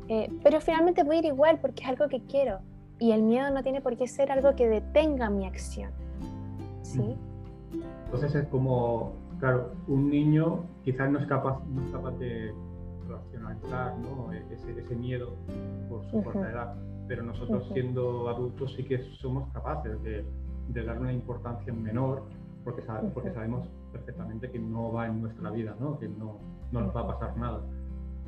Eh, 0.09 0.29
pero 0.43 0.61
finalmente 0.61 1.05
voy 1.05 1.17
a 1.17 1.19
ir 1.21 1.25
igual 1.27 1.59
porque 1.61 1.85
es 1.85 1.89
algo 1.89 2.09
que 2.09 2.21
quiero. 2.27 2.59
Y 2.99 3.13
el 3.13 3.23
miedo 3.23 3.51
no 3.51 3.63
tiene 3.63 3.81
por 3.81 3.97
qué 3.97 4.07
ser 4.07 4.31
algo 4.31 4.55
que 4.55 4.69
detenga 4.69 5.31
mi 5.31 5.47
acción. 5.47 5.93
¿Sí? 6.83 7.17
Entonces 8.05 8.35
es 8.35 8.47
como, 8.49 9.13
claro, 9.39 9.71
un 9.87 10.11
niño 10.11 10.65
quizás 10.85 11.11
no 11.11 11.19
es 11.19 11.27
capaz, 11.27 11.61
no 11.67 11.87
es 11.87 11.93
capaz 11.93 12.13
de 12.19 12.53
racionalizar 13.13 13.99
¿no? 13.99 14.33
Ese, 14.33 14.79
ese, 14.79 14.95
miedo 14.95 15.35
por 15.89 16.05
su 16.11 16.23
corta 16.23 16.51
edad, 16.51 16.75
pero 17.09 17.23
nosotros 17.23 17.69
siendo 17.73 18.29
adultos 18.29 18.75
sí 18.75 18.85
que 18.85 18.99
somos 19.21 19.49
capaces 19.53 20.03
de, 20.03 20.25
de 20.69 20.85
darle 20.85 21.03
una 21.03 21.13
importancia 21.13 21.73
menor 21.73 22.25
porque, 22.65 22.83
porque 23.13 23.33
sabemos 23.33 23.69
perfectamente 23.93 24.51
que 24.51 24.59
no 24.59 24.93
va 24.93 25.07
en 25.07 25.21
nuestra 25.21 25.51
vida, 25.51 25.75
¿no? 25.81 25.99
que 25.99 26.09
no, 26.09 26.39
no 26.71 26.81
nos 26.81 26.95
va 26.95 27.01
a 27.03 27.07
pasar 27.09 27.37
nada. 27.37 27.61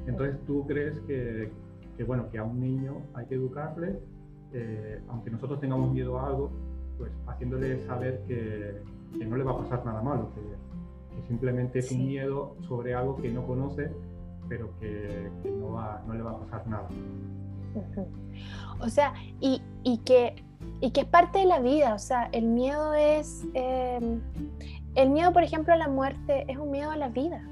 Entonces, 0.07 0.39
¿tú 0.47 0.67
crees 0.67 0.99
que, 1.01 1.51
que 1.97 2.05
bueno, 2.05 2.29
que 2.31 2.39
a 2.39 2.45
un 2.45 2.61
niño 2.61 3.03
hay 3.15 3.27
que 3.27 3.37
educarle, 3.37 3.99
eh, 4.53 5.01
aunque 5.09 5.31
nosotros 5.31 5.61
tengamos 5.61 5.93
miedo 5.93 6.19
a 6.19 6.27
algo, 6.27 6.51
pues 6.99 7.11
haciéndole 7.27 7.85
saber 7.87 8.23
que, 8.27 8.83
que 9.19 9.27
no 9.27 9.37
le 9.37 9.45
va 9.45 9.53
a 9.53 9.59
pasar 9.59 9.85
nada 9.85 10.03
malo, 10.03 10.31
que, 10.35 10.43
simplemente 11.29 11.79
es 11.79 11.93
un 11.93 12.07
miedo 12.07 12.57
sobre 12.67 12.93
algo 12.93 13.17
que 13.17 13.31
no 13.31 13.47
conoce, 13.47 13.89
pero 14.55 14.71
que, 14.79 15.33
que 15.43 15.51
no, 15.51 15.73
va, 15.73 16.01
no 16.07 16.15
le 16.15 16.23
va 16.23 16.31
a 16.31 16.39
pasar 16.39 16.67
nada. 16.69 16.89
O 18.79 18.89
sea, 18.89 19.15
y, 19.41 19.61
y 19.83 19.99
que 19.99 20.45
y 20.81 20.93
que 20.93 21.01
es 21.03 21.07
parte 21.07 21.41
de 21.41 21.45
la 21.45 21.59
vida, 21.59 21.95
o 21.95 21.99
sea, 21.99 22.29
el 22.33 22.47
miedo 22.47 22.95
es, 22.95 23.45
em, 23.55 24.21
el 24.95 25.11
miedo, 25.11 25.33
por 25.33 25.43
ejemplo, 25.43 25.75
a 25.75 25.77
la 25.77 25.89
muerte 25.89 26.45
es 26.49 26.57
un 26.57 26.71
miedo 26.71 26.91
a 26.91 26.97
la 26.97 27.09
vida. 27.09 27.43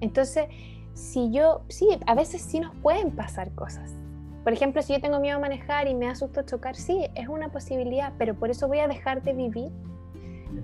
Entonces, 0.00 0.48
si 0.94 1.30
yo, 1.30 1.62
sí, 1.68 1.88
a 2.06 2.14
veces 2.14 2.40
sí 2.42 2.60
nos 2.60 2.74
pueden 2.76 3.10
pasar 3.10 3.54
cosas. 3.54 3.94
Por 4.42 4.52
ejemplo, 4.52 4.82
si 4.82 4.94
yo 4.94 5.00
tengo 5.00 5.20
miedo 5.20 5.36
a 5.36 5.40
manejar 5.40 5.86
y 5.86 5.94
me 5.94 6.08
asusto 6.08 6.42
chocar, 6.42 6.76
sí, 6.76 7.06
es 7.14 7.28
una 7.28 7.50
posibilidad, 7.50 8.12
pero 8.18 8.34
por 8.34 8.50
eso 8.50 8.68
voy 8.68 8.78
a 8.78 8.88
dejar 8.88 9.22
de 9.22 9.34
vivir. 9.34 9.70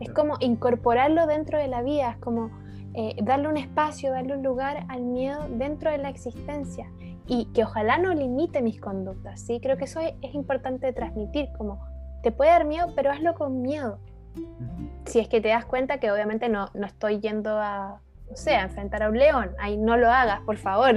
Es 0.00 0.10
como 0.10 0.36
incorporarlo 0.40 1.26
dentro 1.26 1.58
de 1.58 1.68
la 1.68 1.82
vida, 1.82 2.10
es 2.10 2.16
como 2.18 2.50
eh, 2.94 3.14
darle 3.22 3.48
un 3.48 3.56
espacio, 3.56 4.10
darle 4.10 4.36
un 4.36 4.42
lugar 4.42 4.84
al 4.88 5.02
miedo 5.02 5.46
dentro 5.48 5.90
de 5.90 5.98
la 5.98 6.08
existencia 6.08 6.90
y 7.26 7.44
que 7.54 7.62
ojalá 7.62 7.98
no 7.98 8.12
limite 8.12 8.62
mis 8.62 8.80
conductas, 8.80 9.40
¿sí? 9.40 9.60
Creo 9.60 9.76
que 9.76 9.84
eso 9.84 10.00
es, 10.00 10.34
importante 10.34 10.92
transmitir, 10.92 11.50
como 11.56 11.80
te 12.24 12.32
puede 12.32 12.50
dar 12.50 12.64
miedo, 12.64 12.92
pero 12.96 13.12
hazlo 13.12 13.34
con 13.34 13.62
miedo. 13.62 14.00
Si 15.04 15.20
es 15.20 15.28
que 15.28 15.40
te 15.40 15.48
das 15.48 15.64
cuenta 15.64 16.00
que 16.00 16.10
obviamente 16.10 16.48
no, 16.48 16.66
no 16.74 16.86
estoy 16.86 17.20
yendo 17.20 17.50
a, 17.58 18.00
no 18.28 18.36
sé, 18.36 18.56
a 18.56 18.62
enfrentar 18.62 19.04
a 19.04 19.08
un 19.08 19.18
león, 19.18 19.50
ahí 19.60 19.76
no 19.76 19.96
lo 19.96 20.10
hagas, 20.10 20.40
por 20.40 20.56
favor. 20.56 20.94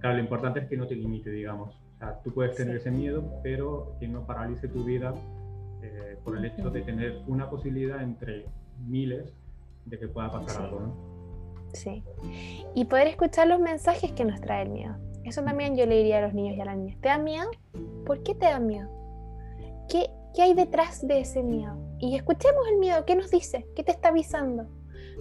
Claro, 0.00 0.14
lo 0.16 0.18
importante 0.18 0.60
es 0.60 0.68
que 0.68 0.78
no 0.78 0.86
te 0.86 0.94
limite, 0.94 1.30
digamos. 1.30 1.74
O 1.74 1.98
sea, 1.98 2.20
tú 2.24 2.32
puedes 2.32 2.56
tener 2.56 2.76
ese 2.76 2.90
miedo, 2.90 3.22
pero 3.42 3.96
que 4.00 4.08
no 4.08 4.26
paralice 4.26 4.68
tu 4.68 4.84
vida 4.84 5.12
eh, 5.82 6.16
por 6.24 6.38
el 6.38 6.46
hecho 6.46 6.70
de 6.70 6.80
tener 6.80 7.20
una 7.26 7.50
posibilidad 7.50 8.02
entre 8.02 8.46
miles 8.86 9.34
de 9.84 9.98
que 9.98 10.08
pueda 10.08 10.30
pasar 10.30 10.64
algo, 10.64 10.80
¿no? 10.80 11.10
Sí. 11.72 12.02
Y 12.74 12.84
poder 12.86 13.06
escuchar 13.08 13.46
los 13.46 13.60
mensajes 13.60 14.12
que 14.12 14.24
nos 14.24 14.40
trae 14.40 14.62
el 14.62 14.70
miedo. 14.70 14.96
Eso 15.24 15.42
también 15.42 15.76
yo 15.76 15.86
le 15.86 15.96
diría 15.96 16.18
a 16.18 16.22
los 16.22 16.34
niños 16.34 16.56
y 16.56 16.60
a 16.60 16.64
las 16.64 16.76
niñas. 16.76 16.98
¿Te 17.00 17.08
da 17.08 17.18
miedo? 17.18 17.50
¿Por 18.06 18.22
qué 18.22 18.34
te 18.34 18.46
da 18.46 18.58
miedo? 18.58 18.88
¿Qué, 19.88 20.10
qué 20.34 20.42
hay 20.42 20.54
detrás 20.54 21.06
de 21.06 21.20
ese 21.20 21.42
miedo? 21.42 21.76
Y 21.98 22.16
escuchemos 22.16 22.66
el 22.72 22.78
miedo. 22.78 23.04
¿Qué 23.04 23.14
nos 23.14 23.30
dice? 23.30 23.66
¿Qué 23.76 23.84
te 23.84 23.92
está 23.92 24.08
avisando? 24.08 24.66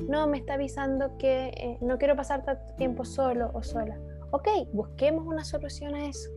No, 0.07 0.27
me 0.27 0.37
está 0.37 0.53
avisando 0.53 1.17
que 1.17 1.47
eh, 1.47 1.77
no 1.81 1.97
quiero 1.97 2.15
pasar 2.15 2.43
tanto 2.43 2.73
tiempo 2.75 3.03
solo 3.03 3.51
o 3.53 3.63
sola. 3.63 3.99
Ok, 4.31 4.47
busquemos 4.71 5.25
una 5.25 5.43
solución 5.43 5.95
a 5.95 6.05
eso. 6.07 6.29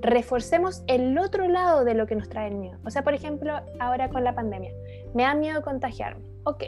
Reforcemos 0.00 0.82
el 0.86 1.18
otro 1.18 1.48
lado 1.48 1.84
de 1.84 1.94
lo 1.94 2.06
que 2.06 2.16
nos 2.16 2.28
trae 2.28 2.48
el 2.48 2.54
miedo. 2.54 2.78
O 2.84 2.90
sea, 2.90 3.02
por 3.02 3.14
ejemplo, 3.14 3.52
ahora 3.78 4.08
con 4.08 4.24
la 4.24 4.34
pandemia, 4.34 4.72
me 5.14 5.24
da 5.24 5.34
miedo 5.34 5.62
contagiarme. 5.62 6.24
Ok, 6.44 6.64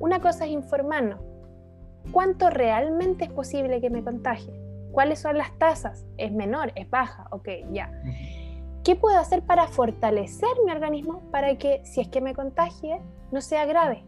una 0.00 0.20
cosa 0.20 0.44
es 0.44 0.52
informarnos. 0.52 1.20
¿Cuánto 2.12 2.50
realmente 2.50 3.24
es 3.24 3.32
posible 3.32 3.80
que 3.80 3.90
me 3.90 4.02
contagie? 4.02 4.58
¿Cuáles 4.92 5.18
son 5.18 5.36
las 5.36 5.56
tasas? 5.58 6.06
¿Es 6.16 6.32
menor? 6.32 6.72
¿Es 6.74 6.88
baja? 6.88 7.26
Ok, 7.30 7.48
ya. 7.70 7.90
¿Qué 8.84 8.96
puedo 8.96 9.18
hacer 9.18 9.42
para 9.42 9.66
fortalecer 9.66 10.48
mi 10.64 10.72
organismo 10.72 11.22
para 11.30 11.56
que 11.56 11.82
si 11.84 12.00
es 12.00 12.08
que 12.08 12.20
me 12.20 12.34
contagie 12.34 13.00
no 13.30 13.40
sea 13.40 13.66
grave? 13.66 14.04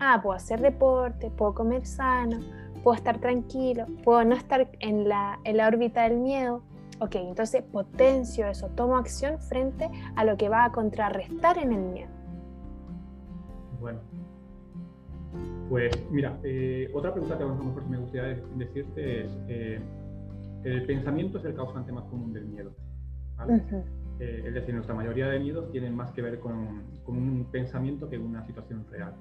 Ah, 0.00 0.20
puedo 0.22 0.36
hacer 0.36 0.60
deporte, 0.60 1.30
puedo 1.30 1.54
comer 1.54 1.86
sano, 1.86 2.40
puedo 2.82 2.96
estar 2.96 3.18
tranquilo, 3.18 3.86
puedo 4.02 4.24
no 4.24 4.34
estar 4.34 4.68
en 4.80 5.08
la, 5.08 5.38
en 5.44 5.56
la 5.56 5.68
órbita 5.68 6.02
del 6.02 6.18
miedo. 6.18 6.62
Ok, 7.00 7.14
entonces 7.16 7.62
potencio 7.62 8.46
eso, 8.46 8.68
tomo 8.70 8.96
acción 8.96 9.38
frente 9.38 9.90
a 10.16 10.24
lo 10.24 10.36
que 10.36 10.48
va 10.48 10.64
a 10.64 10.72
contrarrestar 10.72 11.58
en 11.58 11.72
el 11.72 11.80
miedo. 11.80 12.10
Bueno, 13.80 14.00
pues 15.68 15.92
mira, 16.10 16.38
eh, 16.42 16.90
otra 16.92 17.12
pregunta 17.12 17.36
que 17.36 17.44
a 17.44 17.46
lo 17.46 17.54
mejor 17.54 17.88
me 17.88 17.98
gustaría 17.98 18.42
decirte 18.56 19.24
es, 19.24 19.38
eh, 19.48 19.80
el 20.64 20.86
pensamiento 20.86 21.38
es 21.38 21.44
el 21.44 21.54
causante 21.54 21.92
más 21.92 22.04
común 22.04 22.32
del 22.32 22.46
miedo. 22.46 22.74
Eh, 24.20 24.44
es 24.46 24.54
decir, 24.54 24.74
nuestra 24.74 24.94
mayoría 24.94 25.28
de 25.28 25.40
miedos 25.40 25.70
tienen 25.72 25.94
más 25.94 26.12
que 26.12 26.22
ver 26.22 26.38
con, 26.38 26.84
un 27.06 27.48
pensamiento 27.50 28.08
que 28.08 28.18
una 28.18 28.44
situación 28.46 28.84
real. 28.90 29.14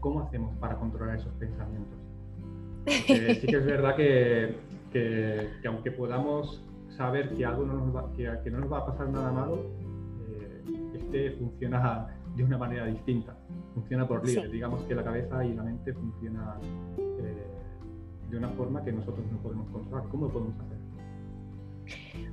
¿Cómo 0.00 0.20
hacemos 0.20 0.56
para 0.58 0.76
controlar 0.76 1.16
esos 1.16 1.32
pensamientos? 1.34 1.98
sí 2.86 3.46
que 3.46 3.56
es 3.56 3.64
verdad 3.66 3.94
que, 3.94 4.56
que, 4.92 5.68
aunque 5.68 5.92
podamos 5.92 6.64
saber 6.88 7.34
que 7.34 7.44
algo 7.44 7.64
no 7.64 7.74
nos 7.74 7.94
va, 7.94 8.12
que, 8.12 8.30
que 8.42 8.50
no 8.50 8.60
nos 8.60 8.72
va 8.72 8.78
a 8.78 8.86
pasar 8.86 9.08
nada 9.08 9.32
malo, 9.32 9.70
eh, 10.28 10.62
este 10.94 11.32
funciona 11.32 12.08
de 12.36 12.44
una 12.44 12.58
manera 12.58 12.86
distinta, 12.86 13.36
funciona 13.74 14.06
por 14.06 14.26
libre. 14.26 14.48
Digamos 14.48 14.82
que 14.84 14.94
la 14.94 15.04
cabeza 15.04 15.44
y 15.44 15.54
la 15.54 15.62
mente 15.62 15.92
funciona 15.92 16.58
eh, 16.98 17.46
de 18.30 18.36
una 18.36 18.48
forma 18.50 18.84
que 18.84 18.92
nosotros 18.92 19.24
no 19.30 19.38
podemos 19.38 19.68
controlar. 19.70 20.08
¿Cómo 20.08 20.26
lo 20.26 20.32
podemos 20.32 20.54
hacer? 20.60 20.78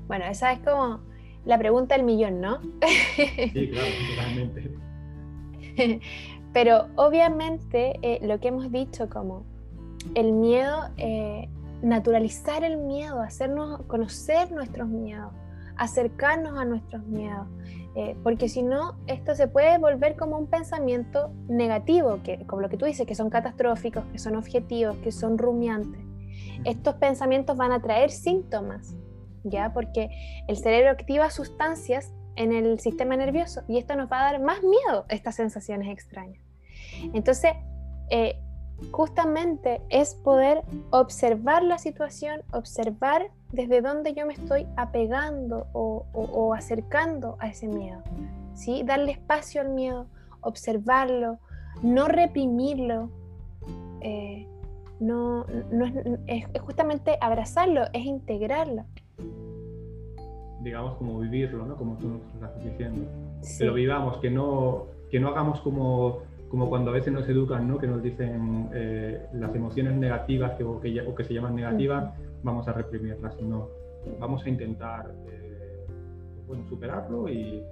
Bueno, 0.08 0.26
esa 0.26 0.52
es 0.54 0.60
como 0.60 1.02
la 1.46 1.58
pregunta 1.58 1.96
del 1.96 2.06
millón, 2.06 2.42
¿no? 2.42 2.60
Sí, 2.62 3.70
claro, 3.72 3.88
totalmente. 4.16 4.78
Pero 6.54 6.88
obviamente 6.96 8.00
eh, 8.02 8.20
lo 8.26 8.40
que 8.40 8.48
hemos 8.50 8.72
dicho 8.72 9.08
como 9.10 9.46
el 10.16 10.32
miedo, 10.32 10.90
eh, 10.98 11.48
naturalizar 11.82 12.64
el 12.64 12.78
miedo, 12.78 13.22
hacernos 13.22 13.82
conocer 13.84 14.52
nuestros 14.52 14.88
miedos, 14.88 15.32
acercarnos 15.78 16.58
a 16.58 16.66
nuestros 16.66 17.04
miedos, 17.06 17.48
eh, 18.00 18.16
porque 18.24 18.48
si 18.48 18.64
no, 18.64 18.96
esto 19.08 19.36
se 19.36 19.50
puede 19.50 19.78
volver 19.78 20.16
como 20.16 20.38
un 20.38 20.48
pensamiento 20.48 21.34
negativo, 21.50 22.22
que, 22.24 22.48
como 22.48 22.62
lo 22.62 22.70
que 22.70 22.78
tú 22.78 22.86
dices, 22.86 23.06
que 23.06 23.14
son 23.14 23.30
catastróficos, 23.30 24.06
que 24.14 24.20
son 24.20 24.38
objetivos, 24.38 24.96
que 25.04 25.12
son 25.12 25.38
rumiantes. 25.38 26.00
Estos 26.64 26.96
pensamientos 26.96 27.58
van 27.58 27.74
a 27.74 27.82
traer 27.82 28.10
síntomas, 28.12 28.96
¿ya? 29.44 29.74
Porque 29.74 30.10
el 30.48 30.56
cerebro 30.56 30.92
activa 30.92 31.30
sustancias 31.30 32.14
en 32.38 32.54
el 32.54 32.80
sistema 32.80 33.18
nervioso 33.18 33.64
y 33.68 33.78
esto 33.78 33.98
nos 33.98 34.10
va 34.10 34.22
a 34.22 34.32
dar 34.32 34.42
más 34.42 34.62
miedo, 34.64 35.04
estas 35.10 35.36
sensaciones 35.36 35.90
extrañas. 35.90 36.42
Entonces, 37.14 37.52
eh, 38.12 38.40
justamente 38.92 39.82
es 39.90 40.16
poder 40.16 40.64
observar 40.92 41.64
la 41.64 41.78
situación, 41.78 42.44
observar 42.54 43.30
desde 43.52 43.82
dónde 43.82 44.14
yo 44.14 44.26
me 44.26 44.34
estoy 44.34 44.68
apegando 44.78 45.68
o, 45.74 46.54
acercando 46.54 47.36
a 47.40 47.48
ese 47.48 47.68
miedo. 47.68 48.02
¿sí? 48.54 48.84
Darle 48.84 49.12
espacio 49.14 49.62
al 49.62 49.70
miedo, 49.70 50.08
observarlo, 50.42 51.40
no 51.82 52.08
reprimirlo. 52.08 53.10
Eh, 54.02 54.48
no, 55.00 55.46
es, 56.28 56.46
justamente 56.62 57.18
abrazarlo, 57.22 57.84
es 57.94 58.06
integrarlo. 58.06 58.86
Digamos 60.62 60.98
como 60.98 61.20
vivirlo, 61.20 61.66
¿no? 61.66 61.78
Como 61.78 61.96
tú 61.98 62.10
nos 62.10 62.22
estás 62.34 62.64
diciendo. 62.64 63.10
Que 63.58 63.66
lo 63.66 63.74
vivamos, 63.74 64.18
que 64.18 64.30
no, 64.30 64.88
que 65.10 65.20
no 65.20 65.30
hagamos 65.30 65.62
como 65.62 66.20
como 66.50 66.68
cuando 66.68 66.90
a 66.92 66.94
veces 66.94 67.14
nos 67.14 67.28
educan, 67.30 67.68
¿no? 67.68 67.78
que 67.78 67.88
nos 67.88 68.02
dicen 68.02 68.70
eh, 68.74 69.28
las 69.34 69.54
emociones 69.56 69.96
negativas 69.96 70.54
que, 70.58 70.64
o, 70.64 70.80
que, 70.80 71.00
o, 71.02 71.16
que, 71.16 71.24
se 71.24 71.34
llaman 71.34 71.56
negativas, 71.56 72.14
vamos 72.44 72.68
a 72.68 72.74
reprimirlas, 72.74 73.36
sino 73.36 73.70
vamos 74.20 74.44
a 74.46 74.50
intentar 74.50 75.14
eh, 75.28 75.86
bueno, 76.48 76.66
superarlo 76.68 77.30
y, 77.30 77.64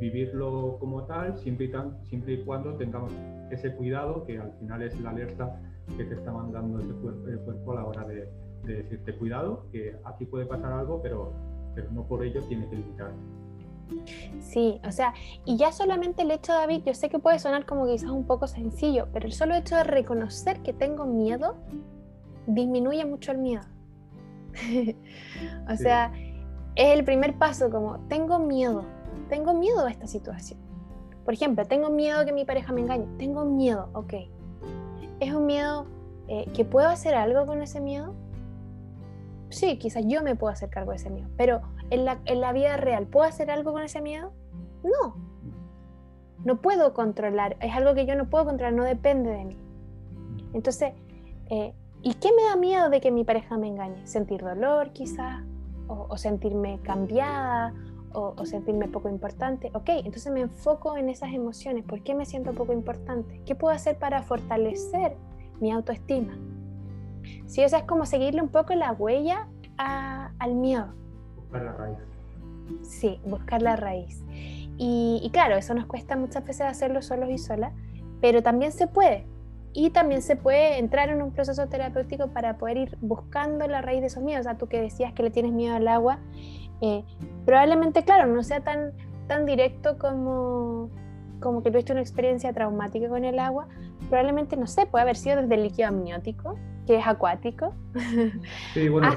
vivirlo 0.00 0.78
como 0.80 1.04
tal, 1.04 1.36
siempre 1.38 1.66
y, 1.66 1.68
tan, 1.68 2.02
siempre 2.06 2.32
y 2.32 2.42
cuando 2.42 2.74
tengamos 2.74 3.12
ese 3.50 3.74
cuidado, 3.74 4.24
que 4.24 4.38
al 4.38 4.50
final 4.52 4.82
es 4.82 4.98
la 5.00 5.10
alerta 5.10 5.60
que 5.94 6.04
te 6.04 6.14
está 6.14 6.32
mandando 6.32 6.78
ese 6.78 6.92
cuerpo, 6.94 7.28
el 7.28 7.38
cuerpo 7.40 7.72
a 7.72 7.74
la 7.74 7.84
hora 7.84 8.04
de, 8.06 8.28
decirte 8.64 9.14
cuidado, 9.14 9.66
que 9.70 9.94
aquí 10.04 10.24
puede 10.24 10.46
pasar 10.46 10.72
algo, 10.72 11.02
pero, 11.02 11.32
pero 11.74 11.90
no 11.92 12.04
por 12.04 12.24
ello 12.24 12.42
tiene 12.48 12.68
que 12.68 12.76
limitar. 12.76 13.12
Sí, 14.40 14.80
o 14.86 14.92
sea, 14.92 15.14
y 15.44 15.56
ya 15.56 15.72
solamente 15.72 16.22
el 16.22 16.30
hecho, 16.30 16.52
David, 16.52 16.82
yo 16.84 16.94
sé 16.94 17.08
que 17.08 17.18
puede 17.18 17.38
sonar 17.38 17.66
como 17.66 17.86
quizás 17.86 18.10
un 18.10 18.26
poco 18.26 18.46
sencillo, 18.46 19.08
pero 19.12 19.26
el 19.26 19.32
solo 19.32 19.54
hecho 19.54 19.76
de 19.76 19.84
reconocer 19.84 20.60
que 20.60 20.72
tengo 20.72 21.06
miedo 21.06 21.56
disminuye 22.46 23.04
mucho 23.04 23.32
el 23.32 23.38
miedo. 23.38 23.62
o 25.72 25.76
sea, 25.76 26.12
es 26.74 26.98
el 26.98 27.04
primer 27.04 27.38
paso 27.38 27.70
como, 27.70 27.98
tengo 28.08 28.38
miedo, 28.38 28.84
tengo 29.28 29.54
miedo 29.54 29.86
a 29.86 29.90
esta 29.90 30.06
situación. 30.06 30.58
Por 31.24 31.34
ejemplo, 31.34 31.64
tengo 31.64 31.90
miedo 31.90 32.24
que 32.24 32.32
mi 32.32 32.44
pareja 32.44 32.72
me 32.72 32.80
engañe, 32.80 33.06
tengo 33.18 33.44
miedo, 33.44 33.88
ok. 33.92 34.14
¿Es 35.20 35.32
un 35.32 35.46
miedo 35.46 35.86
eh, 36.28 36.46
que 36.54 36.64
puedo 36.64 36.88
hacer 36.88 37.14
algo 37.14 37.46
con 37.46 37.62
ese 37.62 37.80
miedo? 37.80 38.14
Sí, 39.50 39.78
quizás 39.78 40.04
yo 40.06 40.22
me 40.22 40.34
puedo 40.34 40.52
hacer 40.52 40.70
cargo 40.70 40.92
de 40.92 40.96
ese 40.96 41.10
miedo, 41.10 41.28
pero 41.36 41.60
en 41.90 42.04
la, 42.40 42.52
vida 42.52 42.76
real, 42.76 43.06
¿puedo 43.06 43.26
hacer 43.26 43.50
algo 43.50 43.72
con 43.72 43.82
ese 43.82 44.00
miedo? 44.00 44.32
No. 44.82 45.16
No 46.44 46.60
puedo 46.60 46.94
controlar, 46.94 47.56
es 47.60 47.74
algo 47.74 47.94
que 47.94 48.06
yo 48.06 48.14
no 48.14 48.30
puedo 48.30 48.46
controlar, 48.46 48.72
no 48.72 48.84
depende 48.84 49.30
de 49.30 49.44
mí. 49.44 49.56
Entonces, 50.54 50.94
eh, 51.50 51.74
¿y 52.02 52.14
qué 52.14 52.30
me 52.34 52.44
da 52.44 52.56
miedo 52.56 52.88
de 52.88 53.00
que 53.00 53.10
mi 53.10 53.24
pareja 53.24 53.58
me 53.58 53.68
engañe? 53.68 54.06
¿Sentir 54.06 54.40
dolor 54.40 54.92
quizás? 54.92 55.42
¿O, 55.86 56.16
sentirme 56.16 56.78
cambiada? 56.82 57.74
O, 58.12 58.34
o, 58.36 58.46
sentirme 58.46 58.88
poco 58.88 59.08
importante? 59.08 59.70
Ok, 59.74 59.88
entonces 59.88 60.32
me 60.32 60.40
enfoco 60.40 60.96
en 60.96 61.08
esas 61.08 61.32
emociones. 61.32 61.84
¿Por 61.84 62.02
qué 62.02 62.14
me 62.14 62.24
siento 62.24 62.52
poco 62.52 62.72
importante? 62.72 63.42
¿Qué 63.44 63.54
puedo 63.56 63.74
hacer 63.74 63.98
para 63.98 64.22
fortalecer 64.22 65.16
mi 65.60 65.72
autoestima? 65.72 66.32
Sí, 67.46 67.64
o 67.64 67.68
sea, 67.68 67.80
es 67.80 67.84
como 67.84 68.06
seguirle 68.06 68.40
un 68.40 68.48
poco 68.48 68.74
la 68.74 68.92
huella 68.92 69.48
al 69.76 70.54
miedo. 70.54 70.99
Buscar 71.50 71.62
la 71.62 71.72
raíz. 71.72 71.98
Sí, 72.82 73.20
buscar 73.24 73.62
la 73.62 73.76
raíz. 73.76 74.22
Y, 74.82 75.28
claro, 75.32 75.56
eso 75.56 75.74
nos 75.74 75.84
cuesta 75.86 76.16
muchas 76.16 76.44
veces 76.44 76.62
hacerlo 76.62 77.02
solos 77.02 77.28
y 77.28 77.36
solas, 77.36 77.72
pero 78.20 78.42
también 78.42 78.72
se 78.72 78.86
puede. 78.86 79.26
Y 79.72 79.90
también 79.90 80.22
se 80.22 80.36
puede 80.36 80.78
entrar 80.78 81.10
en 81.10 81.20
un 81.20 81.32
proceso 81.32 81.66
terapéutico 81.68 82.28
para 82.28 82.56
poder 82.56 82.76
ir 82.78 82.98
buscando 83.00 83.66
la 83.68 83.82
raíz 83.82 84.00
de 84.00 84.06
esos 84.06 84.22
miedos. 84.22 84.46
O 84.46 84.48
sea, 84.48 84.58
tú 84.58 84.68
que 84.68 84.80
decías 84.80 85.12
que 85.12 85.22
le 85.22 85.30
tienes 85.30 85.52
miedo 85.52 85.76
al 85.76 85.86
agua, 85.86 86.18
eh, 86.80 87.04
probablemente, 87.44 88.04
claro, 88.04 88.32
no 88.32 88.42
sea 88.42 88.60
tan, 88.60 88.92
tan 89.26 89.44
directo 89.44 89.98
como, 89.98 90.88
como 91.40 91.62
que 91.62 91.70
tuviste 91.70 91.92
una 91.92 92.00
experiencia 92.00 92.52
traumática 92.52 93.08
con 93.08 93.24
el 93.24 93.38
agua, 93.38 93.68
probablemente, 94.08 94.56
no 94.56 94.66
sé, 94.66 94.86
puede 94.86 95.02
haber 95.02 95.16
sido 95.16 95.42
desde 95.42 95.54
el 95.56 95.64
líquido 95.64 95.88
amniótico, 95.88 96.56
que 96.86 96.96
es 96.96 97.06
acuático. 97.06 97.74
Sí, 98.72 98.88
bueno, 98.88 99.08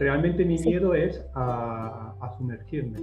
realmente 0.00 0.44
mi 0.46 0.58
miedo 0.58 0.94
es 0.94 1.22
a, 1.34 2.34
sumergirme. 2.38 3.00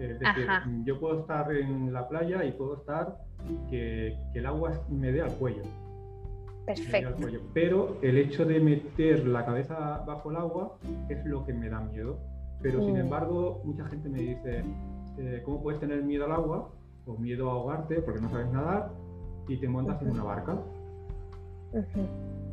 Es 0.00 0.18
decir, 0.18 0.46
yo 0.84 0.98
puedo 0.98 1.20
estar 1.20 1.52
en 1.54 1.92
la 1.92 2.08
playa 2.08 2.44
y 2.44 2.52
puedo 2.52 2.78
estar 2.78 3.18
que, 3.68 4.16
el 4.34 4.46
agua 4.46 4.72
me 4.88 5.12
dé 5.12 5.20
al 5.20 5.32
cuello. 5.34 5.62
Perfecto. 6.64 7.26
Pero 7.52 7.98
el 8.02 8.16
hecho 8.16 8.44
de 8.44 8.58
meter 8.58 9.26
la 9.26 9.44
cabeza 9.44 10.02
bajo 10.06 10.30
el 10.30 10.36
agua 10.36 10.78
es 11.08 11.24
lo 11.26 11.44
que 11.44 11.52
me 11.52 11.68
da 11.68 11.80
miedo. 11.80 12.18
Pero 12.62 12.80
sin 12.84 12.94
mm. 12.94 13.00
embargo, 13.00 13.60
mucha 13.64 13.84
gente 13.86 14.08
me 14.08 14.18
dice, 14.18 14.64
eh, 15.18 15.42
¿cómo 15.44 15.62
puedes 15.62 15.80
tener 15.80 16.02
miedo 16.02 16.24
al 16.24 16.32
agua? 16.32 16.70
O 17.06 17.16
miedo 17.16 17.50
a 17.50 17.52
ahogarte 17.52 18.00
porque 18.00 18.20
no 18.20 18.30
sabes 18.30 18.50
nadar 18.50 18.90
y 19.48 19.56
te 19.58 19.68
montas 19.68 20.00
en 20.02 20.10
una 20.10 20.24
barca 20.24 20.58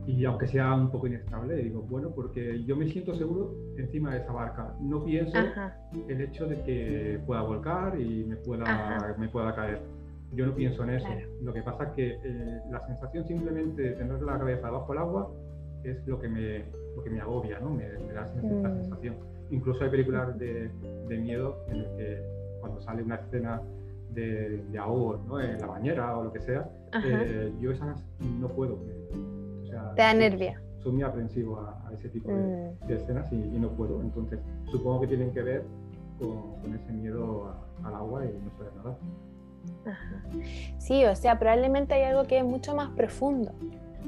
y 0.07 0.23
aunque 0.23 0.47
sea 0.47 0.73
un 0.73 0.89
poco 0.89 1.07
inestable, 1.07 1.57
digo, 1.57 1.81
bueno, 1.81 2.11
porque 2.15 2.63
yo 2.63 2.77
me 2.77 2.87
siento 2.87 3.13
seguro 3.13 3.53
encima 3.77 4.13
de 4.13 4.21
esa 4.21 4.31
barca. 4.31 4.73
No 4.79 5.03
pienso 5.03 5.37
el 6.07 6.21
hecho 6.21 6.47
de 6.47 6.63
que 6.63 7.19
pueda 7.25 7.41
volcar 7.41 7.99
y 7.99 8.23
me 8.23 8.37
pueda, 8.37 9.15
me 9.19 9.27
pueda 9.27 9.53
caer. 9.53 9.81
Yo 10.31 10.45
no 10.45 10.55
pienso 10.55 10.85
en 10.85 10.91
eso. 10.91 11.09
Lo 11.41 11.53
que 11.53 11.61
pasa 11.61 11.83
es 11.83 11.89
que 11.91 12.19
eh, 12.23 12.61
la 12.71 12.79
sensación 12.87 13.27
simplemente 13.27 13.81
de 13.81 13.91
tener 13.91 14.21
la 14.21 14.39
cabeza 14.39 14.69
bajo 14.69 14.93
el 14.93 14.99
agua 14.99 15.29
es 15.83 16.07
lo 16.07 16.17
que 16.21 16.29
me, 16.29 16.63
lo 16.95 17.03
que 17.03 17.09
me 17.09 17.19
agobia, 17.19 17.59
¿no? 17.59 17.71
Me, 17.71 17.83
da 18.13 18.23
esa 18.23 18.35
mm. 18.41 18.81
sensación. 18.81 19.15
Incluso 19.49 19.83
hay 19.83 19.89
películas 19.89 20.39
de, 20.39 20.71
de, 21.09 21.17
miedo 21.17 21.65
en 21.67 21.77
el 21.77 21.97
que 21.97 22.21
cuando 22.61 22.79
sale 22.79 23.03
una 23.03 23.15
escena 23.15 23.61
de, 24.11 24.63
de 24.71 24.77
ahogo, 24.77 25.21
¿no? 25.27 25.41
En 25.41 25.59
la 25.59 25.67
bañera 25.67 26.17
o 26.17 26.23
lo 26.23 26.31
que 26.31 26.39
sea, 26.39 26.69
eh, 27.03 27.51
yo 27.59 27.71
esas 27.71 28.01
no 28.39 28.47
puedo. 28.47 28.79
Te 29.95 30.01
da 30.01 30.13
nervia. 30.13 30.61
Soy 30.83 30.91
muy 30.93 31.03
aprensivo 31.03 31.59
a, 31.59 31.91
ese 31.93 32.09
tipo 32.09 32.31
de, 32.31 32.73
mm. 32.87 32.91
escenas 32.91 33.31
y, 33.31 33.35
no 33.35 33.69
puedo. 33.69 34.01
Entonces, 34.01 34.39
supongo 34.71 35.01
que 35.01 35.07
tienen 35.07 35.31
que 35.33 35.41
ver 35.41 35.63
con, 36.19 36.73
ese 36.73 36.91
miedo 36.91 37.53
al 37.83 37.95
agua 37.95 38.25
y 38.25 38.37
no 38.43 38.51
saber 38.57 38.75
nada. 38.75 38.97
Sí, 40.77 41.05
o 41.05 41.15
sea, 41.15 41.39
probablemente 41.39 41.93
hay 41.93 42.03
algo 42.03 42.25
que 42.25 42.37
es 42.37 42.45
mucho 42.45 42.75
más 42.75 42.89
profundo. 42.91 43.51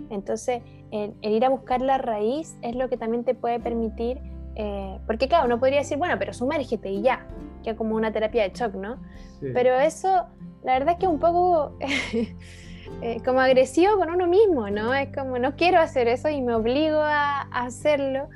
Entonces, 0.10 0.62
el, 0.92 1.14
ir 1.22 1.46
a 1.46 1.50
buscar 1.50 1.82
la 1.82 1.98
raíz 1.98 2.58
es 2.62 2.76
lo 2.76 2.90
que 2.90 2.98
también 2.98 3.24
te 3.24 3.36
puede 3.36 3.60
permitir, 3.60 4.20
eh, 4.56 5.00
porque 5.06 5.28
claro, 5.28 5.46
uno 5.46 5.60
podría 5.60 5.80
decir, 5.80 5.98
bueno, 5.98 6.16
pero 6.18 6.34
sumérgete 6.34 6.90
y 6.92 7.02
ya, 7.02 7.28
que 7.64 7.72
es 7.72 7.76
como 7.76 7.96
una 7.96 8.12
terapia 8.12 8.44
de 8.44 8.52
shock, 8.54 8.76
¿no? 8.76 8.98
Pero 9.42 9.76
eso, 9.76 10.26
la 10.64 10.74
verdad 10.74 10.94
es 10.94 11.00
que 11.00 11.08
un 11.08 11.20
poco 11.20 11.78
Eh, 13.02 13.22
como 13.24 13.40
agresivo 13.40 13.98
con 13.98 14.10
uno 14.10 14.28
mismo, 14.28 14.70
¿no? 14.70 14.94
Es 14.94 15.16
como 15.16 15.40
no 15.40 15.56
quiero 15.56 15.80
hacer 15.80 16.08
eso 16.08 16.30
y 16.30 16.42
me 16.42 16.54
obligo 16.54 16.98
a, 16.98 17.42
hacerlo 17.52 18.28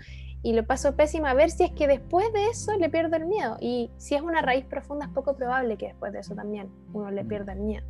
y 0.41 0.53
lo 0.53 0.65
paso 0.65 0.95
pésimo 0.95 1.27
a 1.27 1.33
ver 1.33 1.49
si 1.49 1.63
es 1.63 1.71
que 1.71 1.87
después 1.87 2.31
de 2.33 2.47
eso 2.47 2.71
le 2.77 2.89
pierdo 2.89 3.17
el 3.17 3.25
miedo. 3.25 3.57
Y 3.59 3.91
si 3.97 4.15
es 4.15 4.21
una 4.21 4.41
raíz 4.41 4.65
profunda 4.65 5.05
es 5.05 5.11
poco 5.11 5.35
probable 5.35 5.77
que 5.77 5.87
después 5.87 6.13
de 6.13 6.19
eso 6.19 6.33
también 6.33 6.69
uno 6.93 7.11
le 7.11 7.25
pierda 7.25 7.53
el 7.53 7.59
miedo. 7.59 7.85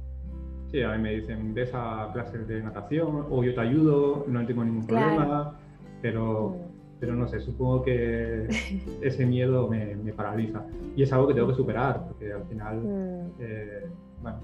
Sí, 0.72 0.82
a 0.82 0.92
mí 0.94 0.98
me 0.98 1.12
dicen, 1.14 1.54
ves 1.54 1.70
a 1.76 2.10
clases 2.14 2.48
de 2.48 2.64
natación 2.64 3.28
o 3.30 3.44
yo 3.44 3.54
te 3.54 3.62
ayudo, 3.62 4.26
no 4.28 4.44
tengo 4.44 4.66
ningún 4.66 4.88
problema, 4.88 5.56
pero, 6.02 6.50
mm. 6.50 7.00
pero 7.00 7.16
no 7.16 7.28
sé, 7.28 7.40
supongo 7.40 7.84
que 7.84 8.48
ese 9.04 9.26
miedo 9.28 9.68
me, 9.68 9.96
paraliza. 10.14 10.66
Y 10.96 11.04
es 11.04 11.14
algo 11.14 11.28
que 11.28 11.36
tengo 11.36 11.50
que 11.50 11.54
superar, 11.54 12.08
porque 12.08 12.34
al 12.34 12.46
final, 12.46 12.82
mm. 12.82 13.32
eh, 13.40 13.86
bueno, 14.24 14.40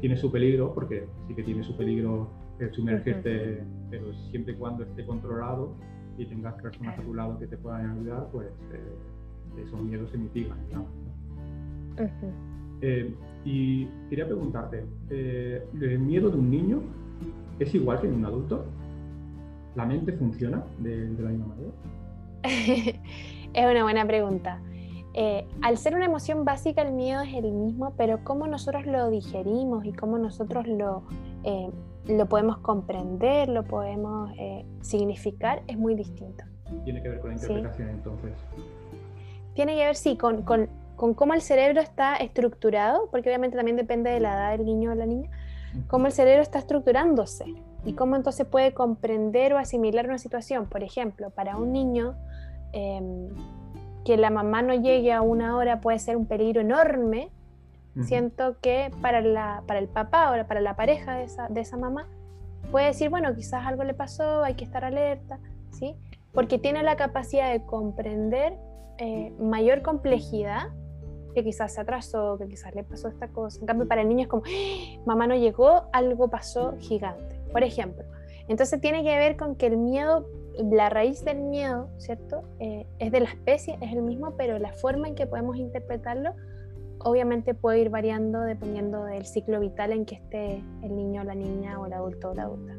tiene 0.00 0.16
su 0.16 0.32
peligro, 0.32 0.72
porque 0.72 1.06
sí 1.28 1.34
que 1.34 1.42
tiene 1.42 1.62
su 1.64 1.76
peligro 1.76 2.30
el 2.60 2.72
sumergirte, 2.72 3.62
pero 3.90 4.14
siempre 4.30 4.54
y 4.54 4.56
cuando 4.56 4.84
esté 4.84 5.04
controlado 5.04 5.74
y 6.16 6.24
tengas 6.26 6.54
personas 6.62 6.98
a 6.98 7.02
tu 7.02 7.12
lado 7.12 7.38
que 7.38 7.46
te 7.46 7.56
puedan 7.56 7.90
ayudar, 7.90 8.28
pues 8.30 8.46
eh, 8.72 9.62
esos 9.66 9.80
miedos 9.82 10.10
se 10.10 10.18
mitigan. 10.18 10.58
Eh, 12.80 13.14
y 13.44 13.86
quería 14.08 14.26
preguntarte, 14.26 14.84
eh, 15.10 15.64
¿el 15.80 15.98
miedo 15.98 16.30
de 16.30 16.38
un 16.38 16.50
niño 16.50 16.82
es 17.58 17.74
igual 17.74 18.00
que 18.00 18.06
en 18.06 18.14
un 18.14 18.24
adulto? 18.24 18.64
¿La 19.74 19.84
mente 19.84 20.12
funciona 20.12 20.62
de, 20.78 21.08
la 21.18 21.30
misma 21.30 21.46
manera? 21.46 21.72
es 23.54 23.70
una 23.70 23.82
buena 23.82 24.06
pregunta. 24.06 24.60
Eh, 25.14 25.46
al 25.62 25.78
ser 25.78 25.94
una 25.94 26.06
emoción 26.06 26.44
básica, 26.44 26.82
el 26.82 26.92
miedo 26.92 27.22
es 27.22 27.34
el 27.34 27.52
mismo, 27.52 27.94
pero 27.96 28.24
cómo 28.24 28.46
nosotros 28.46 28.84
lo 28.86 29.10
digerimos 29.10 29.84
y 29.84 29.92
cómo 29.92 30.18
nosotros 30.18 30.66
lo, 30.66 31.04
lo 32.08 32.26
podemos 32.26 32.58
comprender, 32.58 33.48
lo 33.48 33.62
podemos 33.62 34.32
significar, 34.80 35.62
es 35.68 35.78
muy 35.78 35.94
distinto. 35.94 36.44
Tiene 36.84 37.00
que 37.00 37.10
ver 37.10 37.20
con 37.20 37.30
la 37.30 37.36
interpretación 37.36 37.90
entonces. 37.90 38.32
Tiene 39.54 39.76
que 39.76 39.84
ver, 39.84 39.94
sí, 39.94 40.16
con, 40.16 40.42
con 40.42 40.68
con 40.96 41.14
cómo 41.14 41.34
el 41.34 41.40
cerebro 41.40 41.80
está 41.80 42.16
estructurado, 42.16 43.08
porque 43.10 43.28
obviamente 43.28 43.56
también 43.56 43.76
depende 43.76 44.10
de 44.10 44.20
la 44.20 44.34
edad 44.34 44.50
del 44.56 44.64
niño 44.64 44.92
o 44.92 44.94
la 44.94 45.06
niña, 45.06 45.30
cómo 45.88 46.06
el 46.06 46.12
cerebro 46.12 46.42
está 46.42 46.58
estructurándose 46.58 47.44
y 47.84 47.94
cómo 47.94 48.16
entonces 48.16 48.46
puede 48.46 48.72
comprender 48.72 49.54
o 49.54 49.58
asimilar 49.58 50.06
una 50.06 50.18
situación. 50.18 50.66
Por 50.66 50.84
ejemplo, 50.84 51.30
para 51.30 51.56
un 51.56 51.72
niño, 51.72 52.14
em, 52.72 53.28
que 54.04 54.16
la 54.16 54.30
mamá 54.30 54.62
no 54.62 54.74
llegue 54.74 55.12
a 55.12 55.22
una 55.22 55.56
hora 55.56 55.80
puede 55.80 55.98
ser 55.98 56.16
un 56.16 56.26
peligro 56.26 56.60
enorme. 56.60 57.30
Siento 58.02 58.56
que 58.60 58.90
para, 59.00 59.20
la, 59.20 59.62
para 59.68 59.78
el 59.78 59.86
papá 59.86 60.32
o 60.32 60.46
para 60.48 60.60
la 60.60 60.74
pareja 60.74 61.14
de 61.14 61.24
esa, 61.24 61.46
de 61.48 61.60
esa 61.60 61.76
mamá, 61.76 62.08
puede 62.72 62.86
decir, 62.86 63.08
bueno, 63.08 63.32
quizás 63.36 63.64
algo 63.66 63.84
le 63.84 63.94
pasó, 63.94 64.42
hay 64.42 64.54
que 64.54 64.64
estar 64.64 64.84
alerta, 64.84 65.38
¿sí? 65.70 65.94
Porque 66.32 66.58
tiene 66.58 66.82
la 66.82 66.96
capacidad 66.96 67.52
de 67.52 67.64
comprender 67.64 68.54
eh, 68.98 69.32
mayor 69.38 69.82
complejidad 69.82 70.70
que 71.34 71.44
quizás 71.44 71.74
se 71.74 71.80
atrasó, 71.80 72.38
que 72.38 72.48
quizás 72.48 72.74
le 72.74 72.84
pasó 72.84 73.08
esta 73.08 73.28
cosa. 73.28 73.60
En 73.60 73.66
cambio, 73.66 73.86
para 73.86 74.02
el 74.02 74.08
niño 74.08 74.22
es 74.22 74.28
como, 74.28 74.42
¡Ah! 74.46 75.02
mamá 75.04 75.26
no 75.26 75.34
llegó, 75.34 75.84
algo 75.92 76.28
pasó 76.28 76.76
gigante, 76.78 77.40
por 77.52 77.62
ejemplo. 77.62 78.04
Entonces 78.48 78.80
tiene 78.80 79.02
que 79.02 79.18
ver 79.18 79.36
con 79.36 79.56
que 79.56 79.66
el 79.66 79.76
miedo, 79.76 80.26
la 80.58 80.88
raíz 80.88 81.24
del 81.24 81.40
miedo, 81.40 81.88
¿cierto? 81.98 82.44
Eh, 82.58 82.86
es 82.98 83.12
de 83.12 83.20
la 83.20 83.28
especie, 83.28 83.78
es 83.80 83.92
el 83.92 84.02
mismo, 84.02 84.36
pero 84.36 84.58
la 84.58 84.72
forma 84.72 85.08
en 85.08 85.14
que 85.14 85.26
podemos 85.26 85.56
interpretarlo 85.56 86.34
obviamente 87.00 87.54
puede 87.54 87.80
ir 87.80 87.90
variando 87.90 88.40
dependiendo 88.40 89.04
del 89.04 89.26
ciclo 89.26 89.60
vital 89.60 89.92
en 89.92 90.06
que 90.06 90.16
esté 90.16 90.64
el 90.82 90.96
niño, 90.96 91.22
la 91.24 91.34
niña 91.34 91.78
o 91.78 91.86
el 91.86 91.92
adulto 91.92 92.30
o 92.30 92.34
la 92.34 92.44
adulta. 92.44 92.74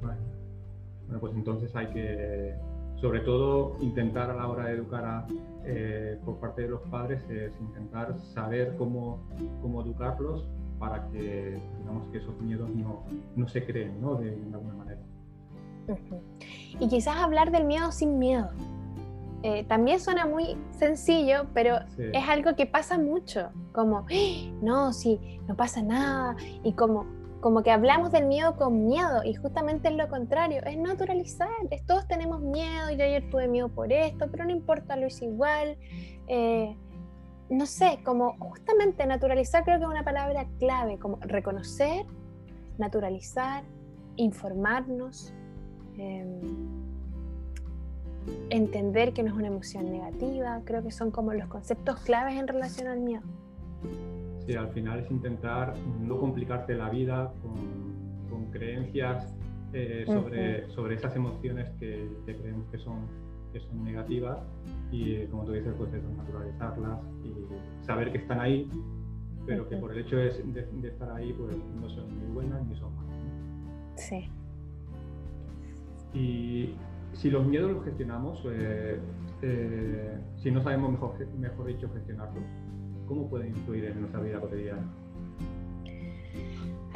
bueno 0.00 1.20
pues 1.20 1.34
entonces 1.34 1.74
hay 1.74 1.86
que 1.88 2.54
sobre 2.96 3.20
todo 3.20 3.76
intentar 3.80 4.30
a 4.30 4.34
la 4.34 4.48
hora 4.48 4.66
de 4.66 4.72
educar 4.72 5.26
eh, 5.64 6.18
por 6.24 6.38
parte 6.38 6.62
de 6.62 6.68
los 6.68 6.82
padres 6.82 7.22
es 7.30 7.52
intentar 7.60 8.18
saber 8.18 8.74
cómo, 8.76 9.26
cómo 9.62 9.82
educarlos 9.82 10.44
para 10.78 11.08
que 11.08 11.60
digamos 11.78 12.08
que 12.08 12.18
esos 12.18 12.38
miedos 12.40 12.68
no, 12.70 13.04
no 13.36 13.48
se 13.48 13.64
creen 13.64 14.00
¿no? 14.00 14.16
De, 14.16 14.30
alguna 14.52 14.74
manera. 14.74 15.00
Y 16.80 16.88
quizás 16.88 17.16
hablar 17.16 17.50
del 17.50 17.64
miedo 17.64 17.92
sin 17.92 18.18
miedo. 18.18 18.50
Eh, 19.42 19.64
también 19.64 20.00
suena 20.00 20.26
muy 20.26 20.56
sencillo, 20.72 21.46
pero 21.54 21.78
es 22.12 22.28
algo 22.28 22.56
que 22.56 22.66
pasa 22.66 22.98
mucho, 22.98 23.50
como, 23.72 23.98
¡Ah! 23.98 24.52
no, 24.60 24.92
sí, 24.92 25.38
no 25.46 25.54
pasa 25.54 25.80
nada, 25.80 26.36
y 26.64 26.72
como, 26.72 27.06
como 27.40 27.62
que 27.62 27.70
hablamos 27.70 28.10
del 28.10 28.26
miedo 28.26 28.56
con 28.56 28.86
miedo 28.86 29.22
y 29.24 29.34
justamente 29.34 29.88
es 29.88 29.94
lo 29.94 30.08
contrario, 30.08 30.60
es 30.66 30.76
naturalizar, 30.76 31.48
todos 31.86 32.08
tenemos 32.08 32.40
miedo, 32.40 32.90
yo 32.90 33.04
ayer 33.04 33.30
tuve 33.30 33.46
miedo 33.46 33.68
por 33.68 33.92
esto, 33.92 34.26
pero 34.28 34.44
no 34.44 34.50
importa, 34.50 34.96
lo 34.96 35.06
hice 35.06 35.26
igual. 35.26 35.78
Eh, 36.26 36.76
no 37.48 37.64
sé, 37.64 38.00
como 38.04 38.36
justamente 38.38 39.06
naturalizar 39.06 39.64
creo 39.64 39.78
que 39.78 39.84
es 39.84 39.90
una 39.90 40.04
palabra 40.04 40.46
clave, 40.58 40.98
como 40.98 41.18
reconocer, 41.20 42.04
naturalizar, 42.76 43.64
informarnos, 44.16 45.32
em, 45.98 46.40
entender 48.50 49.12
que 49.12 49.22
no 49.22 49.30
es 49.30 49.34
una 49.34 49.48
emoción 49.48 49.90
negativa, 49.90 50.60
creo 50.64 50.82
que 50.82 50.90
son 50.90 51.10
como 51.10 51.32
los 51.32 51.48
conceptos 51.48 52.00
claves 52.00 52.38
en 52.38 52.46
relación 52.46 52.88
al 52.88 53.00
miedo 53.00 53.22
al 54.56 54.70
final 54.70 55.00
es 55.00 55.10
intentar 55.10 55.74
no 56.00 56.18
complicarte 56.18 56.74
la 56.74 56.88
vida 56.88 57.32
con, 57.42 57.88
creencias 58.50 59.34
eh, 59.74 60.04
sobre, 60.06 60.70
sobre 60.70 60.94
esas 60.94 61.14
emociones 61.14 61.68
que, 61.78 62.08
creemos 62.24 62.66
que 62.70 62.78
son, 62.78 63.06
que 63.52 63.60
son 63.60 63.84
negativas 63.84 64.38
y, 64.90 65.16
eh, 65.16 65.28
como 65.30 65.44
tú 65.44 65.52
dices, 65.52 65.74
pues 65.76 65.92
eso, 65.92 66.08
naturalizarlas 66.16 66.98
y 67.22 67.84
saber 67.84 68.10
que 68.10 68.18
están 68.18 68.40
ahí, 68.40 68.70
pero 69.44 69.68
que 69.68 69.76
por 69.76 69.92
el 69.92 69.98
hecho 69.98 70.16
de, 70.16 70.28
estar 70.28 71.10
ahí, 71.10 71.34
pues 71.34 71.54
no 71.78 71.90
son 71.90 72.18
muy 72.18 72.32
buenas 72.32 72.66
ni 72.66 72.74
son 72.76 72.96
malas. 72.96 73.16
Sí. 73.96 74.30
Y 76.14 76.74
si 77.12 77.30
los 77.30 77.46
miedos 77.46 77.70
los 77.72 77.84
gestionamos, 77.84 78.42
eh, 78.50 79.00
si 80.36 80.50
no 80.50 80.62
sabemos, 80.62 80.92
mejor, 80.92 81.14
mejor 81.38 81.66
dicho, 81.66 81.88
gestionarlos, 81.92 82.44
¿Cómo 83.08 83.26
pueden 83.26 83.48
influir 83.48 83.86
en 83.86 84.00
nuestra 84.00 84.20
vida 84.20 84.38
cotidiana? 84.38 84.86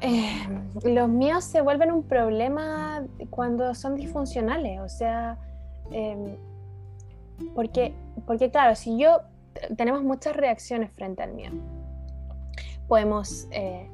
Eh, 0.03 0.47
los 0.85 1.09
miedos 1.09 1.45
se 1.45 1.63
vuelven 1.63 1.91
un 1.91 2.03
problema 2.03 3.03
cuando 3.31 3.75
son 3.75 3.97
disfuncionales, 3.97 4.81
o 4.81 4.89
sea, 4.89 5.39
em, 5.91 6.37
porque, 7.55 7.95
porque 8.27 8.51
claro, 8.51 8.75
si 8.75 8.99
yo 8.99 9.23
tenemos 9.77 10.03
muchas 10.03 10.37
reacciones 10.37 10.93
frente 10.93 11.23
al 11.23 11.33
miedo, 11.33 11.55
podemos 12.89 13.49
eh, 13.53 13.89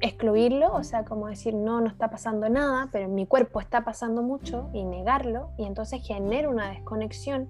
excluirlo, 0.00 0.72
o 0.74 0.84
sea, 0.84 1.04
como 1.04 1.28
decir, 1.28 1.54
no, 1.54 1.80
no 1.80 1.88
está 1.88 2.10
pasando 2.10 2.48
nada, 2.48 2.88
pero 2.92 3.06
en 3.06 3.14
mi 3.14 3.26
cuerpo 3.26 3.60
está 3.60 3.84
pasando 3.84 4.22
mucho 4.22 4.68
y 4.72 4.84
negarlo, 4.84 5.50
y 5.58 5.64
entonces 5.64 6.02
genera 6.06 6.48
una 6.48 6.70
desconexión 6.70 7.48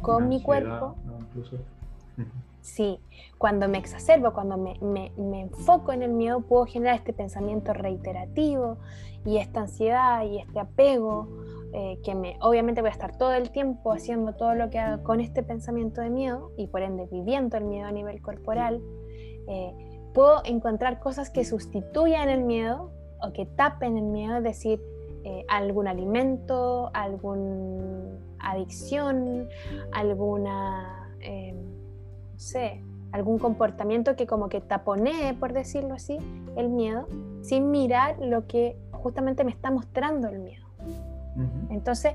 con 0.00 0.28
mi 0.28 0.42
cuerpo. 0.42 0.96
Incluso. 1.20 1.58
Sí, 2.64 2.98
cuando 3.36 3.68
me 3.68 3.76
exacerbo, 3.76 4.32
cuando 4.32 4.56
me, 4.56 5.12
enfoco 5.38 5.92
en 5.92 6.02
el 6.02 6.12
miedo, 6.12 6.40
puedo 6.40 6.64
generar 6.64 6.96
este 6.96 7.12
pensamiento 7.12 7.74
reiterativo 7.74 8.78
y 9.26 9.36
esta 9.36 9.60
ansiedad 9.60 10.24
y 10.24 10.38
este 10.38 10.60
apego, 10.60 11.28
eh, 11.74 11.98
que 12.02 12.14
me, 12.14 12.38
obviamente 12.40 12.80
voy 12.80 12.88
a 12.88 12.92
estar 12.94 13.18
todo 13.18 13.34
el 13.34 13.50
tiempo 13.50 13.92
haciendo 13.92 14.32
todo 14.32 14.54
lo 14.54 14.70
que 14.70 14.78
haga 14.78 15.02
con 15.02 15.20
este 15.20 15.42
pensamiento 15.42 16.00
de 16.00 16.08
miedo 16.08 16.52
y 16.56 16.68
por 16.68 16.80
ende 16.80 17.06
viviendo 17.12 17.58
el 17.58 17.64
miedo 17.64 17.86
a 17.86 17.92
nivel 17.92 18.22
corporal. 18.22 18.80
Eh, 19.46 19.93
puedo 20.14 20.40
encontrar 20.44 21.00
cosas 21.00 21.28
que 21.28 21.44
sustituyan 21.44 22.30
el 22.30 22.44
miedo 22.44 22.90
o 23.20 23.32
que 23.32 23.44
tapen 23.44 23.98
el 23.98 24.04
miedo, 24.04 24.38
es 24.38 24.44
decir, 24.44 24.80
eh, 25.24 25.44
algún 25.48 25.88
alimento, 25.88 26.90
alguna 26.94 28.18
adicción, 28.38 29.48
alguna 29.92 31.00
sé, 32.36 32.82
algún 33.12 33.38
comportamiento 33.38 34.16
que 34.16 34.26
como 34.26 34.48
que 34.48 34.60
taponee, 34.60 35.34
por 35.34 35.52
decirlo 35.52 35.94
así, 35.94 36.18
el 36.56 36.68
miedo, 36.68 37.06
sin 37.42 37.70
mirar 37.70 38.18
lo 38.18 38.46
que 38.46 38.76
justamente 38.92 39.44
me 39.44 39.50
está 39.50 39.70
mostrando 39.70 40.28
el 40.28 40.40
miedo. 40.40 40.66
Entonces, 41.70 42.14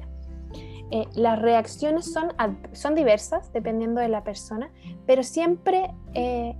eh, 0.91 1.08
las 1.14 1.39
reacciones 1.39 2.12
son, 2.12 2.34
son 2.72 2.95
diversas 2.95 3.52
dependiendo 3.54 4.02
de 4.02 4.10
la 4.10 4.24
persona, 4.24 4.72
pero 5.06 5.24
siempre 5.24 5.93
eh, 6.14 6.56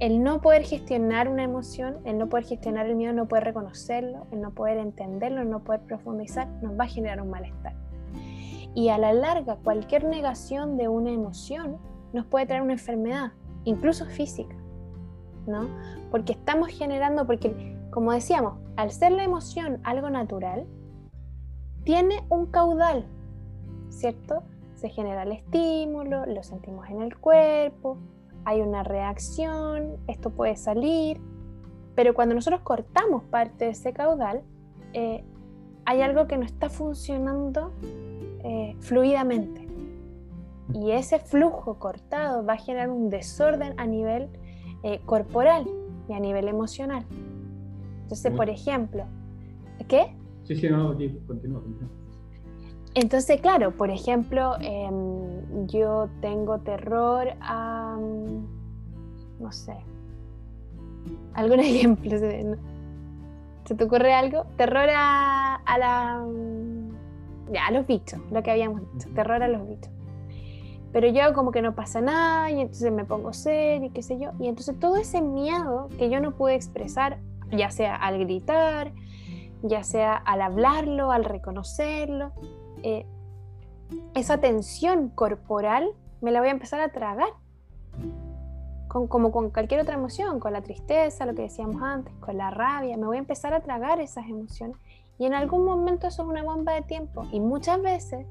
el 0.00 0.22
no 0.22 0.40
poder 0.40 0.62
gestionar 0.62 1.28
una 1.28 1.42
emoción, 1.42 1.96
el 2.04 2.18
no 2.18 2.28
poder 2.28 2.44
gestionar 2.44 2.86
el 2.86 2.94
miedo, 2.94 3.12
no 3.12 3.26
poder 3.26 3.44
reconocerlo, 3.44 4.26
el 4.30 4.40
no 4.40 4.52
poder 4.52 4.78
entenderlo, 4.78 5.42
el 5.42 5.50
no 5.50 5.64
poder 5.64 5.80
profundizar, 5.80 6.46
nos 6.62 6.78
va 6.78 6.84
a 6.84 6.88
generar 6.88 7.20
un 7.20 7.30
malestar. 7.30 7.74
Y 8.74 8.90
a 8.90 8.98
la 8.98 9.12
larga, 9.12 9.56
cualquier 9.56 10.04
negación 10.04 10.76
de 10.76 10.88
una 10.88 11.10
emoción 11.10 11.78
nos 12.12 12.26
puede 12.26 12.46
traer 12.46 12.62
una 12.62 12.74
enfermedad, 12.74 13.32
incluso 13.64 14.06
física, 14.06 14.54
¿no? 15.46 15.68
Porque 16.12 16.32
estamos 16.32 16.68
generando, 16.68 17.26
porque 17.26 17.76
como 17.90 18.12
decíamos, 18.12 18.54
al 18.76 18.92
ser 18.92 19.10
la 19.12 19.24
emoción 19.24 19.80
algo 19.82 20.10
natural, 20.10 20.64
tiene 21.82 22.22
un 22.28 22.46
caudal, 22.46 23.04
¿cierto? 23.88 24.44
Se 24.76 24.90
genera 24.90 25.24
el 25.24 25.32
estímulo, 25.32 26.24
lo 26.26 26.42
sentimos 26.44 26.88
en 26.88 27.02
el 27.02 27.16
cuerpo, 27.18 27.98
hay 28.48 28.62
una 28.62 28.82
reacción, 28.82 29.98
esto 30.06 30.30
puede 30.30 30.56
salir, 30.56 31.20
pero 31.94 32.14
cuando 32.14 32.34
nosotros 32.34 32.62
cortamos 32.62 33.22
parte 33.24 33.66
de 33.66 33.72
ese 33.72 33.92
caudal, 33.92 34.40
eh, 34.94 35.22
hay 35.84 36.00
algo 36.00 36.26
que 36.26 36.38
no 36.38 36.46
está 36.46 36.70
funcionando 36.70 37.74
eh, 38.42 38.74
fluidamente. 38.80 39.68
Y 40.72 40.92
ese 40.92 41.18
flujo 41.18 41.78
cortado 41.78 42.42
va 42.42 42.54
a 42.54 42.56
generar 42.56 42.88
un 42.88 43.10
desorden 43.10 43.74
a 43.76 43.86
nivel 43.86 44.30
eh, 44.82 45.00
corporal 45.04 45.66
y 46.08 46.14
a 46.14 46.20
nivel 46.20 46.48
emocional. 46.48 47.04
Entonces, 48.04 48.32
por 48.32 48.48
ejemplo, 48.48 49.04
¿qué? 49.88 50.16
Sí, 50.44 50.56
sí, 50.56 50.70
no, 50.70 50.96
continúa, 51.26 51.62
Entonces, 52.94 53.40
claro, 53.40 53.72
por 53.72 53.90
ejemplo, 53.90 54.56
em, 54.60 55.66
yo 55.66 56.08
tengo 56.20 56.58
terror 56.60 57.28
a, 57.40 57.96
mm, 57.98 59.40
no 59.40 59.52
sé, 59.52 59.76
algún 61.34 61.60
ejemplo, 61.60 62.18
¿se 62.18 63.74
te 63.74 63.84
ocurre 63.84 64.14
algo? 64.14 64.44
Terror 64.56 64.88
a, 64.90 65.56
a 65.56 65.78
la, 65.78 66.18
mm, 66.26 67.52
ya, 67.52 67.66
a 67.66 67.70
los 67.70 67.86
bichos, 67.86 68.20
lo 68.30 68.42
que 68.42 68.50
habíamos 68.50 68.80
dicho, 68.92 69.08
terror 69.14 69.42
a 69.42 69.48
los 69.48 69.66
bichos 69.68 69.92
pero 70.92 71.08
yo 71.08 71.34
como 71.34 71.52
que 71.52 71.62
no 71.62 71.74
pasa 71.74 72.00
nada 72.00 72.50
y 72.50 72.60
entonces 72.60 72.90
me 72.92 73.04
pongo 73.04 73.32
ser 73.32 73.84
y 73.84 73.90
qué 73.90 74.02
sé 74.02 74.18
yo. 74.18 74.30
Y 74.40 74.48
entonces 74.48 74.78
todo 74.78 74.96
ese 74.96 75.20
miedo 75.20 75.88
que 75.98 76.08
yo 76.08 76.20
no 76.20 76.32
pude 76.32 76.54
expresar, 76.54 77.18
ya 77.50 77.70
sea 77.70 77.94
al 77.94 78.18
gritar, 78.18 78.92
ya 79.62 79.84
sea 79.84 80.14
al 80.14 80.40
hablarlo, 80.40 81.12
al 81.12 81.24
reconocerlo, 81.24 82.32
eh, 82.82 83.06
esa 84.14 84.38
tensión 84.38 85.08
corporal 85.10 85.88
me 86.20 86.30
la 86.30 86.40
voy 86.40 86.48
a 86.48 86.52
empezar 86.52 86.80
a 86.80 86.90
tragar. 86.90 87.28
Con, 88.88 89.06
como 89.06 89.30
con 89.32 89.50
cualquier 89.50 89.82
otra 89.82 89.94
emoción, 89.94 90.40
con 90.40 90.54
la 90.54 90.62
tristeza, 90.62 91.26
lo 91.26 91.34
que 91.34 91.42
decíamos 91.42 91.82
antes, 91.82 92.14
con 92.20 92.38
la 92.38 92.50
rabia, 92.50 92.96
me 92.96 93.06
voy 93.06 93.16
a 93.16 93.20
empezar 93.20 93.52
a 93.52 93.60
tragar 93.60 94.00
esas 94.00 94.26
emociones. 94.28 94.78
Y 95.18 95.26
en 95.26 95.34
algún 95.34 95.64
momento 95.64 96.06
eso 96.06 96.22
es 96.22 96.28
una 96.28 96.42
bomba 96.42 96.72
de 96.72 96.82
tiempo. 96.82 97.26
Y 97.30 97.40
muchas 97.40 97.82
veces 97.82 98.26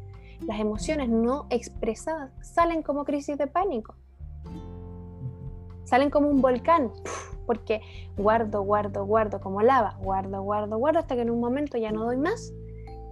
las 0.45 0.60
emociones 0.60 1.10
no 1.10 1.45
expresadas 1.50 2.32
salen 2.41 2.84
como 2.84 3.06
crisis 3.06 3.38
de 3.38 3.48
pánico. 3.48 3.95
Salen 5.84 6.10
como 6.10 6.30
un 6.30 6.41
volcán, 6.41 6.91
porque 7.45 7.82
guardo, 8.18 8.62
guardo, 8.62 9.06
guardo 9.06 9.39
como 9.39 9.62
lava, 9.62 9.98
guardo, 10.02 10.41
guardo, 10.41 10.78
guardo 10.78 11.00
hasta 11.00 11.16
que 11.16 11.22
en 11.22 11.30
un 11.30 11.39
momento 11.39 11.78
ya 11.78 11.91
no 11.91 12.04
doy 12.04 12.18
más, 12.18 12.52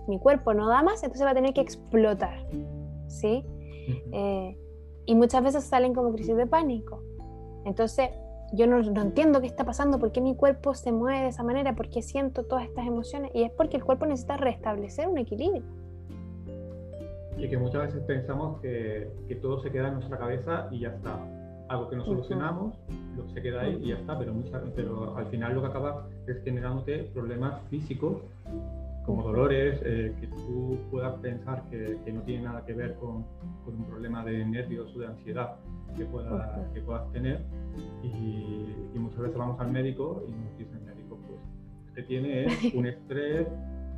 mi 0.08 0.20
cuerpo 0.20 0.54
no 0.54 0.68
da 0.68 0.84
más, 0.84 1.04
entonces 1.04 1.26
va 1.26 1.32
a 1.32 1.36
tener 1.36 1.54
que 1.54 1.62
explotar. 1.62 2.46
¿sí? 3.08 3.46
Eh, 4.12 4.58
y 5.06 5.16
muchas 5.16 5.44
veces 5.44 5.64
salen 5.64 5.94
como 5.94 6.12
crisis 6.14 6.36
de 6.36 6.48
pánico. 6.48 7.02
Entonces, 7.66 8.10
yo 8.54 8.68
no, 8.68 8.82
no, 8.82 9.02
entiendo 9.02 9.42
qué 9.42 9.48
está 9.48 9.64
pasando, 9.64 10.00
por 10.00 10.12
qué 10.12 10.22
mi 10.22 10.36
cuerpo 10.36 10.74
se 10.74 10.92
mueve 10.92 11.22
de 11.22 11.28
esa 11.30 11.44
manera, 11.44 11.76
por 11.76 11.90
qué 11.90 12.02
siento 12.02 12.44
todas 12.44 12.66
estas 12.66 12.86
emociones. 12.88 13.32
Y 13.34 13.44
es 13.44 13.52
porque 13.52 13.78
el 13.78 13.84
cuerpo 13.84 14.06
necesita 14.06 14.38
restablecer 14.38 15.08
un 15.08 15.18
equilibrio 15.18 15.64
y 17.38 17.50
que 17.50 17.58
muchas 17.58 17.88
veces 17.88 18.04
pensamos 18.04 18.60
que, 18.62 19.12
que, 19.28 19.36
todo 19.36 19.62
se 19.62 19.72
queda 19.72 19.90
en 19.90 19.96
nuestra 19.96 20.18
cabeza 20.18 20.68
y 20.72 20.80
ya 20.80 20.90
está. 20.90 21.20
Algo 21.68 21.90
que 21.90 21.96
no 21.96 22.06
solucionamos, 22.06 22.76
lo 23.18 23.26
que 23.26 23.34
se 23.34 23.42
queda 23.42 23.62
ahí 23.62 23.80
y 23.82 23.90
ya 23.90 23.96
está, 23.96 24.18
pero, 24.18 24.34
pero 24.76 25.18
al 25.18 25.26
final 25.28 25.56
lo 25.56 25.62
que 25.62 25.68
acaba 25.68 26.08
es 26.28 26.44
generándote 26.44 27.10
problemas 27.14 27.62
físicos 27.70 28.18
como 29.06 29.24
dolores, 29.24 29.80
eh, 29.84 30.16
que 30.20 30.28
tú 30.28 30.78
puedas 30.90 31.14
pensar 31.20 31.64
que, 31.70 32.00
que, 32.04 32.12
no 32.12 32.22
tiene 32.22 32.46
nada 32.46 32.66
que 32.66 32.74
ver 32.74 32.96
con, 32.96 33.24
con, 33.64 33.76
un 33.76 33.86
problema 33.86 34.24
de 34.24 34.44
nervios 34.46 34.96
o 34.96 35.00
de 35.00 35.08
ansiedad 35.08 35.56
que, 35.96 36.06
pueda, 36.06 36.70
que 36.74 36.82
puedas 36.82 37.12
tener. 37.12 37.42
Y, 38.04 38.08
y, 38.94 39.00
muchas 39.00 39.20
veces 39.20 39.38
vamos 39.38 39.60
al 39.60 39.72
médico 39.72 40.24
y 40.28 40.32
nos 40.32 40.58
dice 40.58 40.72
el 40.74 40.82
médico, 40.82 41.20
pues, 41.28 41.40
usted 41.88 42.06
tiene 42.08 42.48
un 42.76 42.86
estrés 42.88 43.48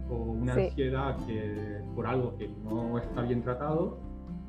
o 0.10 0.16
una 0.16 0.54
ansiedad 0.54 1.16
que, 1.26 1.82
por 1.96 2.08
algo 2.08 2.38
que 2.38 2.50
no 2.64 2.98
está 2.98 3.22
bien 3.22 3.44
tratado 3.44 4.00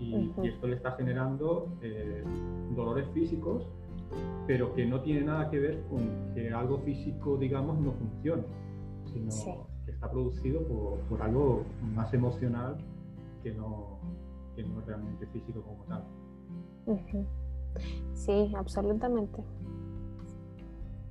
y, 0.01 0.31
esto 0.45 0.67
le 0.67 0.77
está 0.77 0.93
generando 0.93 1.77
eh, 1.83 2.23
dolores 2.75 3.09
físicos, 3.13 3.67
pero 4.47 4.75
que 4.75 4.87
no 4.87 5.01
tiene 5.03 5.23
nada 5.23 5.51
que 5.51 5.59
ver 5.59 5.83
con 5.89 6.33
que 6.35 6.51
algo 6.51 6.79
físico, 6.79 7.37
digamos, 7.37 7.79
no 7.81 7.93
funcione, 7.93 8.45
sino 9.13 9.29
que 9.29 9.68
está 9.99 10.11
producido 10.11 10.63
por, 10.63 11.01
por, 11.09 11.23
algo 11.23 11.65
más 11.95 12.15
emocional 12.15 12.79
que 13.43 13.53
no, 13.53 13.99
que 14.55 14.63
no 14.63 14.81
realmente 14.87 15.27
físico 15.27 15.61
como 15.63 15.85
tal. 15.85 16.05
Sí, 18.15 18.53
absolutamente. 18.57 19.43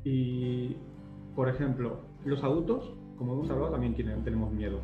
Y, 0.06 0.78
por 1.36 1.50
ejemplo, 1.50 2.00
los 2.24 2.42
adultos 2.44 2.98
como 3.18 3.34
hemos 3.34 3.50
hablado, 3.50 3.72
también 3.72 3.96
tenemos 3.96 4.52
miedo. 4.52 4.80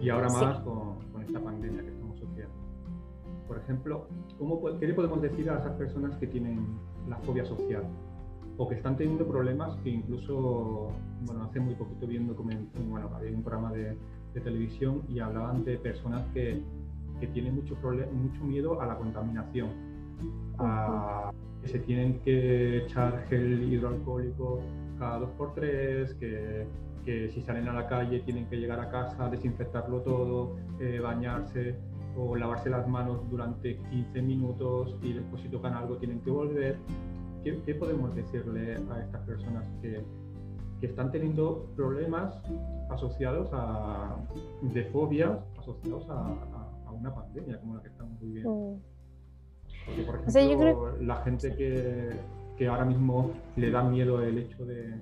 Y 0.00 0.08
ahora 0.08 0.28
más 0.28 0.60
con, 0.60 0.96
esta 1.20 1.40
pandemia 1.40 1.82
que 1.82 1.88
estamos 1.88 2.18
sufriendo. 2.18 2.54
Por 3.48 3.58
ejemplo, 3.58 4.06
¿cómo, 4.38 4.62
¿qué 4.78 4.86
le 4.86 4.94
podemos 4.94 5.20
decir 5.20 5.50
a 5.50 5.58
esas 5.58 5.72
personas 5.72 6.16
que 6.18 6.26
tienen 6.28 6.78
la 7.08 7.16
fobia 7.18 7.44
social? 7.44 7.84
O 8.58 8.68
que 8.68 8.74
están 8.76 8.96
teniendo 8.96 9.26
problemas 9.26 9.76
que 9.82 9.90
incluso, 9.90 10.90
bueno, 11.26 11.44
hace 11.44 11.60
muy 11.60 11.74
poquito 11.74 12.06
viendo, 12.06 12.34
bueno, 12.34 13.10
había 13.14 13.36
un 13.36 13.42
programa 13.42 13.72
de, 13.72 13.96
televisión 14.44 15.00
y 15.08 15.18
hablaban 15.18 15.64
de 15.64 15.78
personas 15.78 16.22
que, 16.34 16.62
que 17.20 17.26
tienen 17.28 17.54
mucho, 17.54 17.74
mucho 18.12 18.44
miedo 18.44 18.78
a 18.82 18.84
la 18.84 18.98
contaminación, 18.98 19.70
a 20.58 21.32
que 21.62 21.68
se 21.68 21.78
tienen 21.78 22.20
que 22.20 22.84
echar 22.84 23.24
gel 23.30 23.72
hidroalcohólico 23.72 24.60
cada 24.98 25.20
dos 25.20 25.30
por 25.38 25.54
tres, 25.54 26.12
que 26.20 26.66
que 27.06 27.30
si 27.30 27.40
salen 27.40 27.68
a 27.68 27.72
la 27.72 27.86
calle 27.86 28.20
tienen 28.20 28.46
que 28.46 28.56
llegar 28.56 28.80
a 28.80 28.90
casa, 28.90 29.30
desinfectarlo 29.30 30.00
todo, 30.00 30.56
eh, 30.80 30.98
bañarse 30.98 31.76
o 32.16 32.34
lavarse 32.34 32.68
las 32.68 32.86
manos 32.88 33.20
durante 33.30 33.76
15 33.76 34.22
minutos 34.22 34.96
y 35.02 35.12
después 35.12 35.40
si 35.40 35.48
tocan 35.48 35.74
algo 35.74 35.96
tienen 35.98 36.20
que 36.20 36.30
volver. 36.30 36.78
¿Qué, 37.64 37.74
podemos 37.76 38.12
decirle 38.14 38.74
a 38.90 39.00
estas 39.00 39.22
personas 39.22 39.64
que, 39.80 40.02
que 40.80 40.86
están 40.86 41.12
teniendo 41.12 41.66
problemas 41.76 42.42
asociados 42.90 43.48
a, 43.52 44.16
de 44.62 44.84
fobias 44.86 45.38
asociados 45.56 46.08
a, 46.10 46.26
a, 46.86 46.90
una 46.90 47.14
pandemia 47.14 47.60
como 47.60 47.76
la 47.76 47.82
que 47.82 47.88
estamos 47.88 48.18
viviendo? 48.20 48.50
Mm. 48.50 48.80
Porque, 49.86 50.02
por 50.02 50.14
ejemplo, 50.16 50.96
la 51.02 51.16
gente 51.22 51.54
que, 51.54 52.10
que 52.56 52.66
ahora 52.66 52.84
mismo 52.84 53.30
le 53.54 53.70
da 53.70 53.84
miedo 53.84 54.20
el 54.22 54.38
hecho 54.38 54.64
de, 54.64 55.00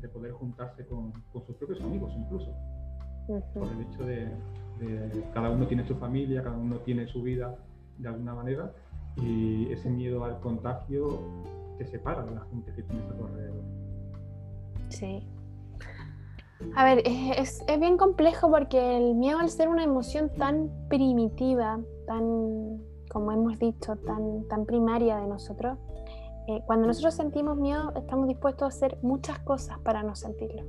de 0.00 0.08
poder 0.08 0.32
juntarse 0.32 0.84
con, 0.86 1.12
sus 1.32 1.56
propios 1.56 1.80
amigos 1.80 2.12
incluso. 2.16 2.52
Por 3.26 3.68
el 3.68 3.80
hecho 3.82 4.04
de, 4.04 4.28
cada 5.32 5.50
uno 5.50 5.66
tiene 5.68 5.86
su 5.86 5.94
familia, 5.94 6.42
cada 6.42 6.56
uno 6.56 6.76
tiene 6.78 7.06
su 7.06 7.22
vida 7.22 7.56
de 7.98 8.08
alguna 8.08 8.34
manera 8.34 8.72
y 9.16 9.70
ese 9.72 9.88
miedo 9.88 10.24
al 10.24 10.40
contagio 10.40 11.20
te 11.78 11.86
separa 11.86 12.22
de 12.24 12.34
la 12.34 12.40
gente 12.46 12.72
que 12.74 12.82
tienes 12.82 13.10
a 13.10 13.14
tu 13.14 13.24
alrededor. 13.26 13.64
Sí. 14.88 15.26
A 16.76 16.84
ver, 16.84 17.02
es, 17.04 17.62
es, 17.66 17.80
bien 17.80 17.96
complejo 17.96 18.50
porque 18.50 18.96
el 18.96 19.14
miedo 19.14 19.38
al 19.38 19.50
ser 19.50 19.68
una 19.68 19.84
emoción 19.84 20.30
tan 20.30 20.70
primitiva, 20.88 21.80
tan, 22.06 22.80
como 23.10 23.32
hemos 23.32 23.58
dicho, 23.58 23.96
tan, 23.96 24.44
tan 24.48 24.64
primaria 24.64 25.18
de 25.18 25.26
nosotros, 25.26 25.78
eh, 26.46 26.62
cuando 26.66 26.86
nosotros 26.86 27.14
sentimos 27.14 27.56
miedo, 27.56 27.92
estamos 27.96 28.28
dispuestos 28.28 28.62
a 28.62 28.68
hacer 28.68 28.98
muchas 29.02 29.38
cosas 29.40 29.78
para 29.80 30.02
no 30.02 30.14
sentirlo. 30.14 30.62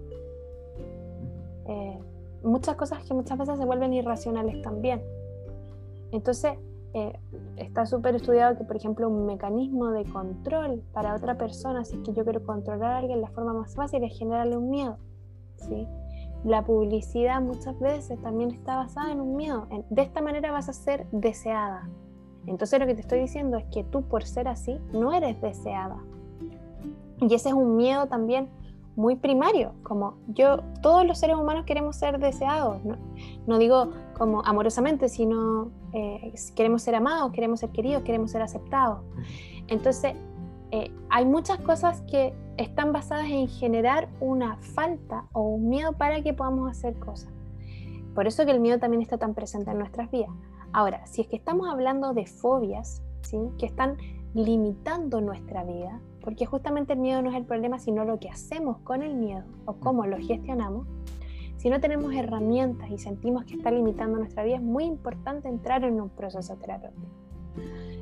Eh, 1.68 2.00
muchas 2.44 2.76
cosas 2.76 3.04
que 3.04 3.14
muchas 3.14 3.38
veces 3.38 3.58
se 3.58 3.66
vuelven 3.66 3.94
irracionales 3.94 4.62
también. 4.62 5.02
Entonces, 6.12 6.58
eh, 6.96 7.20
está 7.58 7.86
súper 7.86 8.16
estudiado 8.16 8.58
que, 8.58 8.64
por 8.64 8.78
ejemplo, 8.78 9.10
un 9.10 9.26
mecanismo 9.26 9.92
de 9.92 10.06
control 10.06 10.82
para 10.94 11.14
otra 11.14 11.38
persona, 11.38 11.84
si 11.84 11.98
es 11.98 12.02
que 12.04 12.14
yo 12.14 12.24
quiero 12.24 12.44
controlar 12.46 12.92
a 12.94 12.98
alguien, 13.00 13.20
la 13.20 13.28
forma 13.28 13.54
más 13.54 13.76
fácil 13.76 14.02
es 14.06 14.18
generarle 14.18 14.56
un 14.56 14.70
miedo. 14.70 14.98
¿sí? 15.58 15.88
La 16.46 16.64
publicidad 16.64 17.42
muchas 17.42 17.78
veces 17.80 18.22
también 18.22 18.52
está 18.52 18.78
basada 18.78 19.12
en 19.12 19.20
un 19.20 19.36
miedo. 19.36 19.68
de 19.90 20.02
esta 20.02 20.22
manera 20.22 20.54
vas 20.54 20.70
a 20.70 20.74
ser 20.74 21.06
deseada, 21.12 21.90
entonces 22.48 22.80
lo 22.80 22.86
que 22.86 22.96
te 22.96 23.02
estoy 23.02 23.20
diciendo 23.20 23.58
es 23.58 23.66
que 23.66 23.84
tú 23.84 24.04
por 24.04 24.24
ser 24.24 24.48
así 24.48 24.80
no 24.94 25.14
eres 25.14 25.42
deseada. 25.42 25.98
Y 27.20 27.34
ese 27.34 27.50
es 27.50 27.56
un 27.56 27.76
miedo 27.76 28.08
también 28.08 28.50
muy 28.96 29.18
primario, 29.18 29.74
como 29.84 30.16
yo, 30.28 30.60
todos 30.82 31.06
los 31.06 31.20
seres 31.20 31.36
humanos 31.36 31.66
queremos 31.66 31.98
ser 31.98 32.20
deseados, 32.20 32.80
no, 33.46 33.58
digo 33.58 33.90
como 34.18 34.42
amorosamente, 34.46 35.10
sino 35.10 35.72
eh, 35.94 36.34
queremos 36.56 36.82
ser 36.82 36.96
amados, 36.96 37.32
queremos 37.32 37.60
ser 37.60 37.70
queridos, 37.70 38.04
queremos 38.04 38.32
ser 38.32 38.42
aceptados. 38.42 39.00
Entonces, 39.68 40.16
eh, 40.72 40.92
hay 41.10 41.26
muchas 41.26 41.60
cosas 41.60 42.02
que 42.02 42.34
están 42.58 42.92
basadas 42.92 43.28
en 43.30 43.48
generar 43.48 44.10
una 44.20 44.58
falta 44.58 45.26
o 45.34 45.42
un 45.42 45.70
miedo 45.70 45.94
para 45.94 46.22
que 46.22 46.34
podamos 46.34 46.70
hacer 46.70 46.96
cosas. 46.96 47.32
Por 48.14 48.28
eso 48.28 48.46
que 48.46 48.52
el 48.52 48.60
miedo 48.60 48.80
también 48.80 49.02
está 49.02 49.18
tan 49.18 49.34
presente 49.34 49.72
en 49.72 49.80
nuestras 49.80 50.10
vidas. 50.10 50.32
Ahora, 50.72 51.06
si 51.06 51.22
es 51.22 51.28
que 51.28 51.36
estamos 51.36 51.70
hablando 51.70 52.14
de 52.14 52.26
fobias, 52.26 53.02
¿sí? 53.22 53.38
que 53.58 53.66
están 53.66 53.98
limitando 54.34 55.22
nuestra 55.22 55.64
vida, 55.64 56.02
porque 56.22 56.46
justamente 56.46 56.94
el 56.94 57.00
miedo 57.00 57.22
no 57.22 57.30
es 57.30 57.36
el 57.36 57.46
problema, 57.46 57.80
sino 57.80 58.04
lo 58.04 58.20
que 58.20 58.30
hacemos 58.30 58.80
con 58.80 59.04
el 59.04 59.16
miedo 59.16 59.44
o 59.66 59.76
cómo 59.76 60.06
lo 60.06 60.18
gestionamos. 60.18 60.88
Si 61.66 61.72
no 61.72 61.80
tenemos 61.80 62.14
herramientas 62.14 62.92
y 62.92 63.00
sentimos 63.00 63.44
que 63.46 63.56
está 63.56 63.72
limitando 63.72 64.20
nuestra 64.20 64.44
vida, 64.44 64.58
es 64.58 64.62
muy 64.62 64.84
importante 64.84 65.50
entrar 65.50 65.84
en 65.84 66.00
un 66.00 66.10
proceso 66.10 66.56
terapéutico. 66.58 67.08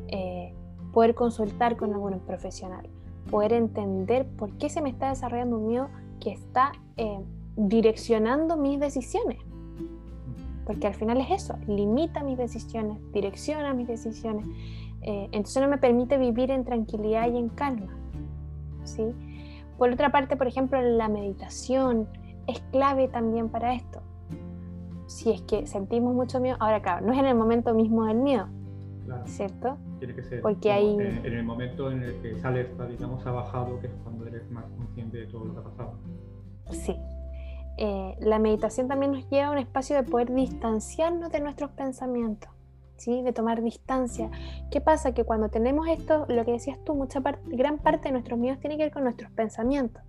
Eh, 0.10 0.54
poder 0.92 1.16
consultar 1.16 1.78
con 1.78 1.94
algún 1.94 2.20
profesional, 2.20 2.90
poder 3.32 3.54
entender 3.54 4.28
por 4.28 4.52
qué 4.58 4.70
se 4.70 4.82
me 4.82 4.90
está 4.90 5.08
desarrollando 5.08 5.60
un 5.60 5.68
miedo 5.68 5.88
que 6.20 6.32
está 6.32 6.74
eh, 6.98 7.22
direccionando 7.56 8.58
mis 8.58 8.82
decisiones. 8.82 9.40
Porque 10.66 10.88
al 10.88 10.96
final 10.96 11.22
es 11.22 11.32
eso, 11.32 11.56
limita 11.66 12.22
mis 12.22 12.38
decisiones, 12.38 12.98
direcciona 13.14 13.74
mis 13.74 13.88
decisiones. 13.88 14.46
Eh, 15.04 15.30
entonces 15.32 15.64
no 15.64 15.70
me 15.70 15.78
permite 15.78 16.18
vivir 16.18 16.52
en 16.52 16.66
tranquilidad 16.66 17.32
y 17.32 17.38
en 17.38 17.48
calma. 17.48 17.98
¿sí? 18.84 19.06
Por 19.78 19.90
otra 19.90 20.12
parte, 20.12 20.36
por 20.36 20.48
ejemplo, 20.48 20.82
la 20.82 21.08
meditación 21.08 22.10
es 22.48 22.60
clave 22.72 23.08
también 23.08 23.50
para 23.50 23.74
esto. 23.74 24.02
Si 25.08 25.32
es 25.32 25.42
que 25.42 25.68
sentimos 25.68 26.14
mucho 26.14 26.40
miedo, 26.40 26.58
ahora 26.60 26.82
claro, 26.82 27.06
no 27.06 27.14
es 27.14 27.20
en 27.20 27.26
el 27.26 27.36
momento 27.36 27.74
mismo 27.74 28.06
del 28.06 28.18
miedo, 28.18 28.48
¿cierto? 29.26 29.78
Tiene 30.00 30.16
que 30.16 30.24
ser 30.24 30.42
Porque 30.42 30.72
hay... 30.72 30.96
en, 30.96 31.26
el 31.26 31.44
momento 31.44 31.92
en 31.92 32.04
el 32.04 32.22
que 32.22 32.40
sale 32.40 32.62
esta, 32.62 32.86
digamos, 32.86 33.24
bajado, 33.24 33.80
que 33.80 33.88
es 33.88 33.94
cuando 34.04 34.26
eres 34.28 34.50
más 34.50 34.66
consciente 34.78 35.18
de 35.18 35.28
todo 35.28 35.46
lo 35.46 35.54
que 35.54 35.60
ha 35.60 35.64
pasado. 35.64 35.94
Sí. 36.72 36.96
Eh, 37.78 38.16
la 38.20 38.40
meditación 38.40 38.88
también 38.88 39.12
nos 39.12 39.30
lleva 39.30 39.48
a 39.48 39.52
un 39.52 39.58
espacio 39.58 39.96
de 39.96 40.04
poder 40.04 40.34
distanciarnos 40.34 41.32
de 41.32 41.40
nuestros 41.40 41.72
pensamientos 41.72 42.50
de 43.06 43.34
tomar 43.34 43.62
distancia. 43.62 44.30
¿Qué 44.72 44.80
pasa? 44.80 45.14
Que 45.14 45.24
cuando 45.24 45.50
tenemos 45.50 45.88
esto, 45.88 46.26
lo 46.30 46.46
que 46.46 46.52
decías 46.52 46.80
tú, 46.86 46.96
mucha 46.96 47.22
parte, 47.22 47.42
gran 47.56 47.78
parte 47.78 48.06
de 48.06 48.14
nuestros 48.14 48.40
miedos 48.40 48.60
tiene 48.60 48.78
que 48.78 48.84
ver 48.84 48.94
con 48.94 49.04
nuestros 49.04 49.32
pensamientos. 49.32 50.02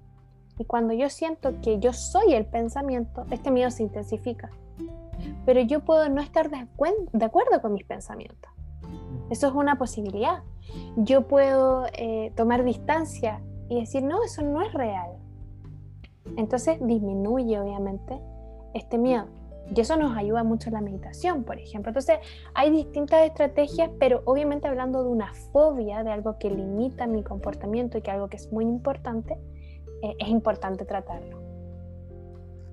Y 0.59 0.64
cuando 0.64 0.92
yo 0.94 1.09
siento 1.11 1.61
que 1.61 1.78
yo 1.78 1.92
soy 1.92 2.34
el 2.34 2.46
pensamiento, 2.46 3.26
este 3.30 3.50
miedo 3.50 3.70
se 3.70 3.82
intensifica. 3.82 4.50
Pero 5.46 5.61
yo 5.61 5.80
puedo 5.80 6.09
no 6.09 6.20
estar 6.20 6.50
de, 6.50 6.57
acuerdo 7.24 7.61
con 7.61 7.72
mis 7.72 7.84
pensamientos. 7.84 8.50
Eso 9.30 9.48
es 9.48 9.55
una 9.55 9.76
posibilidad. 9.76 10.42
Yo 10.96 11.26
puedo 11.26 11.86
eh, 11.92 12.32
tomar 12.36 12.64
distancia 12.64 13.40
y 13.68 13.80
decir, 13.80 14.02
no, 14.02 14.22
eso 14.22 14.42
no 14.42 14.62
es 14.62 14.72
real. 14.72 15.11
Entonces 16.36 16.78
disminuye, 16.80 17.59
obviamente, 17.59 18.20
este 18.74 18.98
miedo. 18.98 19.26
Y 19.74 19.80
eso 19.80 19.96
nos 19.96 20.16
ayuda 20.16 20.44
mucho 20.44 20.68
en 20.68 20.74
la 20.74 20.80
meditación, 20.82 21.42
por 21.44 21.59
ejemplo. 21.59 21.90
Entonces, 21.90 22.18
hay 22.52 22.70
distintas 22.70 23.24
estrategias, 23.24 23.90
pero 23.98 24.22
obviamente 24.26 24.68
hablando 24.68 25.02
de 25.02 25.09
una 25.09 25.32
fobia, 25.52 26.05
de 26.05 26.11
algo 26.11 26.38
que 26.38 26.50
limita 26.50 27.07
mi 27.07 27.22
comportamiento 27.22 27.96
y 27.96 28.02
que 28.02 28.11
algo 28.11 28.28
que 28.28 28.36
es 28.36 28.52
muy 28.52 28.64
importante, 28.64 29.38
es 30.18 30.28
importante 30.28 30.84
tratarlo. 30.84 31.42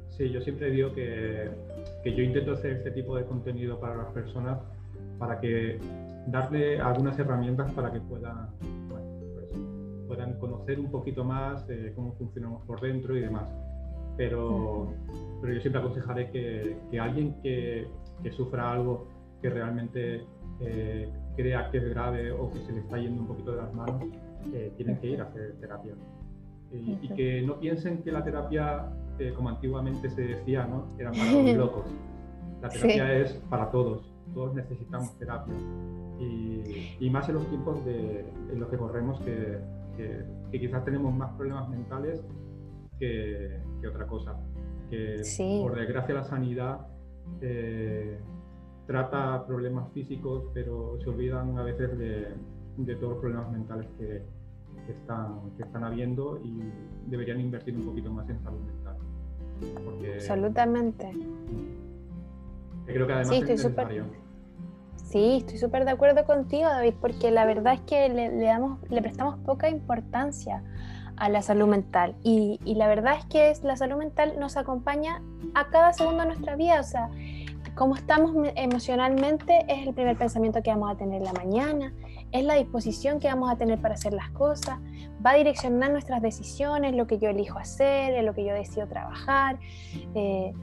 Sí, 0.10 0.30
yo 0.30 0.42
siempre 0.42 0.70
digo 0.72 0.94
que, 0.94 1.50
que, 2.04 2.14
yo 2.14 2.24
intento 2.24 2.52
hacer 2.52 2.74
este 2.74 2.92
tipo 2.92 3.16
de 3.16 3.26
contenido 3.26 3.80
para 3.80 3.96
las 3.96 4.08
personas 4.08 4.60
para 5.18 5.40
que 5.40 5.80
darle 6.28 6.80
algunas 6.80 7.18
herramientas 7.18 7.72
para 7.72 7.92
que 7.92 8.00
puedan, 8.02 8.50
pues, 8.90 9.04
puedan 10.08 10.34
conocer 10.40 10.80
un 10.80 10.92
poquito 10.92 11.24
más 11.24 11.68
eh, 11.70 11.94
cómo 11.96 12.14
funcionamos 12.14 12.64
por 12.66 12.82
dentro 12.82 13.16
y 13.16 13.22
demás 13.22 13.48
pero, 14.18 14.94
pero 15.42 15.54
yo 15.54 15.62
siempre 15.62 15.82
aconsejaré 15.82 16.30
que, 16.32 16.78
que 16.90 17.00
alguien 17.00 17.34
que, 17.42 17.88
que, 18.22 18.32
sufra 18.32 18.72
algo 18.72 19.08
que 19.42 19.50
realmente 19.50 20.26
eh, 20.60 21.10
crea 21.36 21.70
que 21.72 21.78
es 21.78 21.90
grave 21.90 22.32
o 22.32 22.52
que 22.52 22.60
se 22.60 22.72
le 22.72 22.82
está 22.82 22.98
yendo 22.98 23.22
un 23.22 23.28
poquito 23.28 23.52
de 23.52 23.58
las 23.58 23.74
manos, 23.74 24.04
eh, 24.54 24.72
tienen 24.78 24.98
que 24.98 25.08
ir 25.08 25.22
a 25.22 25.26
hacer 25.26 25.56
terapia. 25.60 25.94
Y, 26.74 27.10
que 27.10 27.42
no 27.42 27.60
piensen 27.60 28.02
que 28.02 28.12
la 28.12 28.24
terapia, 28.24 28.90
eh, 29.20 29.34
como 29.36 29.50
antiguamente 29.50 30.10
se 30.10 30.22
decía, 30.22 30.66
¿no? 30.66 30.88
era 30.98 31.12
para 31.12 31.32
los 31.32 31.56
locos. 31.58 31.86
La 32.62 32.70
terapia 32.70 33.14
es 33.14 33.34
para 33.50 33.70
todos, 33.72 34.14
todos 34.34 34.54
necesitamos 34.54 35.18
terapia. 35.18 35.54
Y, 36.20 36.96
y 37.00 37.10
más 37.10 37.28
en 37.30 37.36
los 37.36 37.48
tiempos 37.48 37.84
de, 37.84 38.26
en 38.52 38.60
los 38.60 38.70
que 38.70 38.78
corremos, 38.78 39.20
que, 39.22 39.60
que 39.98 40.60
quizás 40.60 40.84
tenemos 40.86 41.14
más 41.14 41.32
problemas 41.34 41.70
mentales 41.70 42.22
que, 43.00 43.88
otra 43.88 44.08
cosa. 44.08 44.40
Que 44.90 45.22
por 45.62 45.76
desgracia 45.76 46.16
la 46.16 46.24
sanidad 46.24 46.88
eh, 47.42 48.20
trata 48.86 49.46
problemas 49.48 49.92
físicos, 49.94 50.46
pero 50.54 50.98
se 51.02 51.10
olvidan 51.10 51.58
a 51.58 51.64
veces 51.64 51.98
de, 51.98 52.96
todos 52.96 53.14
los 53.14 53.22
problemas 53.22 53.52
mentales 53.52 53.88
que, 53.98 54.24
están, 54.92 55.52
que 55.58 55.64
están 55.64 55.84
habiendo 55.84 56.40
y 56.44 56.62
deberían 57.08 57.40
invertir 57.40 57.76
un 57.76 57.86
poquito 57.86 58.12
más 58.12 58.30
en 58.30 58.42
salud 58.44 58.60
mental. 58.60 58.98
Absolutamente. 60.16 61.12
creo 62.86 63.08
que 63.08 63.14
además 63.14 63.36
es 63.36 63.48
necesario. 63.48 64.06
Sí, 64.96 65.38
estoy 65.40 65.58
súper 65.58 65.84
de 65.84 65.92
acuerdo 65.92 66.24
contigo, 66.26 66.70
David, 66.70 66.94
porque 67.02 67.32
la 67.32 67.46
verdad 67.46 67.74
es 67.74 67.82
que 67.82 68.08
le, 68.08 68.32
le, 68.32 68.46
damos, 68.46 68.80
le 68.90 69.02
prestamos 69.02 69.38
poca 69.40 69.70
importancia 69.70 70.64
a 71.22 71.30
la 71.30 71.44
salud 71.44 71.68
mental. 71.68 72.16
Y, 72.24 72.60
la 72.66 72.88
verdad 72.88 73.16
es 73.20 73.26
que 73.26 73.54
la 73.64 73.76
salud 73.76 73.98
mental 73.98 74.34
nos 74.40 74.58
acompaña 74.58 75.22
a 75.54 75.68
cada 75.68 75.94
segundo 75.94 76.22
de 76.22 76.30
nuestra 76.30 76.56
vida. 76.56 76.80
O 76.80 76.84
sea, 76.84 77.10
cómo 77.76 77.96
estamos 77.96 78.32
emocionalmente 78.56 79.66
es 79.68 79.88
el 79.88 79.94
primer 79.94 80.18
pensamiento 80.18 80.64
que 80.64 80.72
vamos 80.72 80.92
a 80.92 80.98
tener 80.98 81.22
la 81.22 81.32
mañana, 81.34 81.94
es 82.32 82.44
la 82.46 82.56
disposición 82.56 83.20
que 83.20 83.28
vamos 83.28 83.52
a 83.52 83.58
tener 83.58 83.80
para 83.80 83.96
hacer 83.96 84.14
las 84.14 84.30
cosas, 84.32 84.80
va 85.26 85.32
a 85.32 85.36
direccionar 85.36 85.92
nuestras 85.92 86.22
decisiones, 86.22 86.96
lo 86.96 87.08
que 87.08 87.18
yo 87.18 87.30
elijo 87.30 87.60
hacer, 87.60 88.24
lo 88.24 88.34
que 88.34 88.46
yo 88.46 88.54
decido 88.54 88.88
trabajar. 88.88 89.60
Eh, 90.16 90.54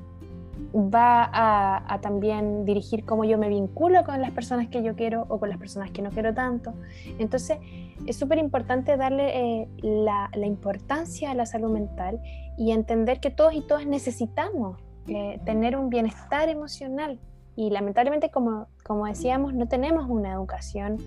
va 0.75 1.31
a, 1.33 2.01
también 2.01 2.65
dirigir 2.65 3.05
cómo 3.05 3.25
yo 3.25 3.39
me 3.39 3.49
vinculo 3.49 4.05
con 4.05 4.21
las 4.21 4.33
personas 4.33 4.69
que 4.69 4.83
yo 4.83 4.95
quiero 4.97 5.25
o 5.29 5.39
con 5.39 5.49
las 5.49 5.59
personas 5.59 5.91
que 5.91 6.03
no 6.03 6.11
quiero 6.11 6.35
tanto. 6.35 6.75
Entonces, 7.19 7.59
es 8.07 8.17
súper 8.17 8.39
importante 8.39 8.97
darle 8.97 9.63
eh, 9.63 9.69
la, 9.83 10.29
importancia 10.45 11.31
a 11.31 11.35
la 11.35 11.47
salud 11.47 11.71
mental 11.71 12.21
y 12.57 12.73
entender 12.73 13.21
que 13.21 13.31
todos 13.31 13.55
y 13.55 13.61
todas 13.61 13.87
necesitamos 13.87 14.79
eh, 15.07 15.41
tener 15.45 15.77
un 15.77 15.89
bienestar 15.91 16.49
emocional. 16.49 17.19
Y 17.57 17.71
lamentablemente, 17.71 18.31
como, 18.31 18.69
como 18.85 19.07
decíamos, 19.07 19.55
no 19.55 19.67
tenemos 19.67 20.09
una 20.09 20.33
educación 20.33 20.99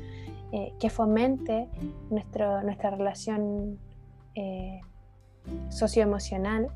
eh, 0.51 0.73
que 0.79 0.89
fomente 0.89 1.69
nuestro, 2.09 2.61
nuestra 2.63 2.91
relación 2.91 3.79
socioemocional 5.69 6.69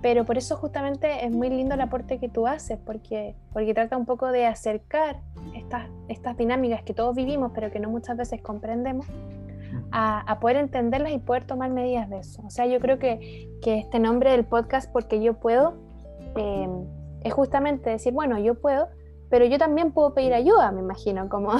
pero 0.00 0.24
por 0.24 0.36
eso 0.36 0.56
justamente 0.56 1.24
es 1.24 1.30
muy 1.30 1.48
lindo 1.48 1.74
el 1.74 1.80
aporte 1.80 2.18
que 2.18 2.28
tú 2.28 2.46
haces, 2.46 2.78
porque, 2.84 3.36
porque 3.52 3.72
trata 3.72 3.96
un 3.96 4.04
poco 4.04 4.30
de 4.32 4.46
acercar 4.46 5.20
estas, 5.54 5.88
estas 6.08 6.36
dinámicas 6.36 6.82
que 6.82 6.92
todos 6.92 7.14
vivimos, 7.14 7.52
pero 7.54 7.70
que 7.70 7.78
no 7.78 7.88
muchas 7.88 8.16
veces 8.16 8.42
comprendemos, 8.42 9.06
a, 9.90 10.38
poder 10.40 10.56
entenderlas 10.56 11.12
y 11.12 11.18
poder 11.18 11.44
tomar 11.44 11.70
medidas 11.70 12.08
de 12.10 12.18
eso. 12.18 12.42
O 12.44 12.50
sea, 12.50 12.66
yo 12.66 12.80
creo 12.80 12.98
que, 12.98 13.48
que 13.62 13.78
este 13.78 13.98
nombre 13.98 14.30
del 14.32 14.44
podcast, 14.44 14.90
porque 14.90 15.22
yo 15.22 15.34
puedo, 15.34 15.74
eh, 16.36 16.68
es 17.22 17.32
justamente 17.32 17.90
decir, 17.90 18.12
bueno, 18.12 18.38
yo 18.38 18.54
puedo, 18.54 18.88
pero 19.32 19.46
yo 19.46 19.56
también 19.56 19.92
puedo 19.92 20.12
pedir 20.12 20.34
ayuda, 20.34 20.70
me 20.72 20.80
imagino, 20.80 21.26
como 21.30 21.52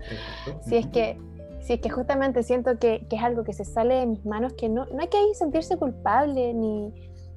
si 0.62 0.76
es 0.76 0.86
que 0.86 1.18
si 1.60 1.74
es 1.74 1.80
que 1.82 1.90
justamente 1.90 2.42
siento 2.42 2.78
que, 2.78 3.06
que, 3.10 3.16
es 3.16 3.22
algo 3.22 3.44
que 3.44 3.52
se 3.52 3.66
sale 3.66 3.96
de 3.96 4.06
mis 4.06 4.24
manos, 4.24 4.54
que 4.54 4.70
no, 4.70 4.86
no 4.86 5.00
hay 5.00 5.08
que 5.08 5.18
sentirse 5.34 5.76
culpable 5.76 6.54
ni, 6.54 6.94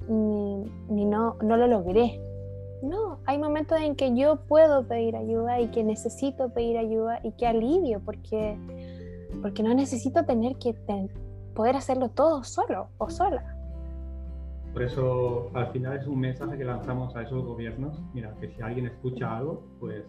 ni, 0.08 1.04
no, 1.04 1.36
no 1.42 1.58
lo 1.58 1.66
logré. 1.66 2.18
No, 2.82 3.18
hay 3.26 3.36
momentos 3.36 3.78
en 3.78 3.94
que 3.94 4.16
yo 4.16 4.36
puedo 4.48 4.88
pedir 4.88 5.16
ayuda 5.16 5.60
y 5.60 5.68
que 5.68 5.84
necesito 5.84 6.48
pedir 6.48 6.78
ayuda 6.78 7.20
y 7.22 7.32
que 7.32 7.46
alivio 7.46 8.00
porque, 8.02 8.56
porque 9.42 9.62
no 9.62 9.74
necesito 9.74 10.24
tener 10.24 10.56
que 10.56 10.74
poder 11.54 11.76
hacerlo 11.76 12.08
todo 12.08 12.42
solo 12.42 12.88
o 12.96 13.10
sola. 13.10 13.54
Por 14.74 14.82
eso 14.82 15.50
al 15.54 15.68
final 15.68 15.96
es 15.96 16.06
un 16.08 16.18
mensaje 16.18 16.58
que 16.58 16.64
lanzamos 16.64 17.14
a 17.14 17.22
esos 17.22 17.44
gobiernos. 17.44 17.96
Mira, 18.12 18.34
que 18.40 18.48
si 18.48 18.60
alguien 18.60 18.86
escucha 18.86 19.36
algo, 19.36 19.64
pues 19.78 20.04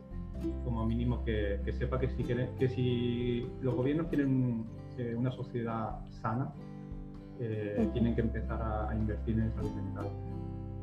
como 0.63 0.83
mínimo 0.87 1.23
que, 1.23 1.61
que 1.63 1.71
sepa 1.71 1.99
que 1.99 2.09
si, 2.09 2.23
quieren, 2.23 2.49
que 2.57 2.67
si 2.67 3.47
los 3.61 3.75
gobiernos 3.75 4.07
quieren 4.07 4.65
eh, 4.97 5.13
una 5.15 5.31
sociedad 5.31 5.99
sana, 6.21 6.51
eh, 7.39 7.87
tienen 7.93 8.15
que 8.15 8.21
empezar 8.21 8.59
a, 8.59 8.95
invertir 8.95 9.37
en 9.39 9.53
salud 9.53 9.71
mental. 9.71 10.07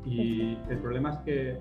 Y 0.04 0.56
el 0.70 0.78
problema 0.78 1.14
es 1.14 1.18
que 1.18 1.58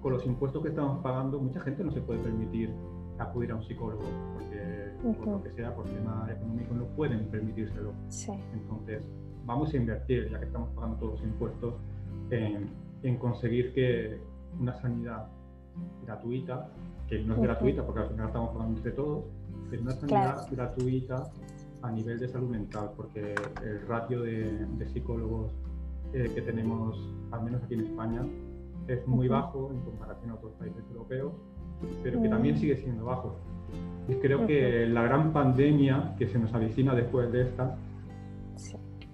con 0.00 0.14
los 0.14 0.24
impuestos 0.24 0.62
que 0.62 0.70
estamos 0.70 1.02
pagando, 1.02 1.38
mucha 1.38 1.60
gente 1.60 1.84
no 1.84 1.92
se 1.92 2.00
puede 2.00 2.20
permitir 2.20 2.70
acudir 3.18 3.52
a 3.52 3.56
un 3.56 3.64
psicólogo, 3.64 4.04
porque 4.32 4.92
por 5.18 5.28
lo 5.28 5.42
que 5.42 5.50
sea, 5.50 5.74
por 5.74 5.84
tema 5.84 6.26
económico, 6.30 6.74
no 6.74 6.86
pueden 6.96 7.26
permitírselo. 7.26 7.92
Entonces, 8.54 9.06
vamos 9.44 9.72
a 9.72 9.76
invertir, 9.76 10.30
ya 10.30 10.38
que 10.38 10.46
estamos 10.46 10.70
pagando 10.70 10.96
todos 10.96 11.12
los 11.12 11.22
impuestos, 11.22 11.74
en, 12.30 12.68
en 13.02 13.16
conseguir 13.16 13.72
que 13.72 14.18
una 14.58 14.74
sanidad 14.80 15.26
gratuita, 16.04 16.68
que 17.08 17.20
no 17.20 17.34
es 17.34 17.40
gratuita 17.40 17.84
porque 17.84 18.00
al 18.00 18.08
final 18.08 18.26
estamos 18.26 18.50
pagando 18.50 18.76
entre 18.76 18.92
todos, 18.92 19.24
pero 19.70 19.82
una 19.82 19.92
sanidad 19.92 20.46
gratuita 20.50 21.30
a 21.82 21.90
nivel 21.90 22.18
de 22.18 22.28
salud 22.28 22.48
mental, 22.48 22.90
porque 22.96 23.34
el 23.64 23.86
ratio 23.86 24.22
de, 24.22 24.86
psicólogos 24.92 25.52
eh, 26.12 26.30
que 26.34 26.42
tenemos, 26.42 26.98
al 27.30 27.42
menos 27.42 27.62
aquí 27.62 27.74
en 27.74 27.80
España, 27.80 28.22
es 28.86 29.06
muy 29.06 29.28
bajo 29.28 29.70
en 29.72 29.80
comparación 29.80 30.30
a 30.30 30.34
otros 30.34 30.52
países 30.54 30.82
europeos, 30.90 31.32
pero 32.02 32.20
que 32.20 32.28
también 32.28 32.58
sigue 32.58 32.76
siendo 32.76 33.04
bajo. 33.06 33.36
Y 34.08 34.14
creo 34.14 34.46
que 34.46 34.86
la 34.86 35.02
gran 35.02 35.32
pandemia 35.32 36.14
que 36.18 36.28
se 36.28 36.38
nos 36.38 36.52
avicina 36.52 36.94
después 36.94 37.30
de 37.32 37.42
esta 37.42 37.76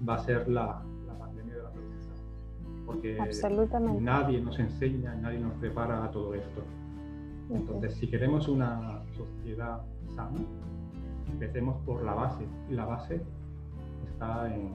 va 0.08 0.14
a 0.14 0.18
ser 0.18 0.48
la, 0.48 0.82
pandemia 1.18 1.54
de 1.54 1.62
la 1.62 1.70
pobreza. 1.70 2.10
Porque 2.84 3.18
nadie 4.00 4.40
nos 4.40 4.58
enseña, 4.58 5.14
nadie 5.16 5.38
nos 5.38 5.54
prepara 5.54 6.04
a 6.04 6.10
todo 6.10 6.34
esto. 6.34 6.62
Entonces, 7.50 7.94
si 7.94 8.08
queremos 8.08 8.48
una 8.48 9.02
sociedad 9.16 9.80
sana, 10.14 10.40
empecemos 11.30 11.76
por 11.84 12.02
la 12.04 12.14
base. 12.14 12.44
Y 12.68 12.74
la 12.74 12.86
base 12.86 13.20
está 14.08 14.52
en... 14.52 14.70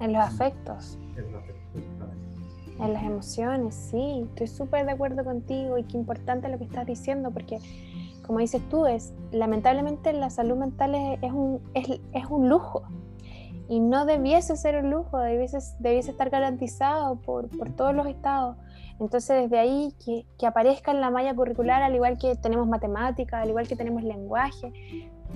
En, 0.00 0.12
los 0.12 0.22
afectos. 0.22 0.98
En 1.16 1.32
los 1.32 1.42
afectos, 1.42 1.82
En 2.80 2.92
las 2.92 3.02
emociones, 3.02 3.74
sí. 3.74 4.22
Estoy 4.28 4.46
súper 4.46 4.86
de 4.86 4.92
acuerdo 4.92 5.24
contigo 5.24 5.78
y 5.78 5.84
qué 5.84 5.96
importante 5.96 6.48
lo 6.48 6.58
que 6.58 6.64
estás 6.64 6.86
diciendo 6.86 7.30
porque 7.30 7.58
como 8.28 8.40
dices 8.40 8.60
tú, 8.68 8.86
es 8.86 9.14
lamentablemente 9.32 10.12
la 10.12 10.28
salud 10.28 10.58
mental 10.58 10.94
es, 10.94 11.32
un, 11.32 11.62
es, 11.72 12.26
un 12.28 12.50
lujo 12.50 12.82
y 13.68 13.80
no 13.80 14.06
debiese 14.06 14.56
ser 14.56 14.82
un 14.82 14.90
lujo, 14.90 15.18
debiese, 15.18 15.58
debiese 15.78 16.10
estar 16.10 16.30
garantizado 16.30 17.20
por, 17.20 17.48
por, 17.56 17.70
todos 17.70 17.94
los 17.94 18.06
estados. 18.06 18.56
Entonces, 18.98 19.42
desde 19.42 19.58
ahí 19.58 19.94
que, 20.04 20.26
que, 20.38 20.46
aparezca 20.46 20.90
en 20.90 21.00
la 21.00 21.10
malla 21.10 21.34
curricular, 21.34 21.82
al 21.82 21.94
igual 21.94 22.18
que 22.18 22.34
tenemos 22.36 22.66
matemática, 22.66 23.40
al 23.40 23.50
igual 23.50 23.68
que 23.68 23.76
tenemos 23.76 24.02
lenguaje, 24.02 24.72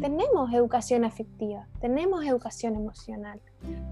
tenemos 0.01 0.53
educación 0.53 1.05
afectiva, 1.05 1.68
tenemos 1.80 2.24
educación 2.24 2.74
emocional, 2.74 3.41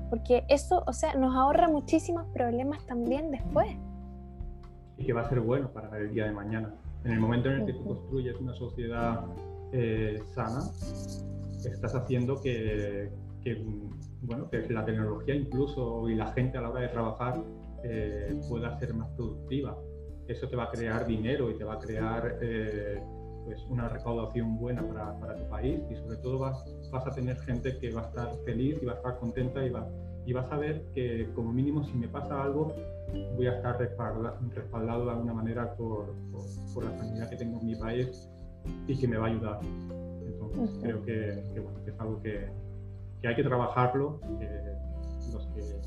porque 0.08 0.44
eso, 0.48 0.82
o 0.86 0.92
sea, 0.92 1.14
nos 1.14 1.36
ahorra 1.36 1.68
muchísimos 1.68 2.26
problemas 2.32 2.84
también 2.86 3.30
después. 3.30 3.68
Y 4.96 5.04
que 5.04 5.12
va 5.12 5.22
a 5.22 5.28
ser 5.28 5.40
bueno 5.40 5.70
para 5.70 5.96
el 5.98 6.12
día 6.12 6.24
de 6.24 6.32
mañana. 6.32 6.74
En 7.04 7.12
el 7.12 7.20
momento 7.20 7.50
en 7.50 7.60
el 7.60 7.66
que 7.66 7.72
tú 7.74 7.84
construyes 7.84 8.36
una 8.36 8.54
sociedad 8.54 9.24
eh, 9.72 10.20
sana, 10.34 10.60
estás 11.64 11.94
haciendo 11.94 12.40
que, 12.40 13.10
bueno, 14.22 14.48
que 14.50 14.60
la 14.70 14.84
tecnología 14.84 15.34
incluso 15.34 16.08
y 16.08 16.14
la 16.14 16.32
gente 16.32 16.58
a 16.58 16.62
la 16.62 16.70
hora 16.70 16.80
de 16.80 16.88
trabajar 16.88 17.42
eh, 17.84 18.38
pueda 18.48 18.78
ser 18.78 18.94
más 18.94 19.08
productiva. 19.10 19.76
Eso 20.28 20.48
te 20.48 20.56
va 20.56 20.64
a 20.64 20.70
crear 20.70 21.06
dinero 21.06 21.50
y 21.50 21.54
te 21.56 21.64
va 21.64 21.74
a 21.74 21.78
crear 21.78 22.38
eh, 22.40 23.02
pues 23.44 23.64
una 23.68 23.88
recaudación 23.88 24.58
buena 24.58 24.86
para, 24.86 25.18
para, 25.18 25.34
tu 25.36 25.48
país 25.48 25.80
y 25.90 25.96
sobre 25.96 26.18
todo 26.18 26.38
vas, 26.38 26.64
vas 26.92 27.06
a 27.06 27.10
tener 27.10 27.38
gente 27.38 27.78
que 27.78 27.90
va 27.90 28.02
a 28.02 28.08
estar 28.08 28.36
feliz 28.44 28.76
y 28.80 28.86
va 28.86 28.92
a 28.92 28.96
estar 28.96 29.18
contenta 29.18 29.64
y 29.64 29.70
va, 29.70 29.88
y 30.26 30.32
vas 30.32 30.50
a 30.52 30.56
ver 30.56 30.84
que 30.94 31.28
como 31.34 31.52
mínimo 31.52 31.82
si 31.84 31.96
me 31.96 32.06
pasa 32.06 32.42
algo 32.42 32.74
voy 33.36 33.46
a 33.46 33.56
estar 33.56 33.78
respaldado 33.78 35.06
de 35.06 35.10
alguna 35.10 35.34
manera 35.34 35.74
por, 35.74 36.14
por, 36.74 36.84
la 36.84 36.96
sanidad 36.98 37.28
que 37.30 37.36
tengo 37.36 37.58
en 37.60 37.66
mi 37.66 37.74
país 37.74 38.28
y 38.86 38.96
que 38.96 39.08
me 39.08 39.16
va 39.16 39.26
a 39.26 39.30
ayudar. 39.30 39.60
Entonces 40.24 40.78
creo 40.82 41.02
que, 41.02 41.60
bueno, 41.60 41.84
que, 41.84 41.90
es 41.90 42.00
algo 42.00 42.22
que, 42.22 42.48
que, 43.20 43.28
hay 43.28 43.36
que 43.36 43.44
trabajarlo, 43.44 44.20
que 44.38 44.48
los 45.32 45.46
que, 45.48 45.80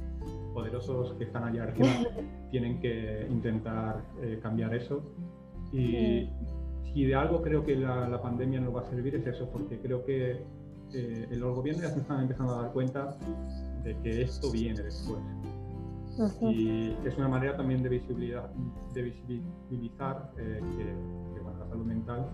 poderosos 0.53 1.13
que 1.13 1.25
están 1.25 1.43
allá 1.43 1.63
arriba 1.63 1.89
tienen 2.51 2.79
que 2.79 3.27
intentar 3.29 4.03
eh, 4.21 4.39
cambiar 4.41 4.73
eso. 4.75 5.03
Y 5.71 6.29
si 6.93 7.05
de 7.05 7.15
algo 7.15 7.41
creo 7.41 7.65
que 7.65 7.75
la, 7.75 8.07
la, 8.07 8.21
pandemia 8.21 8.61
nos 8.61 8.75
va 8.75 8.81
a 8.81 8.85
servir 8.85 9.15
es 9.15 9.25
eso, 9.25 9.49
porque 9.49 9.79
creo 9.79 10.05
que 10.05 10.43
eh, 10.93 11.27
los 11.31 11.55
gobiernos 11.55 11.83
ya 11.83 11.89
se 11.89 11.99
están 12.01 12.21
empezando 12.21 12.53
a 12.53 12.63
dar 12.63 12.71
cuenta 12.71 13.17
de 13.83 13.97
que 14.03 14.21
esto 14.21 14.51
viene 14.51 14.81
después. 14.81 15.19
Y 16.41 16.95
es 17.03 17.17
una 17.17 17.27
manera 17.27 17.57
también 17.57 17.81
de, 17.81 17.89
visibilidad, 17.89 18.47
de 18.93 19.01
visibilizar 19.01 20.31
eh, 20.37 20.61
que, 20.77 21.41
bueno, 21.41 21.57
la 21.59 21.67
salud 21.67 21.85
mental 21.85 22.27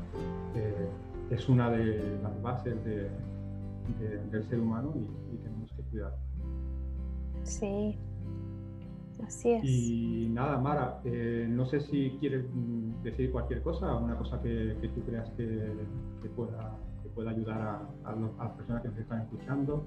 eh, 0.56 0.90
es 1.30 1.48
una 1.48 1.72
de 1.72 2.20
las 2.22 2.42
bases 2.42 2.84
de, 2.84 3.10
del 3.94 4.44
ser 4.48 4.60
humano 4.60 4.94
y, 4.96 5.38
tenemos 5.38 5.72
que 5.74 5.82
cuidar. 5.84 6.16
Sí, 7.44 7.98
así 9.26 9.52
es. 9.52 9.64
Y 9.64 10.30
nada, 10.30 10.58
Mara, 10.58 11.02
eh, 11.06 11.48
no 11.50 11.66
sé 11.66 11.80
si 11.82 12.18
quieres 12.20 12.46
mm, 12.54 13.04
decir 13.04 13.32
cualquier 13.32 13.62
cosa, 13.62 13.96
una 13.96 14.18
cosa 14.18 14.42
que, 14.42 14.78
que 14.82 14.90
tú 14.90 15.02
creas 15.04 15.30
que, 15.32 15.76
pueda, 16.36 16.78
que 17.04 17.10
pueda 17.10 17.32
ayudar 17.32 17.62
a, 17.62 18.10
a, 18.10 18.16
las 18.16 18.52
personas 18.58 18.84
que 18.84 18.90
te 18.90 19.02
están 19.02 19.22
escuchando 19.22 19.86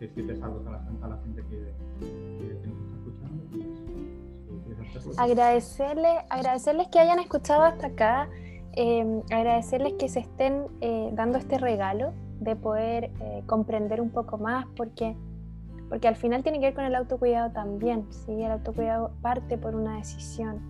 decirles 0.00 0.42
algo 0.42 0.66
a 0.66 0.72
la, 0.72 0.82
a 1.02 1.08
la 1.08 1.18
gente 1.18 1.42
que, 1.42 1.72
que, 2.00 2.66
nos 2.66 2.80
está 2.80 2.96
escuchando. 2.96 3.44
Pues, 5.04 5.18
agradecerles, 5.18 6.24
agradecerles 6.30 6.88
que 6.88 6.98
hayan 6.98 7.18
escuchado 7.18 7.62
hasta 7.62 7.88
acá, 7.88 8.28
eh, 8.72 9.22
agradecerles 9.30 9.94
que 9.94 10.08
se 10.08 10.20
estén 10.20 10.66
eh, 10.80 11.10
dando 11.12 11.38
este 11.38 11.58
regalo 11.58 12.12
de 12.40 12.56
poder 12.56 13.10
eh, 13.20 13.42
comprender 13.46 14.00
un 14.00 14.10
poco 14.10 14.38
más, 14.38 14.66
porque, 14.76 15.16
porque 15.88 16.08
al 16.08 16.16
final 16.16 16.42
tiene 16.42 16.58
que 16.58 16.66
ver 16.66 16.74
con 16.74 16.84
el 16.84 16.94
autocuidado 16.94 17.52
también, 17.52 18.06
¿sí? 18.10 18.42
el 18.42 18.50
autocuidado 18.50 19.12
parte 19.22 19.58
por 19.58 19.74
una 19.74 19.96
decisión, 19.96 20.60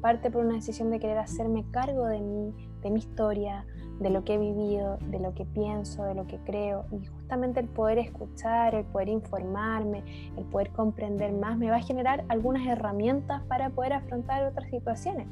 parte 0.00 0.30
por 0.30 0.44
una 0.44 0.54
decisión 0.54 0.90
de 0.90 1.00
querer 1.00 1.18
hacerme 1.18 1.64
cargo 1.70 2.06
de 2.06 2.20
mí, 2.20 2.54
de 2.82 2.90
mi 2.90 2.98
historia, 2.98 3.64
de 4.00 4.10
lo 4.10 4.24
que 4.24 4.34
he 4.34 4.38
vivido, 4.38 4.98
de 5.10 5.20
lo 5.20 5.34
que 5.34 5.44
pienso, 5.44 6.04
de 6.04 6.14
lo 6.14 6.26
que 6.26 6.38
creo. 6.38 6.84
Y 6.90 7.06
justamente 7.06 7.60
el 7.60 7.68
poder 7.68 7.98
escuchar, 7.98 8.74
el 8.74 8.84
poder 8.84 9.08
informarme, 9.08 10.02
el 10.36 10.44
poder 10.44 10.70
comprender 10.70 11.32
más, 11.32 11.56
me 11.56 11.70
va 11.70 11.76
a 11.76 11.82
generar 11.82 12.24
algunas 12.28 12.66
herramientas 12.66 13.42
para 13.44 13.70
poder 13.70 13.94
afrontar 13.94 14.44
otras 14.44 14.68
situaciones. 14.68 15.28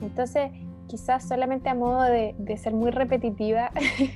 Entonces, 0.00 0.50
quizás 0.86 1.26
solamente 1.26 1.68
a 1.68 1.74
modo 1.74 2.02
de, 2.02 2.56
ser 2.56 2.74
muy 2.74 2.90
repetitiva, 2.90 3.70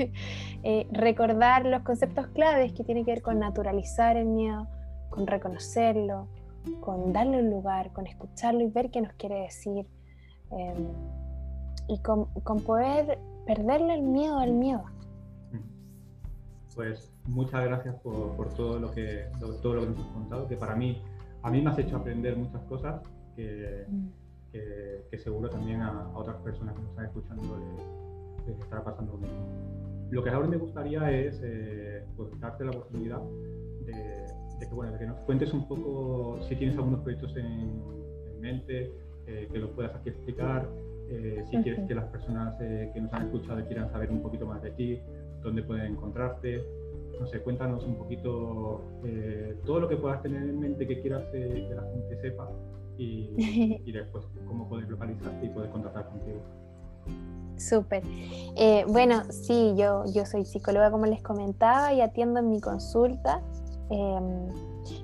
eh, 0.63 0.87
recordar 0.93 1.67
los 1.67 1.83
conceptos 1.83 2.27
claves 2.29 2.73
que 2.73 2.85
tienen 2.85 3.05
que 3.05 3.13
ver 3.13 3.23
con 3.23 3.39
naturalizar 3.39 4.17
el 4.17 4.27
miedo, 4.27 4.67
con 5.11 5.27
reconocerlo, 5.27 6.29
con 6.81 7.13
darle 7.13 7.39
un 7.41 7.51
lugar, 7.51 7.93
con 7.93 8.07
escucharlo 8.07 8.61
y 8.61 8.69
ver 8.69 8.91
qué 8.91 9.01
nos 9.01 9.13
quiere 9.15 9.43
decir. 9.43 9.87
Em, 10.51 10.87
y 11.89 11.99
con, 12.01 12.27
con, 12.43 12.61
poder 12.61 13.19
perderle 13.47 13.95
el 13.95 14.03
miedo 14.03 14.39
al 14.39 14.53
miedo. 14.53 14.85
Pues 16.75 17.13
muchas 17.25 17.65
gracias 17.65 17.95
por, 17.97 18.37
por 18.37 18.53
todo, 18.55 18.79
lo 18.79 18.91
que, 18.93 19.27
todo 19.63 19.75
lo 19.75 19.81
que 19.83 19.87
nos 19.89 20.01
has 20.01 20.13
contado, 20.13 20.47
que 20.47 20.57
para 20.57 20.77
mí, 20.77 21.03
a 21.43 21.51
mí 21.51 21.63
me 21.63 21.71
has 21.71 21.79
hecho 21.79 21.97
aprender 21.97 22.37
muchas 22.37 22.61
cosas 22.65 23.01
que, 23.35 23.87
mm. 23.89 24.09
Que, 24.53 25.19
seguro 25.19 25.49
también 25.49 25.81
a, 25.83 26.11
otras 26.15 26.37
personas 26.37 26.75
que 26.75 26.83
nos 26.83 26.91
están 26.91 27.07
escuchando 27.07 27.59
les, 28.47 28.59
estará 28.59 28.85
pasando 28.85 29.13
lo 29.13 29.19
mismo. 29.19 30.07
Lo 30.11 30.23
que 30.23 30.31
ahora 30.31 30.47
me 30.47 30.57
gustaría 30.57 31.11
es 31.11 31.41
eh, 31.43 32.05
pues, 32.17 32.31
darte 32.39 32.65
la 32.65 32.71
oportunidad 32.71 33.21
de, 33.85 34.27
que, 34.61 34.75
bueno, 34.75 34.93
de 34.93 34.99
que 34.99 35.07
nos 35.07 35.19
cuentes 35.21 35.53
un 35.53 35.67
poco 35.67 36.39
si 36.49 36.55
tienes 36.57 36.77
algunos 36.77 37.01
proyectos 37.01 37.37
en, 37.37 37.97
mente, 38.41 38.93
eh, 39.27 39.49
que 39.51 39.59
los 39.59 39.71
puedas 39.71 39.93
aquí 39.97 40.11
explicar, 40.11 40.69
eh, 41.09 41.45
si 41.49 41.57
quieres 41.63 41.87
que 41.87 41.95
las 41.95 42.07
personas 42.07 42.57
eh, 42.61 42.91
que 42.93 43.01
nos 43.01 43.13
han 43.13 43.27
escuchado 43.27 43.65
quieran 43.67 43.91
saber 43.93 44.11
un 44.11 44.23
poquito 44.23 44.47
más 44.47 44.61
de 44.63 44.71
ti, 44.73 45.01
dónde 45.43 45.63
pueden 45.63 45.93
encontrarte. 45.93 46.65
No 47.21 47.27
sé, 47.27 47.41
cuéntanos 47.41 47.85
un 47.85 47.97
poquito 47.97 48.83
eh, 49.05 49.57
todo 49.65 49.81
lo 49.81 49.89
que 49.89 49.97
puedas 49.97 50.23
tener 50.23 50.43
en 50.43 50.59
mente 50.59 50.87
que 50.87 51.01
quieras 51.01 51.25
que 51.33 51.69
la 51.75 51.83
gente 51.83 52.21
sepa 52.21 52.51
y, 53.85 53.93
después 53.93 54.25
cómo 54.47 54.69
puedes 54.69 54.89
localizarte 54.89 55.47
y 55.47 55.49
poder 55.49 55.71
contactar 55.71 56.09
contigo. 56.09 56.41
Súper. 57.57 58.03
bueno, 58.89 59.23
sí, 59.31 59.75
yo, 59.77 60.05
yo 60.13 60.27
soy 60.27 60.45
psicóloga, 60.45 60.91
como 60.91 61.07
les 61.07 61.23
comentaba, 61.23 61.93
y 61.95 62.01
atiendo 62.01 62.41
en 62.41 62.51
mi 62.51 62.61
consulta. 62.61 63.41
Em, 63.89 64.49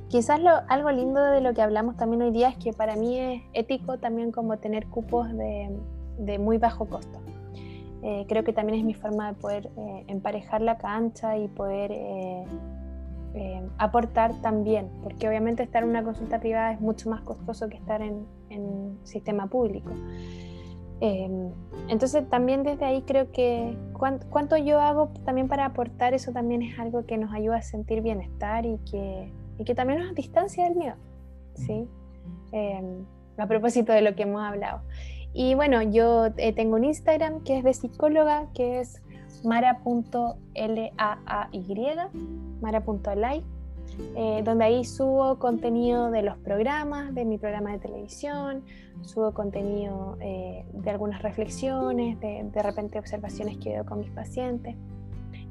quizás 0.08 0.40
lo, 0.40 0.50
algo 0.68 0.90
lindo 0.90 1.24
de 1.24 1.40
lo 1.40 1.54
que 1.54 1.62
hablamos 1.62 1.96
también 1.96 2.22
hoy 2.22 2.30
día 2.30 2.48
es 2.48 2.56
que 2.56 2.72
para 2.72 2.96
mí 2.96 3.18
es 3.18 3.42
ético 3.54 3.98
también 3.98 4.32
como 4.32 4.58
tener 4.58 4.86
cupos 4.86 5.32
de, 5.32 5.70
de 6.18 6.38
muy 6.38 6.58
bajo 6.58 6.86
costo. 6.86 7.20
Eh, 8.02 8.26
creo 8.28 8.42
que 8.42 8.52
también 8.52 8.80
es 8.80 8.84
mi 8.84 8.94
forma 8.94 9.28
de 9.28 9.34
poder 9.34 9.70
eh, 9.76 10.04
emparejar 10.08 10.60
la 10.60 10.76
cancha 10.76 11.38
y 11.38 11.46
poder 11.46 11.92
eh, 13.34 13.62
aportar 13.78 14.40
también, 14.40 14.90
porque 15.02 15.28
obviamente 15.28 15.62
estar 15.62 15.82
en 15.82 15.90
una 15.90 16.02
consulta 16.02 16.40
privada 16.40 16.72
es 16.72 16.80
mucho 16.80 17.10
más 17.10 17.22
costoso 17.22 17.68
que 17.68 17.76
estar 17.76 18.02
en, 18.02 18.26
en 18.50 18.98
sistema 19.04 19.46
público. 19.46 19.90
entonces 21.00 22.28
también 22.28 22.62
desde 22.62 22.84
ahí 22.84 23.02
creo 23.02 23.32
que 23.32 23.76
cuánto, 24.30 24.56
yo 24.56 24.80
hago 24.80 25.08
también 25.24 25.48
para 25.48 25.64
aportar 25.66 26.14
eso 26.14 26.30
también 26.30 26.62
es 26.62 26.78
algo 26.78 27.06
que 27.06 27.16
nos 27.18 27.32
ayuda 27.32 27.56
a 27.56 27.62
sentir 27.62 28.02
bienestar 28.02 28.64
y 28.66 28.78
que, 28.90 29.32
y 29.58 29.64
que 29.64 29.74
también 29.74 29.98
nos 30.00 30.14
distancia 30.14 30.64
del 30.64 30.76
miedo, 30.76 30.96
¿sí? 31.54 31.88
a 33.38 33.46
propósito 33.46 33.92
de 33.92 34.02
lo 34.02 34.14
que 34.14 34.22
hemos 34.24 34.42
hablado. 34.42 34.82
Y 35.34 35.54
bueno, 35.54 35.82
yo 35.82 36.26
eh, 36.36 36.52
tengo 36.52 36.76
un 36.76 36.84
Instagram 36.84 37.42
que 37.42 37.58
es 37.58 37.64
de 37.64 37.72
psicóloga, 37.72 38.48
que 38.54 38.80
es 38.80 39.02
mara.laay, 39.44 40.92
mara.lay. 42.60 43.44
eh, 44.16 44.42
donde 44.44 44.64
ahí 44.64 44.84
subo 44.84 45.38
contenido 45.38 46.10
de 46.10 46.22
los 46.22 46.38
programas, 46.38 47.14
de 47.14 47.24
mi 47.24 47.36
programa 47.36 47.72
de 47.72 47.78
televisión, 47.78 48.62
subo 49.02 49.32
contenido 49.32 50.16
eh, 50.20 50.64
de 50.72 50.90
algunas 50.90 51.20
reflexiones, 51.22 52.18
de, 52.20 52.42
de 52.44 52.62
repente 52.62 52.98
observaciones 52.98 53.58
que 53.58 53.70
veo 53.70 53.84
con 53.84 53.98
mis 54.00 54.10
pacientes. 54.10 54.76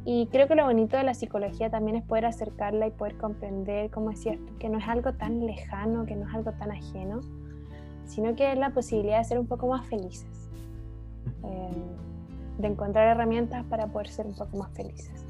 Y 0.04 0.28
creo 0.28 0.48
que 0.48 0.56
lo 0.56 0.66
bonito 0.66 0.98
de 0.98 1.04
la 1.04 1.14
psicología 1.14 1.70
también 1.70 1.98
es 1.98 2.04
poder 2.04 2.26
acercarla 2.26 2.88
y 2.88 2.92
poder 2.92 3.18
comprender, 3.18 3.92
como 3.92 4.10
decías 4.10 4.38
tú, 4.38 4.58
que 4.58 4.68
no 4.68 4.80
es 4.80 4.88
algo 4.88 5.14
tan 5.14 5.46
lejano, 5.46 6.06
que 6.06 6.16
no 6.16 6.28
es 6.28 6.34
algo 6.34 6.52
tan 6.54 6.72
ajeno, 6.72 7.20
sino 8.06 8.36
que 8.36 8.52
es 8.52 8.58
la 8.58 8.72
posibilidad 8.72 9.20
de 9.20 9.26
ser 9.26 9.38
un 9.38 9.46
poco 9.48 9.68
más 9.68 9.86
felices, 9.86 10.50
eh, 11.44 11.96
de 12.62 12.70
encontrar 12.70 13.08
herramientas 13.08 13.66
para 13.66 13.88
poder 13.88 14.08
ser 14.10 14.28
un 14.28 14.36
poco 14.36 14.58
más 14.58 14.72
felices. 14.72 15.26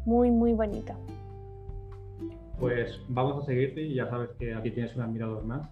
muy, 0.04 0.30
muy 0.30 0.52
bonito. 0.52 0.94
Pues 2.58 2.98
vamos 3.08 3.42
a 3.42 3.46
seguirte 3.46 3.82
y 3.82 3.94
ya 3.94 4.08
sabes 4.08 4.30
que 4.38 4.54
aquí 4.54 4.70
tienes 4.70 4.94
un 4.96 5.02
admirador 5.02 5.44
más 5.44 5.68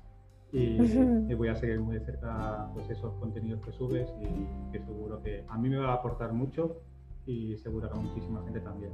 y, 0.53 0.77
voy 1.35 1.49
a 1.49 1.57
seguir 1.57 1.81
muy 1.81 1.99
de 1.99 2.05
cerca 2.05 2.71
pues, 2.75 2.89
esos 2.91 3.13
contenidos 3.15 3.61
que 3.65 3.73
subes 3.73 4.09
y 4.21 4.73
que 4.73 4.85
seguro 4.85 5.23
que 5.23 5.45
a 5.49 5.59
mí 5.59 5.69
me 5.69 5.79
va 5.79 5.91
a 5.91 5.95
aportar 5.95 6.33
mucho 6.33 6.77
y 7.27 7.57
seguro 7.59 7.91
que 7.91 7.99
a 7.99 8.01
muchísima 8.01 8.43
gente 8.45 8.61
también. 8.61 8.93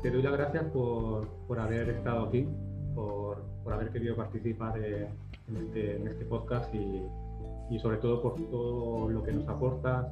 Te 0.00 0.10
doy 0.10 0.22
las 0.22 0.32
gracias 0.32 0.64
por, 0.66 1.28
por 1.46 1.60
haber 1.60 1.90
estado 1.90 2.26
aquí, 2.26 2.48
por, 2.94 3.42
por 3.62 3.72
haber 3.72 3.90
querido 3.90 4.16
participar 4.16 4.78
en, 4.78 5.56
este, 5.56 5.96
en, 5.96 6.08
este, 6.08 6.24
podcast 6.24 6.72
y, 6.74 7.02
y, 7.70 7.78
sobre 7.78 7.98
todo 7.98 8.22
por 8.22 8.34
todo 8.50 9.08
lo 9.08 9.22
que 9.22 9.32
nos 9.32 9.46
aportas 9.48 10.06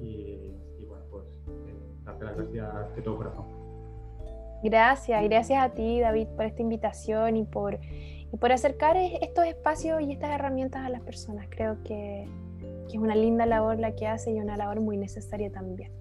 y, 0.00 0.54
y 0.78 0.84
bueno, 0.88 1.04
pues 1.10 1.24
eh, 1.66 1.74
darte 2.04 2.24
las 2.24 2.36
gracias 2.36 2.96
de 2.96 3.02
todo 3.02 3.16
corazón. 3.18 3.57
Gracias, 4.62 5.22
gracias 5.24 5.62
a 5.62 5.70
ti 5.70 6.00
David 6.00 6.26
por 6.28 6.44
esta 6.44 6.62
invitación 6.62 7.36
y 7.36 7.44
por, 7.44 7.78
y 7.80 8.36
por 8.36 8.52
acercar 8.52 8.96
estos 8.96 9.46
espacios 9.46 10.00
y 10.02 10.12
estas 10.12 10.30
herramientas 10.30 10.84
a 10.84 10.88
las 10.88 11.00
personas. 11.02 11.46
Creo 11.48 11.82
que, 11.84 12.28
que 12.88 12.96
es 12.96 12.98
una 12.98 13.14
linda 13.14 13.46
labor 13.46 13.78
la 13.78 13.94
que 13.94 14.06
hace 14.06 14.32
y 14.32 14.40
una 14.40 14.56
labor 14.56 14.80
muy 14.80 14.96
necesaria 14.96 15.50
también. 15.50 15.92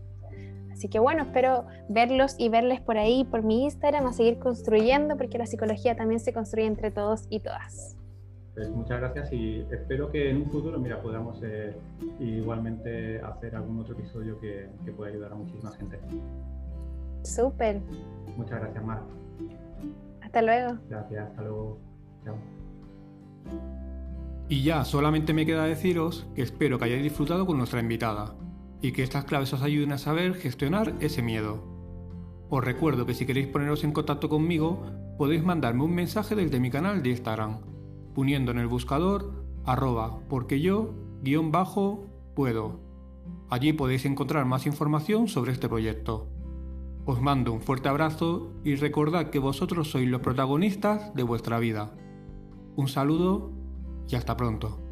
Así 0.72 0.90
que 0.90 1.00
bueno, 1.00 1.24
espero 1.24 1.66
verlos 1.90 2.36
y 2.38 2.50
verles 2.50 2.82
por 2.82 3.00
ahí, 3.00 3.24
por 3.26 3.42
mi 3.42 3.64
Instagram, 3.64 4.06
a 4.06 4.14
seguir 4.14 4.38
construyendo, 4.38 5.18
porque 5.18 5.40
la 5.40 5.48
psicología 5.48 5.96
también 5.96 6.20
se 6.20 6.34
construye 6.34 6.68
entre 6.68 6.92
todos 6.92 7.26
y 7.32 7.40
todas. 7.40 7.98
Pues 8.54 8.70
muchas 8.70 9.00
gracias 9.00 9.34
y 9.34 9.66
espero 9.72 10.12
que 10.12 10.30
en 10.30 10.38
un 10.38 10.52
futuro, 10.52 10.80
mira, 10.80 11.02
podamos 11.02 11.42
eh, 11.44 11.76
igualmente 12.20 13.20
hacer 13.22 13.56
algún 13.56 13.80
otro 13.80 13.94
episodio 13.94 14.40
que, 14.40 14.70
que 14.86 14.92
pueda 14.92 15.12
ayudar 15.12 15.32
a 15.32 15.36
muchísima 15.36 15.72
gente. 15.72 16.00
Súper. 17.24 17.82
Muchas 18.38 18.60
gracias, 18.60 18.84
Mar. 18.84 19.04
Hasta 20.22 20.42
luego. 20.42 20.78
Gracias, 20.90 21.30
hasta 21.30 21.42
luego. 21.42 21.80
Chao. 22.24 22.36
Y 24.50 24.64
ya, 24.64 24.86
solamente 24.86 25.34
me 25.34 25.46
queda 25.46 25.66
deciros 25.66 26.28
que 26.36 26.42
espero 26.42 26.78
que 26.78 26.86
hayáis 26.86 27.04
disfrutado 27.04 27.46
con 27.46 27.58
nuestra 27.58 27.82
invitada 27.82 28.36
y 28.82 28.92
que 28.92 29.04
estas 29.04 29.26
claves 29.26 29.52
os 29.54 29.62
ayuden 29.62 29.92
a 29.92 29.98
saber 29.98 30.36
gestionar 30.36 30.94
ese 31.00 31.22
miedo. 31.22 31.64
Os 32.50 32.64
recuerdo 32.64 33.06
que 33.06 33.14
si 33.14 33.26
queréis 33.26 33.48
poneros 33.48 33.84
en 33.84 33.92
contacto 33.92 34.30
conmigo, 34.30 34.84
podéis 35.18 35.44
mandarme 35.44 35.84
un 35.84 35.94
mensaje 35.94 36.36
desde 36.36 36.60
mi 36.60 36.70
canal 36.70 37.04
de 37.04 37.10
Instagram, 37.10 37.60
poniendo 38.14 38.52
en 38.52 38.60
el 38.60 38.68
buscador 38.68 39.46
arroba 39.66 40.20
porque 40.30 40.62
yo 40.62 40.94
guion 41.24 41.52
bajo 41.52 42.06
puedo. 42.36 42.80
Allí 43.50 43.74
podéis 43.74 44.06
encontrar 44.06 44.46
más 44.46 44.66
información 44.66 45.28
sobre 45.28 45.52
este 45.52 45.68
proyecto. 45.68 46.30
Os 47.08 47.22
mando 47.22 47.54
un 47.54 47.62
fuerte 47.62 47.88
abrazo 47.88 48.52
y 48.66 48.76
recordad 48.76 49.30
que 49.30 49.40
vosotros 49.40 49.90
sois 49.90 50.10
los 50.10 50.20
protagonistas 50.20 51.16
de 51.16 51.24
vuestra 51.24 51.58
vida. 51.58 51.96
Un 52.76 52.90
saludo 52.90 53.54
y 54.10 54.18
hasta 54.18 54.36
pronto. 54.36 54.87